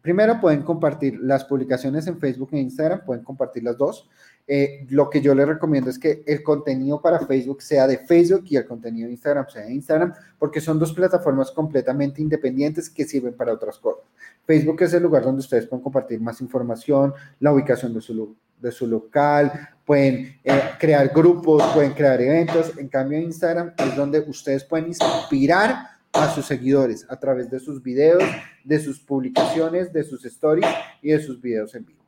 primero 0.00 0.40
pueden 0.40 0.62
compartir 0.62 1.18
las 1.20 1.44
publicaciones 1.44 2.06
en 2.06 2.18
Facebook 2.18 2.50
e 2.52 2.60
Instagram, 2.60 3.04
pueden 3.04 3.24
compartir 3.24 3.64
las 3.64 3.76
dos. 3.76 4.08
Eh, 4.50 4.86
lo 4.88 5.10
que 5.10 5.20
yo 5.20 5.34
les 5.34 5.46
recomiendo 5.46 5.90
es 5.90 5.98
que 5.98 6.22
el 6.26 6.42
contenido 6.42 7.02
para 7.02 7.20
Facebook 7.26 7.60
sea 7.60 7.86
de 7.86 7.98
Facebook 7.98 8.44
y 8.48 8.56
el 8.56 8.64
contenido 8.64 9.06
de 9.06 9.12
Instagram 9.12 9.46
sea 9.50 9.66
de 9.66 9.74
Instagram, 9.74 10.14
porque 10.38 10.58
son 10.62 10.78
dos 10.78 10.94
plataformas 10.94 11.50
completamente 11.50 12.22
independientes 12.22 12.88
que 12.88 13.04
sirven 13.04 13.34
para 13.34 13.52
otras 13.52 13.78
cosas. 13.78 14.04
Facebook 14.46 14.80
es 14.82 14.94
el 14.94 15.02
lugar 15.02 15.22
donde 15.22 15.40
ustedes 15.40 15.66
pueden 15.66 15.82
compartir 15.82 16.18
más 16.18 16.40
información, 16.40 17.12
la 17.40 17.52
ubicación 17.52 17.92
de 17.92 18.00
su, 18.00 18.34
de 18.58 18.72
su 18.72 18.86
local, 18.86 19.52
pueden 19.84 20.38
eh, 20.42 20.62
crear 20.78 21.08
grupos, 21.08 21.62
pueden 21.74 21.92
crear 21.92 22.18
eventos. 22.18 22.72
En 22.78 22.88
cambio, 22.88 23.18
Instagram 23.18 23.74
es 23.76 23.96
donde 23.96 24.20
ustedes 24.20 24.64
pueden 24.64 24.86
inspirar 24.88 25.90
a 26.10 26.34
sus 26.34 26.46
seguidores 26.46 27.04
a 27.10 27.20
través 27.20 27.50
de 27.50 27.60
sus 27.60 27.82
videos, 27.82 28.24
de 28.64 28.80
sus 28.80 28.98
publicaciones, 28.98 29.92
de 29.92 30.04
sus 30.04 30.24
stories 30.24 30.66
y 31.02 31.10
de 31.10 31.20
sus 31.20 31.38
videos 31.38 31.74
en 31.74 31.84
vivo 31.84 31.98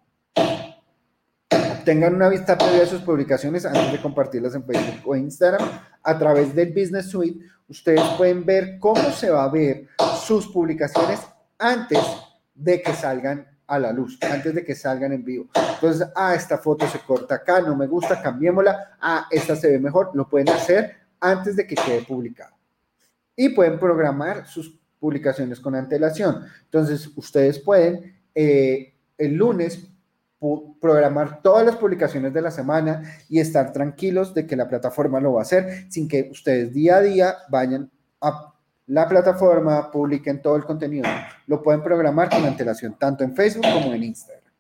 tengan 1.85 2.15
una 2.15 2.29
vista 2.29 2.57
previa 2.57 2.81
de 2.81 2.87
sus 2.87 3.03
publicaciones 3.03 3.65
antes 3.65 3.93
de 3.93 4.01
compartirlas 4.01 4.55
en 4.55 4.65
Facebook 4.65 5.03
o 5.05 5.17
Instagram. 5.17 5.69
A 6.03 6.19
través 6.19 6.55
del 6.55 6.73
Business 6.73 7.07
Suite, 7.11 7.45
ustedes 7.69 8.03
pueden 8.17 8.45
ver 8.45 8.79
cómo 8.79 9.11
se 9.11 9.31
va 9.31 9.45
a 9.45 9.49
ver 9.49 9.89
sus 10.25 10.49
publicaciones 10.49 11.21
antes 11.59 12.01
de 12.55 12.83
que 12.83 12.93
salgan 12.93 13.47
a 13.67 13.79
la 13.79 13.93
luz, 13.93 14.19
antes 14.23 14.55
de 14.55 14.65
que 14.65 14.75
salgan 14.75 15.13
en 15.13 15.25
vivo. 15.25 15.49
Entonces, 15.75 16.09
ah, 16.15 16.35
esta 16.35 16.59
foto 16.59 16.89
se 16.89 16.99
corta 17.01 17.37
acá, 17.37 17.61
no 17.61 17.77
me 17.77 17.87
gusta, 17.87 18.21
cambiémosla. 18.21 18.97
Ah, 19.01 19.27
esta 19.31 19.55
se 19.55 19.71
ve 19.71 19.79
mejor. 19.79 20.11
Lo 20.15 20.29
pueden 20.29 20.49
hacer 20.49 20.97
antes 21.21 21.57
de 21.57 21.67
que 21.67 21.77
quede 21.77 22.03
publicado. 22.03 22.57
Y 23.37 23.51
pueden 23.51 23.79
programar 23.79 24.47
sus 24.47 24.79
publicaciones 24.99 25.61
con 25.61 25.75
antelación. 25.75 26.45
Entonces, 26.65 27.11
ustedes 27.17 27.59
pueden 27.59 28.21
eh, 28.35 28.95
el 29.17 29.35
lunes 29.35 29.90
programar 30.81 31.43
todas 31.43 31.67
las 31.67 31.77
publicaciones 31.77 32.33
de 32.33 32.41
la 32.41 32.51
semana 32.51 33.03
y 33.29 33.41
estar 33.41 33.73
tranquilos 33.73 34.33
de 34.33 34.47
que 34.47 34.57
la 34.57 34.69
plataforma 34.69 35.21
lo 35.21 35.35
va 35.35 35.41
a 35.41 35.43
hacer 35.43 35.91
sin 35.91 36.09
que 36.09 36.29
ustedes 36.31 36.73
día 36.73 36.97
a 36.97 37.01
día 37.01 37.37
vayan 37.51 37.91
a 38.21 38.55
la 38.87 39.09
plataforma, 39.09 39.91
publiquen 39.91 40.43
todo 40.43 40.57
el 40.57 40.65
contenido. 40.65 41.09
Lo 41.47 41.63
pueden 41.63 41.83
programar 41.83 42.29
con 42.29 42.45
antelación, 42.45 42.99
tanto 42.99 43.23
en 43.23 43.37
Facebook 43.37 43.67
como 43.73 43.95
en 43.95 44.03
Instagram. 44.03 44.53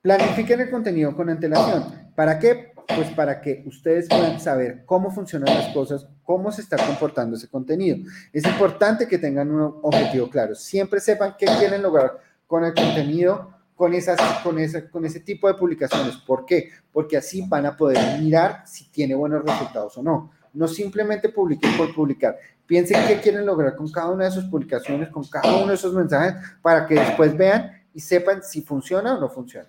Planifiquen 0.00 0.60
el 0.60 0.70
contenido 0.70 1.16
con 1.16 1.28
antelación. 1.28 2.12
¿Para 2.14 2.38
qué? 2.38 2.72
Pues 2.94 3.10
para 3.10 3.40
que 3.40 3.62
ustedes 3.66 4.08
puedan 4.08 4.40
saber 4.40 4.84
cómo 4.86 5.10
funcionan 5.10 5.54
las 5.54 5.72
cosas, 5.74 6.08
cómo 6.24 6.50
se 6.50 6.62
está 6.62 6.76
comportando 6.76 7.36
ese 7.36 7.48
contenido. 7.48 7.98
Es 8.32 8.44
importante 8.44 9.06
que 9.06 9.18
tengan 9.18 9.50
un 9.50 9.78
objetivo 9.82 10.30
claro. 10.30 10.54
Siempre 10.54 11.00
sepan 11.00 11.34
qué 11.38 11.46
quieren 11.58 11.82
lograr 11.82 12.18
con 12.46 12.64
el 12.64 12.74
contenido, 12.74 13.54
con, 13.76 13.94
esas, 13.94 14.18
con, 14.42 14.58
ese, 14.58 14.90
con 14.90 15.04
ese 15.04 15.20
tipo 15.20 15.46
de 15.46 15.54
publicaciones. 15.54 16.16
¿Por 16.16 16.44
qué? 16.44 16.70
Porque 16.90 17.16
así 17.16 17.44
van 17.46 17.66
a 17.66 17.76
poder 17.76 18.20
mirar 18.20 18.62
si 18.66 18.88
tiene 18.90 19.14
buenos 19.14 19.44
resultados 19.44 19.96
o 19.98 20.02
no. 20.02 20.32
No 20.54 20.66
simplemente 20.66 21.28
publiquen 21.28 21.76
por 21.76 21.94
publicar. 21.94 22.36
Piensen 22.66 23.06
qué 23.06 23.20
quieren 23.20 23.46
lograr 23.46 23.76
con 23.76 23.90
cada 23.90 24.10
una 24.10 24.24
de 24.24 24.30
sus 24.30 24.44
publicaciones, 24.46 25.10
con 25.10 25.24
cada 25.28 25.56
uno 25.56 25.68
de 25.68 25.74
esos 25.74 25.94
mensajes, 25.94 26.34
para 26.60 26.86
que 26.86 26.94
después 26.94 27.36
vean 27.36 27.70
y 27.94 28.00
sepan 28.00 28.42
si 28.42 28.62
funciona 28.62 29.16
o 29.16 29.20
no 29.20 29.28
funciona. 29.28 29.68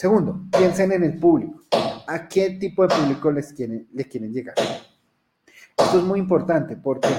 Segundo, 0.00 0.40
piensen 0.56 0.92
en 0.92 1.04
el 1.04 1.18
público. 1.18 1.60
¿A 2.06 2.26
qué 2.26 2.56
tipo 2.58 2.86
de 2.86 2.94
público 2.94 3.30
les 3.30 3.52
quieren, 3.52 3.86
llegar? 4.32 4.54
Esto 5.76 5.98
es 5.98 6.02
muy 6.02 6.18
importante 6.18 6.74
porque, 6.74 7.10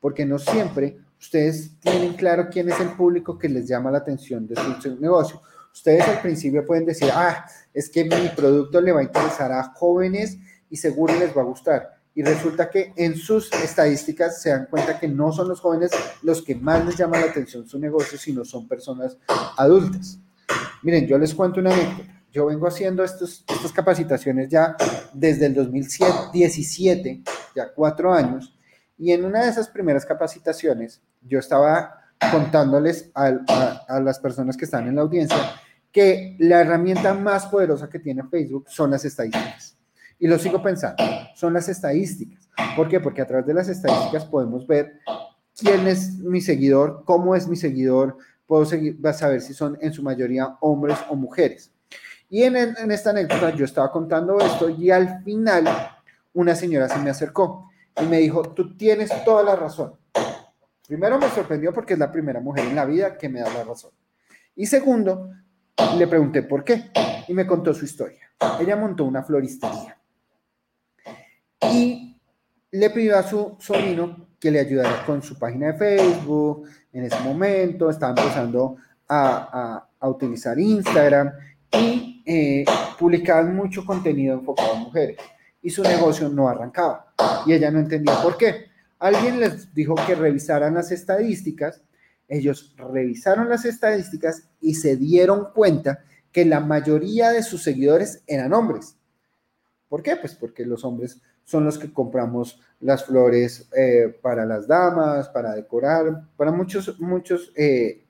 porque 0.00 0.26
no 0.26 0.40
siempre 0.40 0.98
ustedes 1.16 1.78
tienen 1.78 2.14
claro 2.14 2.48
quién 2.50 2.68
es 2.68 2.80
el 2.80 2.88
público 2.88 3.38
que 3.38 3.48
les 3.48 3.68
llama 3.68 3.92
la 3.92 3.98
atención 3.98 4.48
de 4.48 4.56
su 4.56 4.96
negocio. 5.00 5.42
Ustedes 5.72 6.08
al 6.08 6.20
principio 6.22 6.66
pueden 6.66 6.86
decir, 6.86 7.08
ah, 7.12 7.46
es 7.72 7.88
que 7.88 8.02
mi 8.02 8.28
producto 8.34 8.80
le 8.80 8.90
va 8.90 8.98
a 8.98 9.04
interesar 9.04 9.52
a 9.52 9.72
jóvenes 9.72 10.36
y 10.68 10.76
seguro 10.76 11.16
les 11.16 11.36
va 11.36 11.42
a 11.42 11.44
gustar. 11.44 12.00
Y 12.16 12.24
resulta 12.24 12.68
que 12.68 12.92
en 12.96 13.14
sus 13.14 13.52
estadísticas 13.52 14.42
se 14.42 14.50
dan 14.50 14.66
cuenta 14.68 14.98
que 14.98 15.06
no 15.06 15.30
son 15.30 15.50
los 15.50 15.60
jóvenes 15.60 15.92
los 16.24 16.42
que 16.42 16.56
más 16.56 16.84
les 16.84 16.96
llama 16.96 17.20
la 17.20 17.26
atención 17.26 17.68
su 17.68 17.78
negocio, 17.78 18.18
sino 18.18 18.44
son 18.44 18.66
personas 18.66 19.18
adultas. 19.56 20.18
Miren, 20.82 21.06
yo 21.06 21.16
les 21.16 21.32
cuento 21.32 21.60
una 21.60 21.72
anécdota 21.72 22.13
yo 22.34 22.46
vengo 22.46 22.66
haciendo 22.66 23.04
estas 23.04 23.44
capacitaciones 23.72 24.48
ya 24.48 24.76
desde 25.12 25.46
el 25.46 25.54
2017, 25.54 27.22
ya 27.54 27.72
cuatro 27.72 28.12
años, 28.12 28.58
y 28.98 29.12
en 29.12 29.24
una 29.24 29.44
de 29.44 29.50
esas 29.50 29.68
primeras 29.68 30.04
capacitaciones 30.04 31.00
yo 31.22 31.38
estaba 31.38 32.00
contándoles 32.32 33.12
a, 33.14 34.00
las 34.00 34.18
personas 34.18 34.56
que 34.56 34.64
están 34.64 34.88
en 34.88 34.96
la 34.96 35.02
audiencia 35.02 35.36
que 35.92 36.36
la 36.40 36.60
herramienta 36.60 37.14
más 37.14 37.46
poderosa 37.46 37.88
que 37.88 38.00
tiene 38.00 38.24
Facebook 38.24 38.64
son 38.68 38.90
las 38.90 39.04
estadísticas. 39.04 39.78
Y 40.18 40.26
lo 40.26 40.36
sigo 40.40 40.60
pensando, 40.60 41.04
son 41.36 41.52
las 41.52 41.68
estadísticas. 41.68 42.48
¿Por 42.74 42.88
qué? 42.88 42.98
Porque 42.98 43.22
a 43.22 43.26
través 43.28 43.46
de 43.46 43.54
las 43.54 43.68
estadísticas 43.68 44.24
podemos 44.24 44.66
ver 44.66 44.94
quién 45.56 45.86
es 45.86 46.18
mi 46.18 46.40
seguidor, 46.40 47.04
cómo 47.04 47.36
es 47.36 47.46
mi 47.46 47.54
seguidor, 47.54 48.16
puedo 48.46 48.64
seguir, 48.64 48.98
saber 49.12 49.40
si 49.40 49.54
son 49.54 49.78
en 49.80 49.92
su 49.92 50.02
mayoría 50.02 50.56
hombres 50.60 50.98
o 51.08 51.14
mujeres. 51.14 51.73
Y 52.34 52.42
en, 52.42 52.56
en 52.56 52.90
esta 52.90 53.10
anécdota 53.10 53.50
yo 53.50 53.64
estaba 53.64 53.92
contando 53.92 54.40
esto 54.40 54.68
y 54.68 54.90
al 54.90 55.22
final 55.22 55.68
una 56.32 56.56
señora 56.56 56.88
se 56.88 56.98
me 56.98 57.10
acercó 57.10 57.70
y 58.02 58.06
me 58.06 58.18
dijo, 58.18 58.42
tú 58.42 58.76
tienes 58.76 59.12
toda 59.24 59.44
la 59.44 59.54
razón. 59.54 59.94
Primero 60.84 61.16
me 61.20 61.30
sorprendió 61.30 61.72
porque 61.72 61.92
es 61.92 61.98
la 62.00 62.10
primera 62.10 62.40
mujer 62.40 62.64
en 62.64 62.74
la 62.74 62.86
vida 62.86 63.16
que 63.16 63.28
me 63.28 63.38
da 63.38 63.54
la 63.54 63.62
razón. 63.62 63.92
Y 64.56 64.66
segundo, 64.66 65.30
le 65.96 66.08
pregunté 66.08 66.42
por 66.42 66.64
qué 66.64 66.90
y 67.28 67.34
me 67.34 67.46
contó 67.46 67.72
su 67.72 67.84
historia. 67.84 68.28
Ella 68.58 68.74
montó 68.74 69.04
una 69.04 69.22
floristería 69.22 69.96
y 71.72 72.20
le 72.72 72.90
pidió 72.90 73.16
a 73.16 73.22
su 73.22 73.54
sobrino 73.60 74.30
que 74.40 74.50
le 74.50 74.58
ayudara 74.58 75.06
con 75.06 75.22
su 75.22 75.38
página 75.38 75.68
de 75.68 75.74
Facebook. 75.74 76.68
En 76.92 77.04
ese 77.04 77.20
momento 77.20 77.90
estaba 77.90 78.10
empezando 78.10 78.76
a, 79.06 79.86
a, 80.00 80.08
utilizar 80.08 80.58
Instagram 80.58 81.30
y 81.70 82.13
eh, 82.24 82.64
publicaban 82.98 83.54
mucho 83.54 83.84
contenido 83.84 84.34
enfocado 84.34 84.72
a 84.72 84.78
mujeres 84.78 85.18
y 85.62 85.70
su 85.70 85.82
negocio 85.82 86.28
no 86.28 86.48
arrancaba 86.48 87.14
y 87.46 87.52
ella 87.52 87.70
no 87.70 87.80
entendía 87.80 88.20
por 88.22 88.36
qué. 88.36 88.66
Alguien 88.98 89.40
les 89.40 89.74
dijo 89.74 89.94
que 90.06 90.14
revisaran 90.14 90.74
las 90.74 90.90
estadísticas, 90.90 91.82
ellos 92.28 92.74
revisaron 92.76 93.48
las 93.48 93.64
estadísticas 93.64 94.48
y 94.60 94.74
se 94.74 94.96
dieron 94.96 95.52
cuenta 95.54 96.04
que 96.32 96.44
la 96.44 96.60
mayoría 96.60 97.30
de 97.30 97.42
sus 97.42 97.62
seguidores 97.62 98.22
eran 98.26 98.52
hombres. 98.52 98.96
¿Por 99.88 100.02
qué? 100.02 100.16
Pues 100.16 100.34
porque 100.34 100.64
los 100.66 100.84
hombres 100.84 101.20
son 101.44 101.64
los 101.64 101.78
que 101.78 101.92
compramos 101.92 102.60
las 102.80 103.04
flores 103.04 103.68
eh, 103.76 104.18
para 104.20 104.44
las 104.44 104.66
damas, 104.66 105.28
para 105.28 105.54
decorar, 105.54 106.28
para 106.36 106.50
muchos, 106.50 106.98
muchos, 106.98 107.52
eh, 107.56 108.03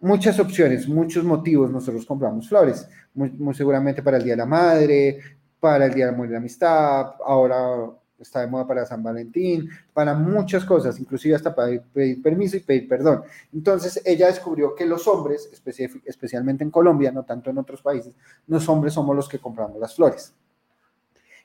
muchas 0.00 0.38
opciones, 0.38 0.88
muchos 0.88 1.24
motivos 1.24 1.70
nosotros 1.70 2.06
compramos 2.06 2.48
flores. 2.48 2.88
Muy, 3.14 3.54
seguramente 3.54 4.02
para 4.02 4.18
el 4.18 4.24
Día 4.24 4.34
de 4.34 4.38
la 4.38 4.46
Madre, 4.46 5.20
para 5.58 5.86
el 5.86 5.94
Día 5.94 6.06
del 6.06 6.14
Amor 6.14 6.28
y 6.28 6.32
la 6.32 6.38
Amistad, 6.38 7.12
ahora 7.24 7.90
está 8.18 8.40
de 8.40 8.46
moda 8.46 8.66
para 8.66 8.86
San 8.86 9.02
Valentín, 9.02 9.68
para 9.92 10.14
muchas 10.14 10.64
cosas, 10.64 10.98
inclusive 10.98 11.34
hasta 11.34 11.54
para 11.54 11.80
pedir 11.92 12.22
permiso 12.22 12.56
y 12.56 12.60
pedir 12.60 12.88
perdón. 12.88 13.22
Entonces 13.52 14.00
ella 14.04 14.26
descubrió 14.28 14.74
que 14.74 14.86
los 14.86 15.06
hombres, 15.06 15.50
especialmente 16.04 16.64
en 16.64 16.70
Colombia, 16.70 17.12
no 17.12 17.24
tanto 17.24 17.50
en 17.50 17.58
otros 17.58 17.82
países, 17.82 18.14
los 18.46 18.68
hombres 18.68 18.94
somos 18.94 19.14
los 19.14 19.28
que 19.28 19.38
compramos 19.38 19.78
las 19.78 19.94
flores. 19.94 20.34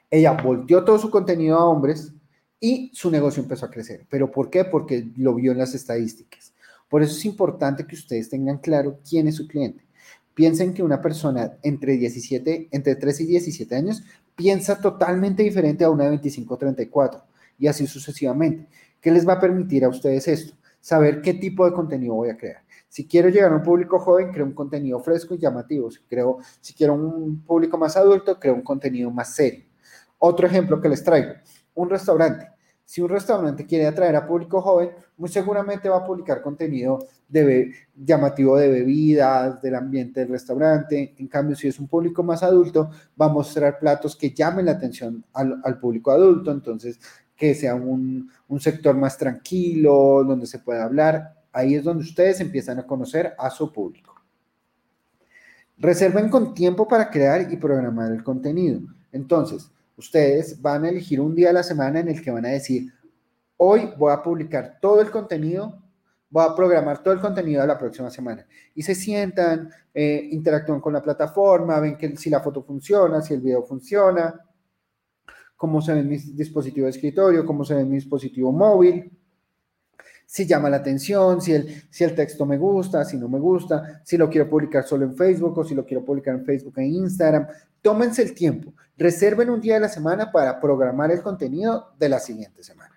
Ella 0.10 0.32
volteó 0.34 0.84
todo 0.84 0.98
su 0.98 1.10
contenido 1.10 1.58
a 1.58 1.66
hombres 1.66 2.14
y 2.60 2.92
su 2.94 3.10
negocio 3.10 3.42
empezó 3.42 3.66
a 3.66 3.72
crecer. 3.72 4.06
¿Pero 4.10 4.32
por 4.32 4.50
qué? 4.50 4.66
Porque 4.66 5.10
lo 5.18 5.36
vio 5.36 5.52
en 5.52 5.58
las 5.58 5.74
estadísticas. 5.74 6.54
Por 6.92 7.02
eso 7.02 7.16
es 7.16 7.24
importante 7.24 7.88
que 7.88 7.96
ustedes 7.96 8.30
tengan 8.30 8.58
claro 8.58 9.00
quién 9.10 9.26
es 9.26 9.38
su 9.38 9.48
cliente. 9.48 9.82
Piensen 10.34 10.74
que 10.74 10.84
una 10.84 11.02
persona 11.02 11.54
entre 11.64 11.96
17, 11.96 12.68
entre 12.70 12.98
13 12.98 13.24
y 13.24 13.28
17 13.28 13.74
años 13.74 14.04
piensa 14.36 14.82
totalmente 14.82 15.42
diferente 15.42 15.86
a 15.86 15.90
una 15.90 16.04
de 16.04 16.10
25 16.10 16.54
o 16.54 16.58
34 16.58 17.24
y 17.58 17.68
así 17.68 17.88
sucesivamente. 17.88 18.68
¿Qué 19.00 19.10
les 19.10 19.26
va 19.26 19.34
a 19.34 19.40
permitir 19.40 19.86
a 19.86 19.88
ustedes 19.88 20.28
esto? 20.28 20.54
Saber 20.82 21.22
qué 21.22 21.34
tipo 21.34 21.64
de 21.66 21.72
contenido 21.72 22.16
voy 22.16 22.30
a 22.30 22.36
crear. 22.36 22.62
Si 22.90 23.08
quiero 23.08 23.30
llegar 23.30 23.54
a 23.54 23.56
un 23.56 23.64
público 23.64 23.98
joven, 23.98 24.34
creo 24.34 24.46
un 24.46 24.54
contenido 24.54 25.00
fresco 25.00 25.34
y 25.36 25.38
llamativo. 25.38 25.90
Si, 25.90 26.00
si 26.60 26.74
quiero 26.74 26.96
un 26.96 27.42
público 27.46 27.78
más 27.78 27.96
adulto, 27.96 28.38
creo 28.38 28.54
un 28.54 28.64
contenido 28.64 29.10
más 29.12 29.34
serio. 29.34 29.64
Otro 30.18 30.46
ejemplo 30.46 30.82
que 30.82 30.90
les 30.90 31.02
traigo, 31.06 31.36
un 31.74 31.90
restaurante. 31.90 32.50
Si 32.92 33.00
un 33.00 33.08
restaurante 33.08 33.66
quiere 33.66 33.88
atraer 33.88 34.18
a 34.18 34.28
público 34.28 34.62
joven, 34.62 34.90
muy 35.16 35.30
seguramente 35.30 35.88
va 35.88 36.00
a 36.00 36.06
publicar 36.06 36.42
contenido 36.42 37.08
de 37.30 37.72
llamativo 37.96 38.58
de 38.58 38.68
bebidas, 38.68 39.62
del 39.62 39.76
ambiente 39.76 40.20
del 40.20 40.28
restaurante. 40.28 41.16
En 41.18 41.30
cambio, 41.30 41.56
si 41.56 41.70
es 41.70 41.80
un 41.80 41.88
público 41.88 42.22
más 42.22 42.44
adulto, 42.44 42.92
va 43.20 43.28
a 43.28 43.30
mostrar 43.30 43.80
platos 43.80 44.18
que 44.18 44.32
llamen 44.32 44.66
la 44.66 44.74
atención 44.74 45.24
al, 45.32 45.80
público 45.80 46.12
adulto. 46.12 46.52
Entonces, 46.52 47.00
que 47.34 47.56
sea 47.56 47.76
un, 47.76 48.30
un 48.50 48.60
sector 48.60 48.94
más 48.98 49.18
tranquilo, 49.18 50.26
donde 50.26 50.46
se 50.46 50.60
pueda 50.60 50.84
hablar. 50.84 51.34
Ahí 51.54 51.76
es 51.76 51.86
donde 51.86 52.04
ustedes 52.04 52.42
empiezan 52.42 52.78
a 52.80 52.86
conocer 52.86 53.36
a 53.40 53.50
su 53.52 53.72
público. 53.72 54.16
Reserven 55.78 56.28
con 56.28 56.54
tiempo 56.54 56.90
para 56.90 57.10
crear 57.10 57.50
y 57.54 57.56
programar 57.56 58.12
el 58.12 58.22
contenido. 58.22 58.82
Entonces, 59.14 59.72
Ustedes 60.02 60.60
van 60.60 60.84
a 60.84 60.90
elegir 60.90 61.22
un 61.22 61.36
día 61.36 61.52
a 61.52 61.54
la 61.54 61.62
semana 61.62 62.00
en 62.00 62.08
el 62.08 62.24
que 62.24 62.32
van 62.32 62.44
a 62.48 62.50
decir, 62.50 62.92
hoy 63.58 63.94
voy 64.00 64.12
a 64.12 64.24
publicar 64.24 64.80
todo 64.82 65.00
el 65.00 65.12
contenido, 65.12 65.80
voy 66.28 66.44
a 66.44 66.56
programar 66.56 67.04
todo 67.04 67.14
el 67.14 67.20
contenido 67.20 67.62
de 67.62 67.68
la 67.68 67.78
próxima 67.78 68.10
semana. 68.10 68.44
Y 68.74 68.82
se 68.82 68.96
sientan, 68.96 69.70
eh, 69.94 70.28
interactúan 70.32 70.82
con 70.82 70.94
la 70.94 71.04
plataforma, 71.04 71.80
ven 71.80 71.98
que 71.98 72.18
si 72.18 72.32
la 72.32 72.40
foto 72.40 72.64
funciona, 72.64 73.22
si 73.22 73.36
el 73.36 73.42
video 73.42 73.62
funciona, 73.62 74.44
cómo 75.56 75.80
se 75.84 75.94
ve 75.94 76.02
mi 76.02 76.18
dispositivo 76.18 76.86
de 76.86 76.90
escritorio, 76.90 77.46
cómo 77.46 77.64
se 77.64 77.76
ve 77.76 77.86
mi 77.86 77.98
dispositivo 77.98 78.52
móvil 78.52 79.21
si 80.32 80.48
llama 80.48 80.70
la 80.70 80.78
atención, 80.78 81.42
si 81.42 81.52
el, 81.52 81.84
si 81.90 82.06
el 82.06 82.16
texto 82.16 82.46
me 82.46 82.58
gusta, 82.58 83.04
si 83.04 83.18
no 83.18 83.28
me 83.28 83.38
gusta, 83.38 84.02
si 84.06 84.16
lo 84.16 84.30
quiero 84.30 84.50
publicar 84.50 84.86
solo 84.86 85.04
en 85.04 85.14
Facebook 85.14 85.58
o 85.58 85.66
si 85.66 85.76
lo 85.76 85.86
quiero 85.86 86.06
publicar 86.06 86.36
en 86.36 86.46
Facebook 86.46 86.76
e 86.78 86.86
Instagram. 86.86 87.48
Tómense 87.82 88.22
el 88.22 88.34
tiempo, 88.34 88.74
reserven 88.96 89.50
un 89.50 89.60
día 89.60 89.74
de 89.74 89.82
la 89.82 89.90
semana 89.90 90.32
para 90.32 90.58
programar 90.62 91.12
el 91.12 91.22
contenido 91.22 91.92
de 92.00 92.08
la 92.08 92.22
siguiente 92.22 92.64
semana. 92.64 92.96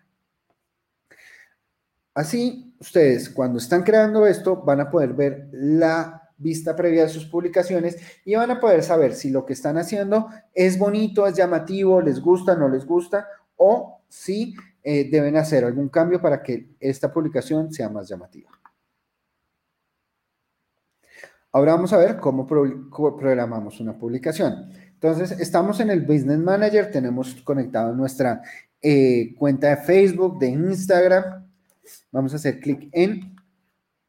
Así, 2.15 2.73
ustedes 2.79 3.29
cuando 3.29 3.59
están 3.59 3.83
creando 3.83 4.29
esto 4.29 4.63
van 4.63 4.83
a 4.83 4.89
poder 4.89 5.13
ver 5.13 5.49
la 5.51 6.31
vista 6.37 6.77
previa 6.77 7.03
de 7.03 7.09
sus 7.09 7.25
publicaciones 7.25 7.97
y 8.25 8.37
van 8.37 8.53
a 8.53 8.61
poder 8.61 8.85
saber 8.85 9.13
si 9.13 9.31
lo 9.31 9.45
que 9.45 9.55
están 9.55 9.77
haciendo 9.77 10.29
es 10.53 10.79
bonito, 10.79 11.27
es 11.27 11.35
llamativo, 11.35 12.01
les 12.01 12.21
gusta, 12.21 12.55
no 12.55 12.69
les 12.69 12.87
gusta 12.87 13.27
o 13.57 14.03
si 14.09 14.55
eh, 14.87 15.09
deben 15.11 15.35
hacer 15.39 15.65
algún 15.65 15.89
cambio 15.89 16.21
para 16.21 16.43
que 16.43 16.77
esta 16.79 17.11
publicación 17.11 17.73
sea 17.73 17.89
más 17.89 18.07
llamativa. 18.07 18.51
Ahora 21.53 21.73
vamos 21.73 21.93
a 21.95 21.97
ver 21.97 22.19
cómo, 22.19 22.47
programamos 22.47 23.81
una 23.81 23.97
publicación. 23.97 24.69
Entonces, 24.93 25.31
estamos 25.41 25.81
en 25.81 25.89
el 25.89 26.03
Business 26.03 26.39
Manager, 26.39 26.91
tenemos 26.91 27.35
conectado 27.37 27.95
nuestra 27.95 28.43
eh, 28.83 29.35
cuenta 29.39 29.71
de 29.71 29.77
Facebook, 29.79 30.39
de 30.39 30.49
Instagram. 30.49 31.47
Vamos 32.13 32.35
a 32.35 32.37
hacer 32.37 32.61
clic 32.61 32.91
en 32.93 33.37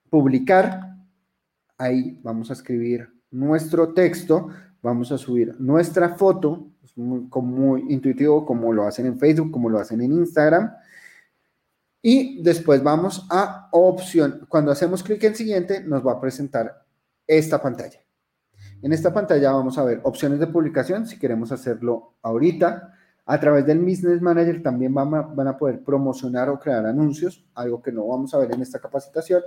publicar. 0.10 0.98
Ahí 1.78 2.20
vamos 2.22 2.50
a 2.50 2.54
escribir 2.54 3.08
nuestro 3.32 3.94
texto, 3.94 4.50
vamos 4.82 5.12
a 5.14 5.18
subir 5.18 5.56
nuestra 5.58 6.16
foto 6.16 6.68
muy, 6.96 7.28
muy 7.34 7.86
intuitivo 7.90 8.46
como 8.46 8.72
lo 8.74 8.86
hacen 8.86 9.06
en 9.06 9.20
Facebook, 9.20 9.52
como 9.52 9.70
lo 9.70 9.80
hacen 9.80 10.02
en 10.02 10.14
Instagram. 10.14 10.72
Y 12.02 12.44
después 12.44 12.84
vamos 12.84 13.26
a 13.32 13.68
opción. 13.72 14.46
Cuando 14.48 14.72
hacemos 14.72 15.02
clic 15.02 15.24
en 15.24 15.36
siguiente, 15.36 15.84
nos 15.84 16.06
va 16.06 16.14
a 16.14 16.22
presentar 16.22 16.86
esta 17.26 17.62
pantalla. 17.62 18.00
En 18.82 18.94
esta 18.94 19.14
pantalla 19.14 19.52
vamos 19.52 19.78
a 19.78 19.84
ver 19.84 20.02
opciones 20.04 20.40
de 20.40 20.48
publicación, 20.48 21.08
si 21.08 21.18
queremos 21.18 21.52
hacerlo 21.52 22.14
ahorita. 22.22 22.94
A 23.26 23.40
través 23.40 23.66
del 23.66 23.80
Business 23.80 24.22
Manager 24.22 24.62
también 24.62 24.94
van 24.94 25.16
a, 25.16 25.22
van 25.22 25.48
a 25.48 25.58
poder 25.58 25.84
promocionar 25.84 26.50
o 26.50 26.60
crear 26.60 26.86
anuncios, 26.86 27.44
algo 27.56 27.82
que 27.82 27.92
no 27.92 28.06
vamos 28.06 28.36
a 28.36 28.38
ver 28.38 28.54
en 28.54 28.62
esta 28.62 28.78
capacitación, 28.78 29.42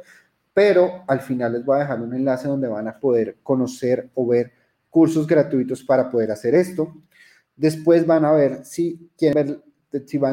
pero 0.52 1.04
al 1.06 1.20
final 1.20 1.52
les 1.52 1.64
voy 1.64 1.76
a 1.76 1.80
dejar 1.82 2.00
un 2.00 2.12
enlace 2.12 2.48
donde 2.48 2.66
van 2.66 2.88
a 2.88 2.98
poder 2.98 3.36
conocer 3.44 4.10
o 4.14 4.26
ver 4.26 4.50
cursos 4.90 5.28
gratuitos 5.28 5.84
para 5.84 6.10
poder 6.10 6.32
hacer 6.32 6.56
esto. 6.56 6.92
Después 7.58 8.06
van 8.06 8.24
a 8.24 8.30
ver 8.30 8.64
si 8.64 9.10
quieren, 9.18 9.60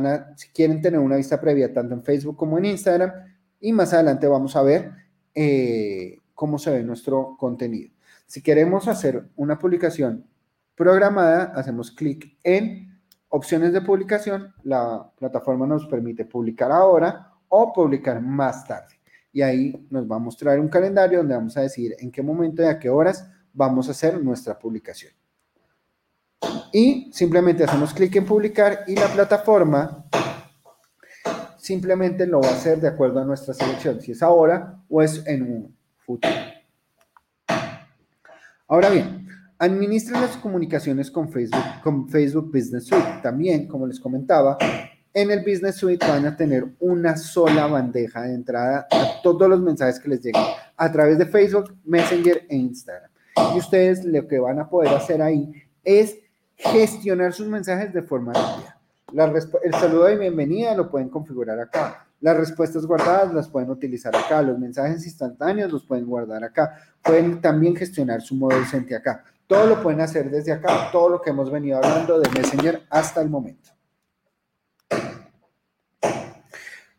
a, 0.05 0.37
si 0.37 0.47
quieren 0.49 0.79
tener 0.79 0.99
una 0.99 1.15
vista 1.15 1.41
previa 1.41 1.73
tanto 1.73 1.95
en 1.95 2.03
Facebook 2.03 2.37
como 2.37 2.59
en 2.59 2.65
Instagram. 2.65 3.11
Y 3.59 3.73
más 3.73 3.93
adelante 3.93 4.27
vamos 4.27 4.55
a 4.55 4.61
ver 4.61 4.91
eh, 5.33 6.19
cómo 6.35 6.59
se 6.59 6.69
ve 6.69 6.83
nuestro 6.83 7.35
contenido. 7.39 7.91
Si 8.27 8.43
queremos 8.43 8.87
hacer 8.87 9.25
una 9.37 9.57
publicación 9.57 10.23
programada, 10.75 11.45
hacemos 11.55 11.89
clic 11.91 12.37
en 12.43 12.95
opciones 13.29 13.73
de 13.73 13.81
publicación. 13.81 14.53
La 14.61 15.11
plataforma 15.17 15.65
nos 15.65 15.87
permite 15.87 16.25
publicar 16.25 16.71
ahora 16.71 17.33
o 17.49 17.73
publicar 17.73 18.21
más 18.21 18.67
tarde. 18.67 18.99
Y 19.33 19.41
ahí 19.41 19.87
nos 19.89 20.09
va 20.09 20.17
a 20.17 20.19
mostrar 20.19 20.59
un 20.59 20.69
calendario 20.69 21.17
donde 21.19 21.35
vamos 21.35 21.57
a 21.57 21.61
decir 21.61 21.95
en 21.97 22.11
qué 22.11 22.21
momento 22.21 22.61
y 22.61 22.65
a 22.65 22.77
qué 22.77 22.89
horas 22.91 23.27
vamos 23.51 23.87
a 23.87 23.91
hacer 23.91 24.23
nuestra 24.23 24.59
publicación 24.59 25.11
y 26.71 27.09
simplemente 27.13 27.63
hacemos 27.63 27.93
clic 27.93 28.15
en 28.15 28.25
publicar 28.25 28.83
y 28.87 28.95
la 28.95 29.07
plataforma 29.07 30.05
simplemente 31.57 32.27
lo 32.27 32.41
va 32.41 32.49
a 32.49 32.51
hacer 32.51 32.79
de 32.79 32.87
acuerdo 32.87 33.19
a 33.21 33.25
nuestra 33.25 33.53
selección, 33.53 33.99
si 33.99 34.11
es 34.11 34.21
ahora 34.21 34.79
o 34.87 35.01
es 35.01 35.25
en 35.25 35.41
un 35.41 35.75
futuro. 36.05 36.33
Ahora 38.67 38.89
bien, 38.89 39.27
administren 39.57 40.21
las 40.21 40.37
comunicaciones 40.37 41.09
con 41.09 41.29
Facebook, 41.29 41.81
con 41.83 42.07
Facebook 42.09 42.51
Business 42.53 42.85
Suite. 42.85 43.19
También, 43.23 43.67
como 43.67 43.87
les 43.87 43.99
comentaba, 43.99 44.57
en 45.13 45.31
el 45.31 45.39
Business 45.39 45.77
Suite 45.77 46.05
van 46.05 46.25
a 46.25 46.35
tener 46.35 46.65
una 46.79 47.15
sola 47.15 47.67
bandeja 47.67 48.23
de 48.23 48.33
entrada 48.33 48.85
a 48.91 49.21
todos 49.23 49.49
los 49.49 49.61
mensajes 49.61 49.99
que 49.99 50.09
les 50.09 50.21
lleguen 50.21 50.43
a 50.75 50.91
través 50.91 51.17
de 51.17 51.25
Facebook, 51.25 51.75
Messenger 51.85 52.45
e 52.49 52.55
Instagram. 52.57 53.09
Y 53.55 53.59
ustedes 53.59 54.03
lo 54.03 54.27
que 54.27 54.39
van 54.39 54.59
a 54.59 54.69
poder 54.69 54.93
hacer 54.93 55.21
ahí 55.21 55.51
es 55.83 56.17
gestionar 56.57 57.33
sus 57.33 57.47
mensajes 57.47 57.93
de 57.93 58.01
forma 58.01 58.33
rápida. 58.33 58.79
el 59.63 59.73
saludo 59.73 60.05
de 60.05 60.17
bienvenida 60.17 60.75
lo 60.75 60.89
pueden 60.89 61.09
configurar 61.09 61.59
acá. 61.59 62.05
Las 62.21 62.37
respuestas 62.37 62.85
guardadas 62.85 63.33
las 63.33 63.47
pueden 63.49 63.69
utilizar 63.69 64.15
acá. 64.15 64.41
Los 64.41 64.57
mensajes 64.57 65.05
instantáneos 65.05 65.71
los 65.71 65.85
pueden 65.85 66.05
guardar 66.05 66.43
acá. 66.43 66.75
Pueden 67.03 67.41
también 67.41 67.75
gestionar 67.75 68.21
su 68.21 68.35
modo 68.35 68.57
docente 68.57 68.95
acá. 68.95 69.23
Todo 69.47 69.67
lo 69.67 69.83
pueden 69.83 70.01
hacer 70.01 70.31
desde 70.31 70.51
acá. 70.51 70.89
Todo 70.91 71.09
lo 71.09 71.21
que 71.21 71.29
hemos 71.29 71.51
venido 71.51 71.77
hablando 71.77 72.19
de 72.19 72.29
Messenger 72.29 72.81
hasta 72.89 73.21
el 73.21 73.29
momento. 73.29 73.69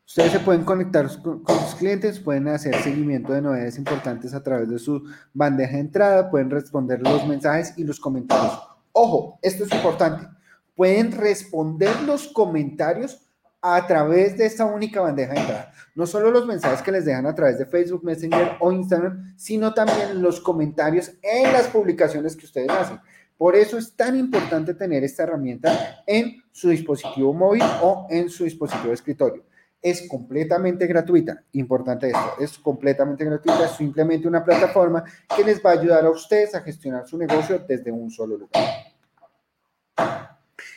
Ustedes 0.06 0.32
se 0.32 0.40
pueden 0.40 0.64
conectar 0.64 1.06
con, 1.22 1.42
sus 1.44 1.74
clientes, 1.74 2.20
pueden 2.20 2.48
hacer 2.48 2.74
seguimiento 2.76 3.34
de 3.34 3.42
novedades 3.42 3.76
importantes 3.76 4.32
a 4.32 4.42
través 4.42 4.70
de 4.70 4.78
su 4.78 5.02
bandeja 5.34 5.72
de 5.72 5.80
entrada, 5.80 6.30
pueden 6.30 6.48
responder 6.48 7.02
los 7.02 7.26
mensajes 7.26 7.74
y 7.76 7.84
los 7.84 8.00
comentarios. 8.00 8.75
Ojo, 8.98 9.38
esto 9.42 9.64
es 9.64 9.72
importante. 9.74 10.26
Pueden 10.74 11.12
responder 11.12 12.00
los 12.04 12.28
comentarios 12.28 13.20
a 13.60 13.86
través 13.86 14.38
de 14.38 14.46
esta 14.46 14.64
única 14.64 15.02
bandeja 15.02 15.34
de 15.34 15.40
entrada. 15.40 15.72
No 15.94 16.06
solo 16.06 16.30
los 16.30 16.46
mensajes 16.46 16.80
que 16.80 16.92
les 16.92 17.04
dejan 17.04 17.26
a 17.26 17.34
través 17.34 17.58
de 17.58 17.66
Facebook, 17.66 18.02
Messenger 18.02 18.52
o 18.58 18.72
Instagram, 18.72 19.34
sino 19.36 19.74
también 19.74 20.22
los 20.22 20.40
comentarios 20.40 21.12
en 21.20 21.52
las 21.52 21.66
publicaciones 21.66 22.34
que 22.36 22.46
ustedes 22.46 22.70
hacen. 22.70 22.98
Por 23.36 23.54
eso 23.54 23.76
es 23.76 23.94
tan 23.94 24.18
importante 24.18 24.72
tener 24.72 25.04
esta 25.04 25.24
herramienta 25.24 26.02
en 26.06 26.42
su 26.50 26.70
dispositivo 26.70 27.34
móvil 27.34 27.64
o 27.82 28.06
en 28.08 28.30
su 28.30 28.44
dispositivo 28.44 28.88
de 28.88 28.94
escritorio 28.94 29.44
es 29.82 30.08
completamente 30.08 30.86
gratuita. 30.86 31.44
Importante 31.52 32.08
esto, 32.08 32.34
es 32.40 32.58
completamente 32.58 33.24
gratuita, 33.24 33.66
es 33.66 33.72
simplemente 33.72 34.26
una 34.26 34.44
plataforma 34.44 35.04
que 35.36 35.44
les 35.44 35.64
va 35.64 35.70
a 35.70 35.72
ayudar 35.74 36.04
a 36.04 36.10
ustedes 36.10 36.56
a 36.56 36.60
gestionar 36.60 37.06
su 37.06 37.16
negocio 37.16 37.64
desde 37.68 37.92
un 37.92 38.10
solo 38.10 38.36
lugar. 38.36 38.64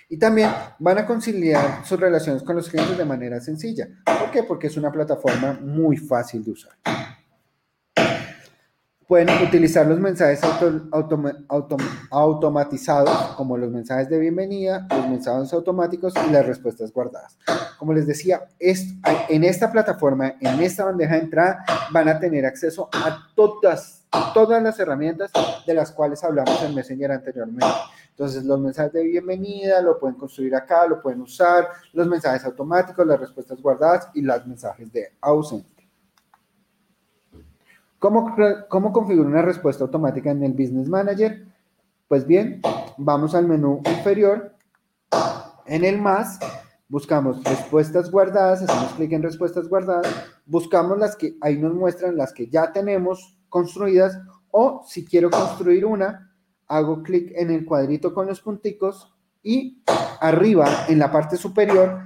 Y 0.10 0.18
también 0.18 0.50
van 0.80 0.98
a 0.98 1.06
conciliar 1.06 1.86
sus 1.86 2.00
relaciones 2.00 2.42
con 2.42 2.56
los 2.56 2.68
clientes 2.68 2.98
de 2.98 3.06
manera 3.06 3.40
sencilla. 3.40 3.88
¿Por 4.06 4.32
qué? 4.32 4.42
Porque 4.44 4.68
es 4.68 4.76
una 4.76 4.92
plataforma 4.92 5.60
muy 5.62 5.98
fácil 5.98 6.44
de 6.44 6.52
usar. 6.52 6.74
Pueden 9.08 9.30
utilizar 9.44 9.88
los 9.88 10.00
mensajes 10.00 10.40
automatizados, 12.10 13.36
como 13.36 13.58
los 13.58 13.72
mensajes 13.72 14.08
de 14.08 14.20
bienvenida, 14.20 14.88
los 14.90 15.08
mensajes 15.10 15.52
automáticos 15.54 16.14
y 16.28 16.32
las 16.32 16.46
respuestas 16.46 16.94
guardadas. 16.94 17.36
Como 17.80 17.94
les 17.94 18.06
decía, 18.06 18.42
en 18.60 19.44
esta 19.44 19.72
plataforma, 19.72 20.36
en 20.40 20.60
esta 20.60 20.86
bandeja 20.86 21.16
de 21.16 21.22
entrada, 21.22 21.66
van 21.92 22.08
a 22.08 22.20
tener 22.20 22.46
acceso 22.46 22.88
a 22.94 23.30
todas, 23.36 24.06
todas 24.36 24.62
las 24.62 24.80
herramientas 24.80 25.32
de 25.66 25.74
las 25.74 25.92
cuales 25.92 26.24
hablamos 26.24 26.62
en 26.64 26.76
Messenger 26.76 27.12
anteriormente. 27.12 27.66
Entonces, 28.20 28.44
los 28.44 28.60
mensajes 28.60 28.92
de 28.92 29.04
bienvenida 29.06 29.82
lo 29.82 29.98
pueden 29.98 30.18
construir 30.18 30.54
acá, 30.54 30.86
lo 30.86 31.02
pueden 31.02 31.22
usar, 31.22 31.70
los 31.94 32.06
mensajes 32.06 32.44
automáticos, 32.44 33.08
las 33.08 33.18
respuestas 33.18 33.62
guardadas 33.62 34.10
y 34.14 34.22
los 34.22 34.46
mensajes 34.46 34.92
de 34.92 35.14
ausente. 35.22 35.88
¿Cómo, 37.98 38.36
¿Cómo 38.68 38.92
configurar 38.92 39.32
una 39.32 39.42
respuesta 39.42 39.86
automática 39.86 40.32
en 40.32 40.44
el 40.44 40.52
Business 40.52 40.90
Manager? 40.90 41.46
Pues 42.10 42.28
bien, 42.28 42.62
vamos 42.98 43.36
al 43.36 43.48
menú 43.48 43.82
inferior. 43.86 44.54
En 45.66 45.86
el 45.86 46.02
más, 46.02 46.40
buscamos 46.90 47.42
respuestas 47.46 48.12
guardadas, 48.12 48.64
hacemos 48.64 48.96
clic 48.96 49.14
en 49.14 49.24
respuestas 49.24 49.70
guardadas, 49.70 50.14
buscamos 50.46 50.98
las 50.98 51.16
que 51.16 51.38
ahí 51.40 51.58
nos 51.58 51.74
muestran 51.74 52.18
las 52.18 52.34
que 52.34 52.50
ya 52.50 52.74
tenemos 52.74 53.40
construidas 53.48 54.20
o 54.52 54.84
si 54.86 55.06
quiero 55.06 55.30
construir 55.30 55.86
una, 55.86 56.29
hago 56.70 57.04
clic 57.04 57.34
en 57.36 57.52
el 57.52 57.66
cuadrito 57.66 58.14
con 58.14 58.28
los 58.28 58.40
punticos 58.40 59.14
y 59.44 59.84
arriba 60.22 60.86
en 60.88 61.00
la 61.00 61.12
parte 61.12 61.36
superior 61.36 62.02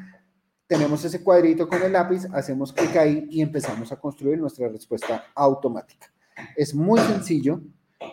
tenemos 0.66 1.04
ese 1.06 1.24
cuadrito 1.24 1.68
con 1.68 1.84
el 1.84 1.92
lápiz, 1.92 2.26
hacemos 2.34 2.74
clic 2.74 2.96
ahí 2.96 3.28
y 3.30 3.42
empezamos 3.42 3.92
a 3.92 4.00
construir 4.00 4.40
nuestra 4.40 4.68
respuesta 4.70 5.26
automática. 5.36 6.08
Es 6.56 6.74
muy 6.74 7.00
sencillo, 7.02 7.62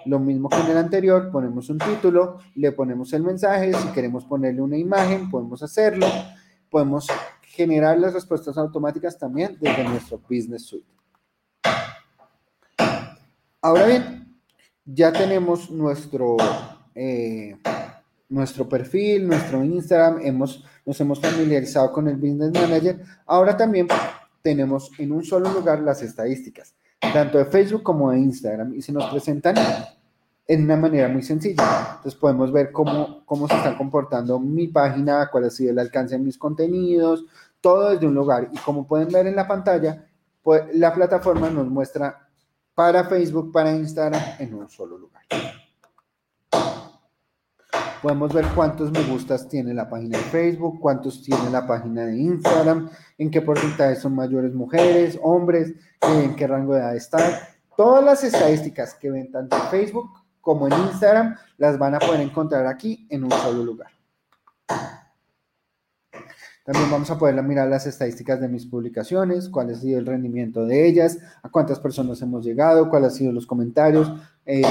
lo 0.05 0.18
mismo 0.18 0.48
que 0.48 0.57
en 0.57 0.66
el 0.66 0.76
anterior, 0.76 1.30
ponemos 1.30 1.70
un 1.70 1.78
título, 1.78 2.38
le 2.55 2.72
ponemos 2.72 3.12
el 3.12 3.22
mensaje, 3.22 3.72
si 3.72 3.88
queremos 3.88 4.24
ponerle 4.24 4.61
una 4.61 4.76
imagen, 4.76 5.30
podemos 5.30 5.62
hacerlo, 5.62 6.07
podemos 6.68 7.07
generar 7.42 7.98
las 7.98 8.12
respuestas 8.12 8.59
automáticas 8.59 9.18
también 9.18 9.57
desde 9.61 9.84
nuestro 9.84 10.18
Business 10.18 10.66
Suite. 10.66 10.86
Ahora 13.62 13.86
bien, 13.86 14.30
ya 14.85 15.12
tenemos 15.12 15.70
nuestro... 15.70 16.37
Eh, 16.95 17.57
nuestro 18.31 18.68
perfil, 18.68 19.26
nuestro 19.26 19.62
Instagram, 19.62 20.20
hemos, 20.22 20.64
nos 20.87 20.99
hemos 21.01 21.20
familiarizado 21.20 21.93
con 21.93 22.09
el 22.09 22.16
Business 22.16 22.53
Manager. 22.53 23.01
Ahora 23.26 23.57
también 23.57 23.89
tenemos 24.41 24.91
en 24.99 25.12
un 25.12 25.24
solo 25.24 25.53
lugar 25.53 25.81
las 25.81 26.03
estadísticas, 26.03 26.74
tanto 27.12 27.39
de 27.39 27.45
Facebook 27.47 27.83
como 27.83 28.11
de 28.11 28.20
Instagram, 28.20 28.72
y 28.74 28.83
se 28.83 28.93
nos 28.93 29.11
presentan 29.11 29.57
en 30.47 30.64
una 30.64 30.76
manera 30.76 31.09
muy 31.09 31.22
sencilla. 31.22 31.95
Entonces 31.97 32.14
podemos 32.14 32.53
ver 32.53 32.72
cómo, 32.72 33.24
cómo 33.26 33.49
se 33.49 33.57
está 33.57 33.76
comportando 33.76 34.39
mi 34.39 34.68
página, 34.68 35.28
cuál 35.31 35.45
ha 35.45 35.51
sido 35.51 35.72
el 35.72 35.78
alcance 35.78 36.16
de 36.16 36.24
mis 36.24 36.39
contenidos, 36.39 37.24
todo 37.61 37.91
desde 37.91 38.07
un 38.07 38.14
lugar. 38.14 38.49
Y 38.53 38.59
como 38.59 38.87
pueden 38.87 39.09
ver 39.09 39.26
en 39.26 39.37
la 39.37 39.47
pantalla, 39.47 40.05
pues, 40.43 40.62
la 40.74 40.95
plataforma 40.95 41.51
nos 41.51 41.68
muestra 41.68 42.30
para 42.81 43.05
Facebook, 43.05 43.53
para 43.53 43.72
Instagram, 43.72 44.22
en 44.39 44.55
un 44.55 44.66
solo 44.70 44.97
lugar. 44.97 45.22
Podemos 48.01 48.33
ver 48.33 48.47
cuántos 48.55 48.91
me 48.91 49.03
gustas 49.03 49.47
tiene 49.47 49.74
la 49.74 49.87
página 49.87 50.16
de 50.16 50.24
Facebook, 50.24 50.81
cuántos 50.81 51.22
tiene 51.22 51.51
la 51.51 51.66
página 51.66 52.07
de 52.07 52.16
Instagram, 52.16 52.89
en 53.18 53.31
qué 53.31 53.43
porcentaje 53.43 53.97
son 53.97 54.14
mayores 54.14 54.55
mujeres, 54.55 55.18
hombres, 55.22 55.74
en 56.01 56.35
qué 56.37 56.47
rango 56.47 56.72
de 56.72 56.81
edad 56.81 56.97
están. 56.97 57.31
Todas 57.76 58.03
las 58.03 58.24
estadísticas 58.24 58.95
que 58.95 59.11
ven 59.11 59.31
tanto 59.31 59.57
en 59.57 59.62
Facebook 59.64 60.09
como 60.41 60.66
en 60.66 60.72
Instagram 60.72 61.37
las 61.59 61.78
van 61.78 61.97
a 61.97 61.99
poder 61.99 62.22
encontrar 62.22 62.66
aquí 62.66 63.07
en 63.11 63.24
un 63.24 63.31
solo 63.31 63.62
lugar. 63.62 63.91
También 66.71 66.89
vamos 66.89 67.11
a 67.11 67.18
poder 67.18 67.43
mirar 67.43 67.66
las 67.66 67.85
estadísticas 67.89 68.41
de 68.41 68.47
mis 68.47 68.64
publicaciones, 68.64 69.49
cuál 69.49 69.71
ha 69.71 69.75
sido 69.75 69.99
el 69.99 70.07
rendimiento 70.07 70.64
de 70.64 70.87
ellas, 70.87 71.18
a 71.43 71.49
cuántas 71.49 71.81
personas 71.81 72.23
hemos 72.23 72.45
llegado, 72.45 72.89
cuáles 72.89 73.11
han 73.11 73.16
sido 73.16 73.33
los 73.33 73.45
comentarios, 73.45 74.12
eh, 74.47 74.62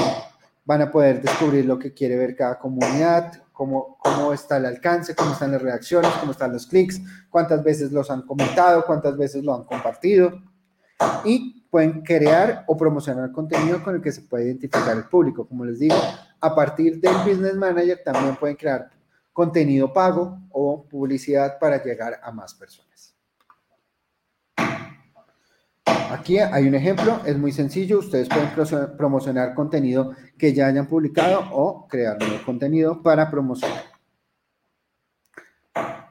van 0.64 0.80
a 0.80 0.90
poder 0.90 1.20
descubrir 1.20 1.66
lo 1.66 1.78
que 1.78 1.92
quiere 1.92 2.16
ver 2.16 2.34
cada 2.34 2.58
comunidad, 2.58 3.42
cómo, 3.52 3.98
cómo 3.98 4.32
está 4.32 4.56
el 4.56 4.64
alcance, 4.64 5.14
cómo 5.14 5.32
están 5.32 5.52
las 5.52 5.60
reacciones, 5.60 6.10
cómo 6.18 6.32
están 6.32 6.54
los 6.54 6.66
clics, 6.66 7.02
cuántas 7.28 7.62
veces 7.62 7.92
los 7.92 8.10
han 8.10 8.22
comentado, 8.22 8.86
cuántas 8.86 9.18
veces 9.18 9.44
lo 9.44 9.54
han 9.54 9.64
compartido. 9.64 10.40
Y 11.26 11.66
pueden 11.70 12.00
crear 12.00 12.64
o 12.66 12.78
promocionar 12.78 13.30
contenido 13.30 13.84
con 13.84 13.96
el 13.96 14.00
que 14.00 14.12
se 14.12 14.22
puede 14.22 14.46
identificar 14.46 14.96
el 14.96 15.04
público. 15.04 15.46
Como 15.46 15.66
les 15.66 15.78
digo, 15.78 15.96
a 16.40 16.54
partir 16.54 16.98
del 16.98 17.14
Business 17.26 17.56
Manager 17.56 18.00
también 18.02 18.36
pueden 18.36 18.56
crear 18.56 18.88
contenido 19.40 19.90
pago 19.90 20.38
o 20.50 20.86
publicidad 20.86 21.58
para 21.58 21.82
llegar 21.82 22.20
a 22.22 22.30
más 22.30 22.52
personas. 22.52 23.16
Aquí 25.86 26.36
hay 26.36 26.68
un 26.68 26.74
ejemplo, 26.74 27.22
es 27.24 27.38
muy 27.38 27.50
sencillo, 27.50 28.00
ustedes 28.00 28.28
pueden 28.28 28.50
promocionar 28.98 29.54
contenido 29.54 30.14
que 30.36 30.52
ya 30.52 30.66
hayan 30.66 30.86
publicado 30.86 31.42
o 31.52 31.88
crear 31.88 32.18
nuevo 32.18 32.44
contenido 32.44 33.02
para 33.02 33.30
promocionar. 33.30 33.84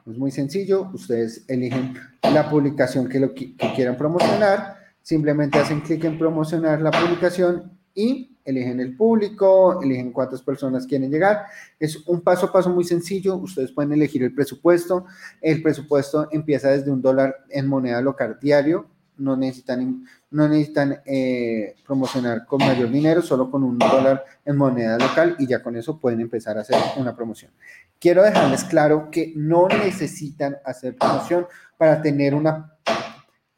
Es 0.04 0.18
muy 0.18 0.32
sencillo, 0.32 0.90
ustedes 0.92 1.44
eligen 1.46 1.94
la 2.24 2.50
publicación 2.50 3.08
que, 3.08 3.20
lo, 3.20 3.32
que 3.32 3.54
quieran 3.76 3.96
promocionar, 3.96 4.76
simplemente 5.02 5.60
hacen 5.60 5.82
clic 5.82 6.02
en 6.02 6.18
promocionar 6.18 6.80
la 6.80 6.90
publicación 6.90 7.78
y 7.94 8.29
eligen 8.44 8.80
el 8.80 8.96
público, 8.96 9.80
eligen 9.82 10.12
cuántas 10.12 10.42
personas 10.42 10.86
quieren 10.86 11.10
llegar. 11.10 11.46
Es 11.78 12.06
un 12.06 12.20
paso 12.20 12.46
a 12.46 12.52
paso 12.52 12.70
muy 12.70 12.84
sencillo. 12.84 13.36
Ustedes 13.36 13.72
pueden 13.72 13.92
elegir 13.92 14.22
el 14.22 14.34
presupuesto. 14.34 15.06
El 15.40 15.62
presupuesto 15.62 16.28
empieza 16.30 16.70
desde 16.70 16.90
un 16.90 17.02
dólar 17.02 17.44
en 17.48 17.66
moneda 17.66 18.00
local 18.00 18.38
diario 18.40 18.86
no 19.20 19.36
necesitan, 19.36 20.04
no 20.30 20.48
necesitan 20.48 21.00
eh, 21.04 21.76
promocionar 21.86 22.46
con 22.46 22.58
mayor 22.58 22.90
dinero, 22.90 23.22
solo 23.22 23.50
con 23.50 23.62
un 23.62 23.78
dólar 23.78 24.24
en 24.44 24.56
moneda 24.56 24.98
local 24.98 25.36
y 25.38 25.46
ya 25.46 25.62
con 25.62 25.76
eso 25.76 25.98
pueden 25.98 26.20
empezar 26.20 26.58
a 26.58 26.62
hacer 26.62 26.76
una 26.96 27.14
promoción. 27.14 27.52
Quiero 27.98 28.22
dejarles 28.22 28.64
claro 28.64 29.10
que 29.10 29.32
no 29.36 29.68
necesitan 29.68 30.56
hacer 30.64 30.96
promoción 30.96 31.46
para 31.76 32.00
tener 32.02 32.34
una, 32.34 32.74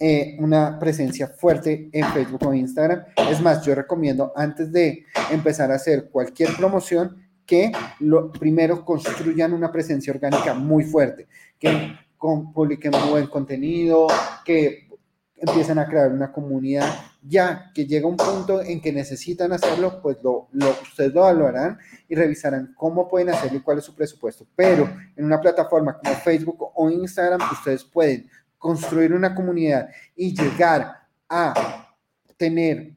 eh, 0.05 0.35
una 0.41 0.81
presencia 0.81 1.29
fuerte 1.29 1.89
en 1.93 2.05
Facebook 2.13 2.45
o 2.45 2.53
Instagram. 2.53 3.05
Es 3.31 3.41
más, 3.41 3.65
yo 3.65 3.73
recomiendo 3.73 4.33
antes 4.35 4.73
de 4.73 5.05
empezar 5.31 5.71
a 5.71 5.77
hacer 5.77 6.11
cualquier 6.11 6.57
promoción 6.57 7.25
que 7.47 7.71
lo, 8.01 8.33
primero 8.33 8.85
construyan 8.85 9.53
una 9.53 9.71
presencia 9.71 10.13
orgánica 10.13 10.55
muy 10.55 10.83
fuerte, 10.83 11.29
que 11.57 11.97
publiquen 12.19 12.91
buen 13.11 13.29
contenido, 13.29 14.09
que 14.45 14.89
empiecen 15.37 15.79
a 15.79 15.87
crear 15.87 16.11
una 16.11 16.33
comunidad, 16.33 16.93
ya 17.23 17.71
que 17.73 17.87
llega 17.87 18.09
un 18.09 18.17
punto 18.17 18.61
en 18.61 18.81
que 18.81 18.93
necesitan 18.93 19.53
hacerlo, 19.53 20.01
pues 20.03 20.17
lo, 20.25 20.49
ustedes 20.83 21.15
lo 21.15 21.21
evaluarán 21.21 21.79
y 22.09 22.17
revisarán 22.17 22.75
cómo 22.77 23.09
pueden 23.09 23.31
hacerlo 23.31 23.59
y 23.59 23.63
cuál 23.63 23.79
es 23.79 23.85
su 23.85 23.95
presupuesto. 23.95 24.49
Pero 24.57 24.93
en 25.15 25.25
una 25.25 25.41
plataforma 25.41 25.97
como 25.97 26.13
Facebook 26.17 26.59
o 26.75 26.91
Instagram, 26.91 27.41
ustedes 27.53 27.85
pueden 27.85 28.29
construir 28.63 29.13
una 29.13 29.35
comunidad 29.35 29.89
y 30.15 30.33
llegar 30.33 31.01
a 31.29 31.89
tener 32.37 32.93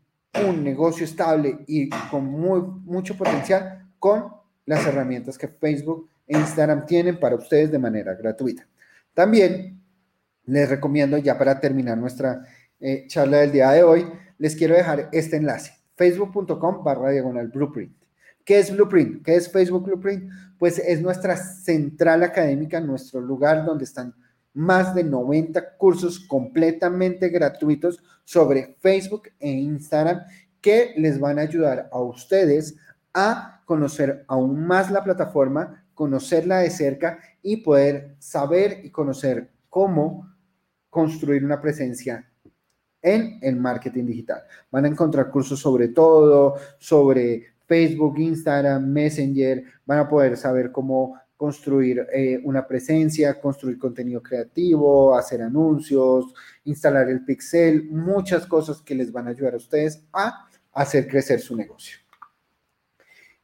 un 0.48 0.64
negocio 0.64 1.06
estable 1.06 1.58
y 1.66 1.90
con 2.12 2.26
muy, 2.26 2.62
mucho 2.62 3.18
potencial 3.18 3.90
con 3.98 4.32
las 4.68 4.86
herramientas 4.86 5.40
que 5.40 5.48
Facebook 5.48 6.08
e 6.28 6.38
Instagram 6.38 6.86
tienen 6.86 7.20
para 7.20 7.36
ustedes 7.36 7.72
de 7.72 7.80
manera 7.80 8.14
gratuita. 8.14 8.68
También 9.16 9.82
les 10.46 10.70
recomiendo, 10.70 11.18
ya 11.18 11.36
para 11.36 11.60
terminar 11.60 11.98
nuestra 11.98 12.46
eh, 12.80 13.06
charla 13.08 13.38
del 13.38 13.52
día 13.52 13.72
de 13.72 13.82
hoy, 13.82 14.06
les 14.38 14.56
quiero 14.56 14.76
dejar 14.76 15.10
este 15.12 15.38
enlace, 15.38 15.74
facebook.com 15.96 16.84
barra 16.84 17.10
diagonal 17.10 17.48
blueprint. 17.48 17.92
¿Qué 18.44 18.60
es 18.60 18.72
Blueprint? 18.72 19.26
¿Qué 19.26 19.36
es 19.36 19.52
Facebook 19.52 19.86
Blueprint? 19.86 20.32
Pues 20.60 20.78
es 20.78 21.02
nuestra 21.02 21.36
central 21.36 22.22
académica, 22.22 22.80
nuestro 22.80 23.20
lugar 23.20 23.66
donde 23.66 23.86
están 23.86 24.14
más 24.56 24.96
de 24.96 25.04
90 25.04 25.78
cursos 25.78 26.20
completamente 26.20 27.30
gratuitos 27.30 28.02
sobre 28.24 28.76
Facebook 28.80 29.30
e 29.40 29.52
Instagram 29.52 30.22
que 30.62 30.94
les 30.98 31.20
van 31.20 31.38
a 31.38 31.44
ayudar 31.44 31.90
a 31.92 32.00
ustedes 32.00 32.76
a 33.14 33.62
conocer 33.66 34.26
aún 34.28 34.66
más 34.66 34.90
la 34.90 35.04
plataforma, 35.04 35.86
conocerla 35.94 36.60
de 36.60 36.70
cerca 36.70 37.20
y 37.42 37.58
poder 37.58 38.16
saber 38.18 38.82
y 38.84 38.90
conocer 38.90 39.52
cómo 39.70 40.28
construir 40.90 41.44
una 41.44 41.62
presencia 41.62 42.28
en 43.02 43.38
el 43.42 43.58
marketing 43.58 44.06
digital. 44.06 44.42
Van 44.72 44.86
a 44.86 44.88
encontrar 44.88 45.30
cursos 45.30 45.60
sobre 45.60 45.90
todo, 45.90 46.56
sobre 46.80 47.56
Facebook, 47.66 48.18
Instagram, 48.18 48.88
Messenger, 48.88 49.64
van 49.86 50.00
a 50.00 50.10
poder 50.10 50.38
saber 50.38 50.72
cómo 50.72 51.20
construir 51.38 52.08
eh, 52.14 52.40
una 52.44 52.66
presencia, 52.66 53.40
construir 53.40 53.78
contenido 53.78 54.22
creativo, 54.22 55.16
hacer 55.16 55.42
anuncios, 55.42 56.34
instalar 56.64 57.10
el 57.10 57.26
pixel, 57.26 57.90
muchas 57.90 58.46
cosas 58.46 58.82
que 58.82 58.96
les 58.96 59.12
van 59.12 59.28
a 59.28 59.32
ayudar 59.32 59.54
a 59.54 59.58
ustedes 59.58 60.04
a 60.14 60.48
hacer 60.72 61.08
crecer 61.08 61.40
su 61.40 61.56
negocio. 61.56 61.98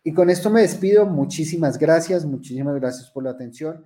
Y 0.03 0.13
con 0.13 0.29
esto 0.29 0.49
me 0.49 0.61
despido. 0.61 1.05
Muchísimas 1.05 1.77
gracias, 1.77 2.25
muchísimas 2.25 2.75
gracias 2.75 3.09
por 3.11 3.23
la 3.23 3.31
atención. 3.31 3.83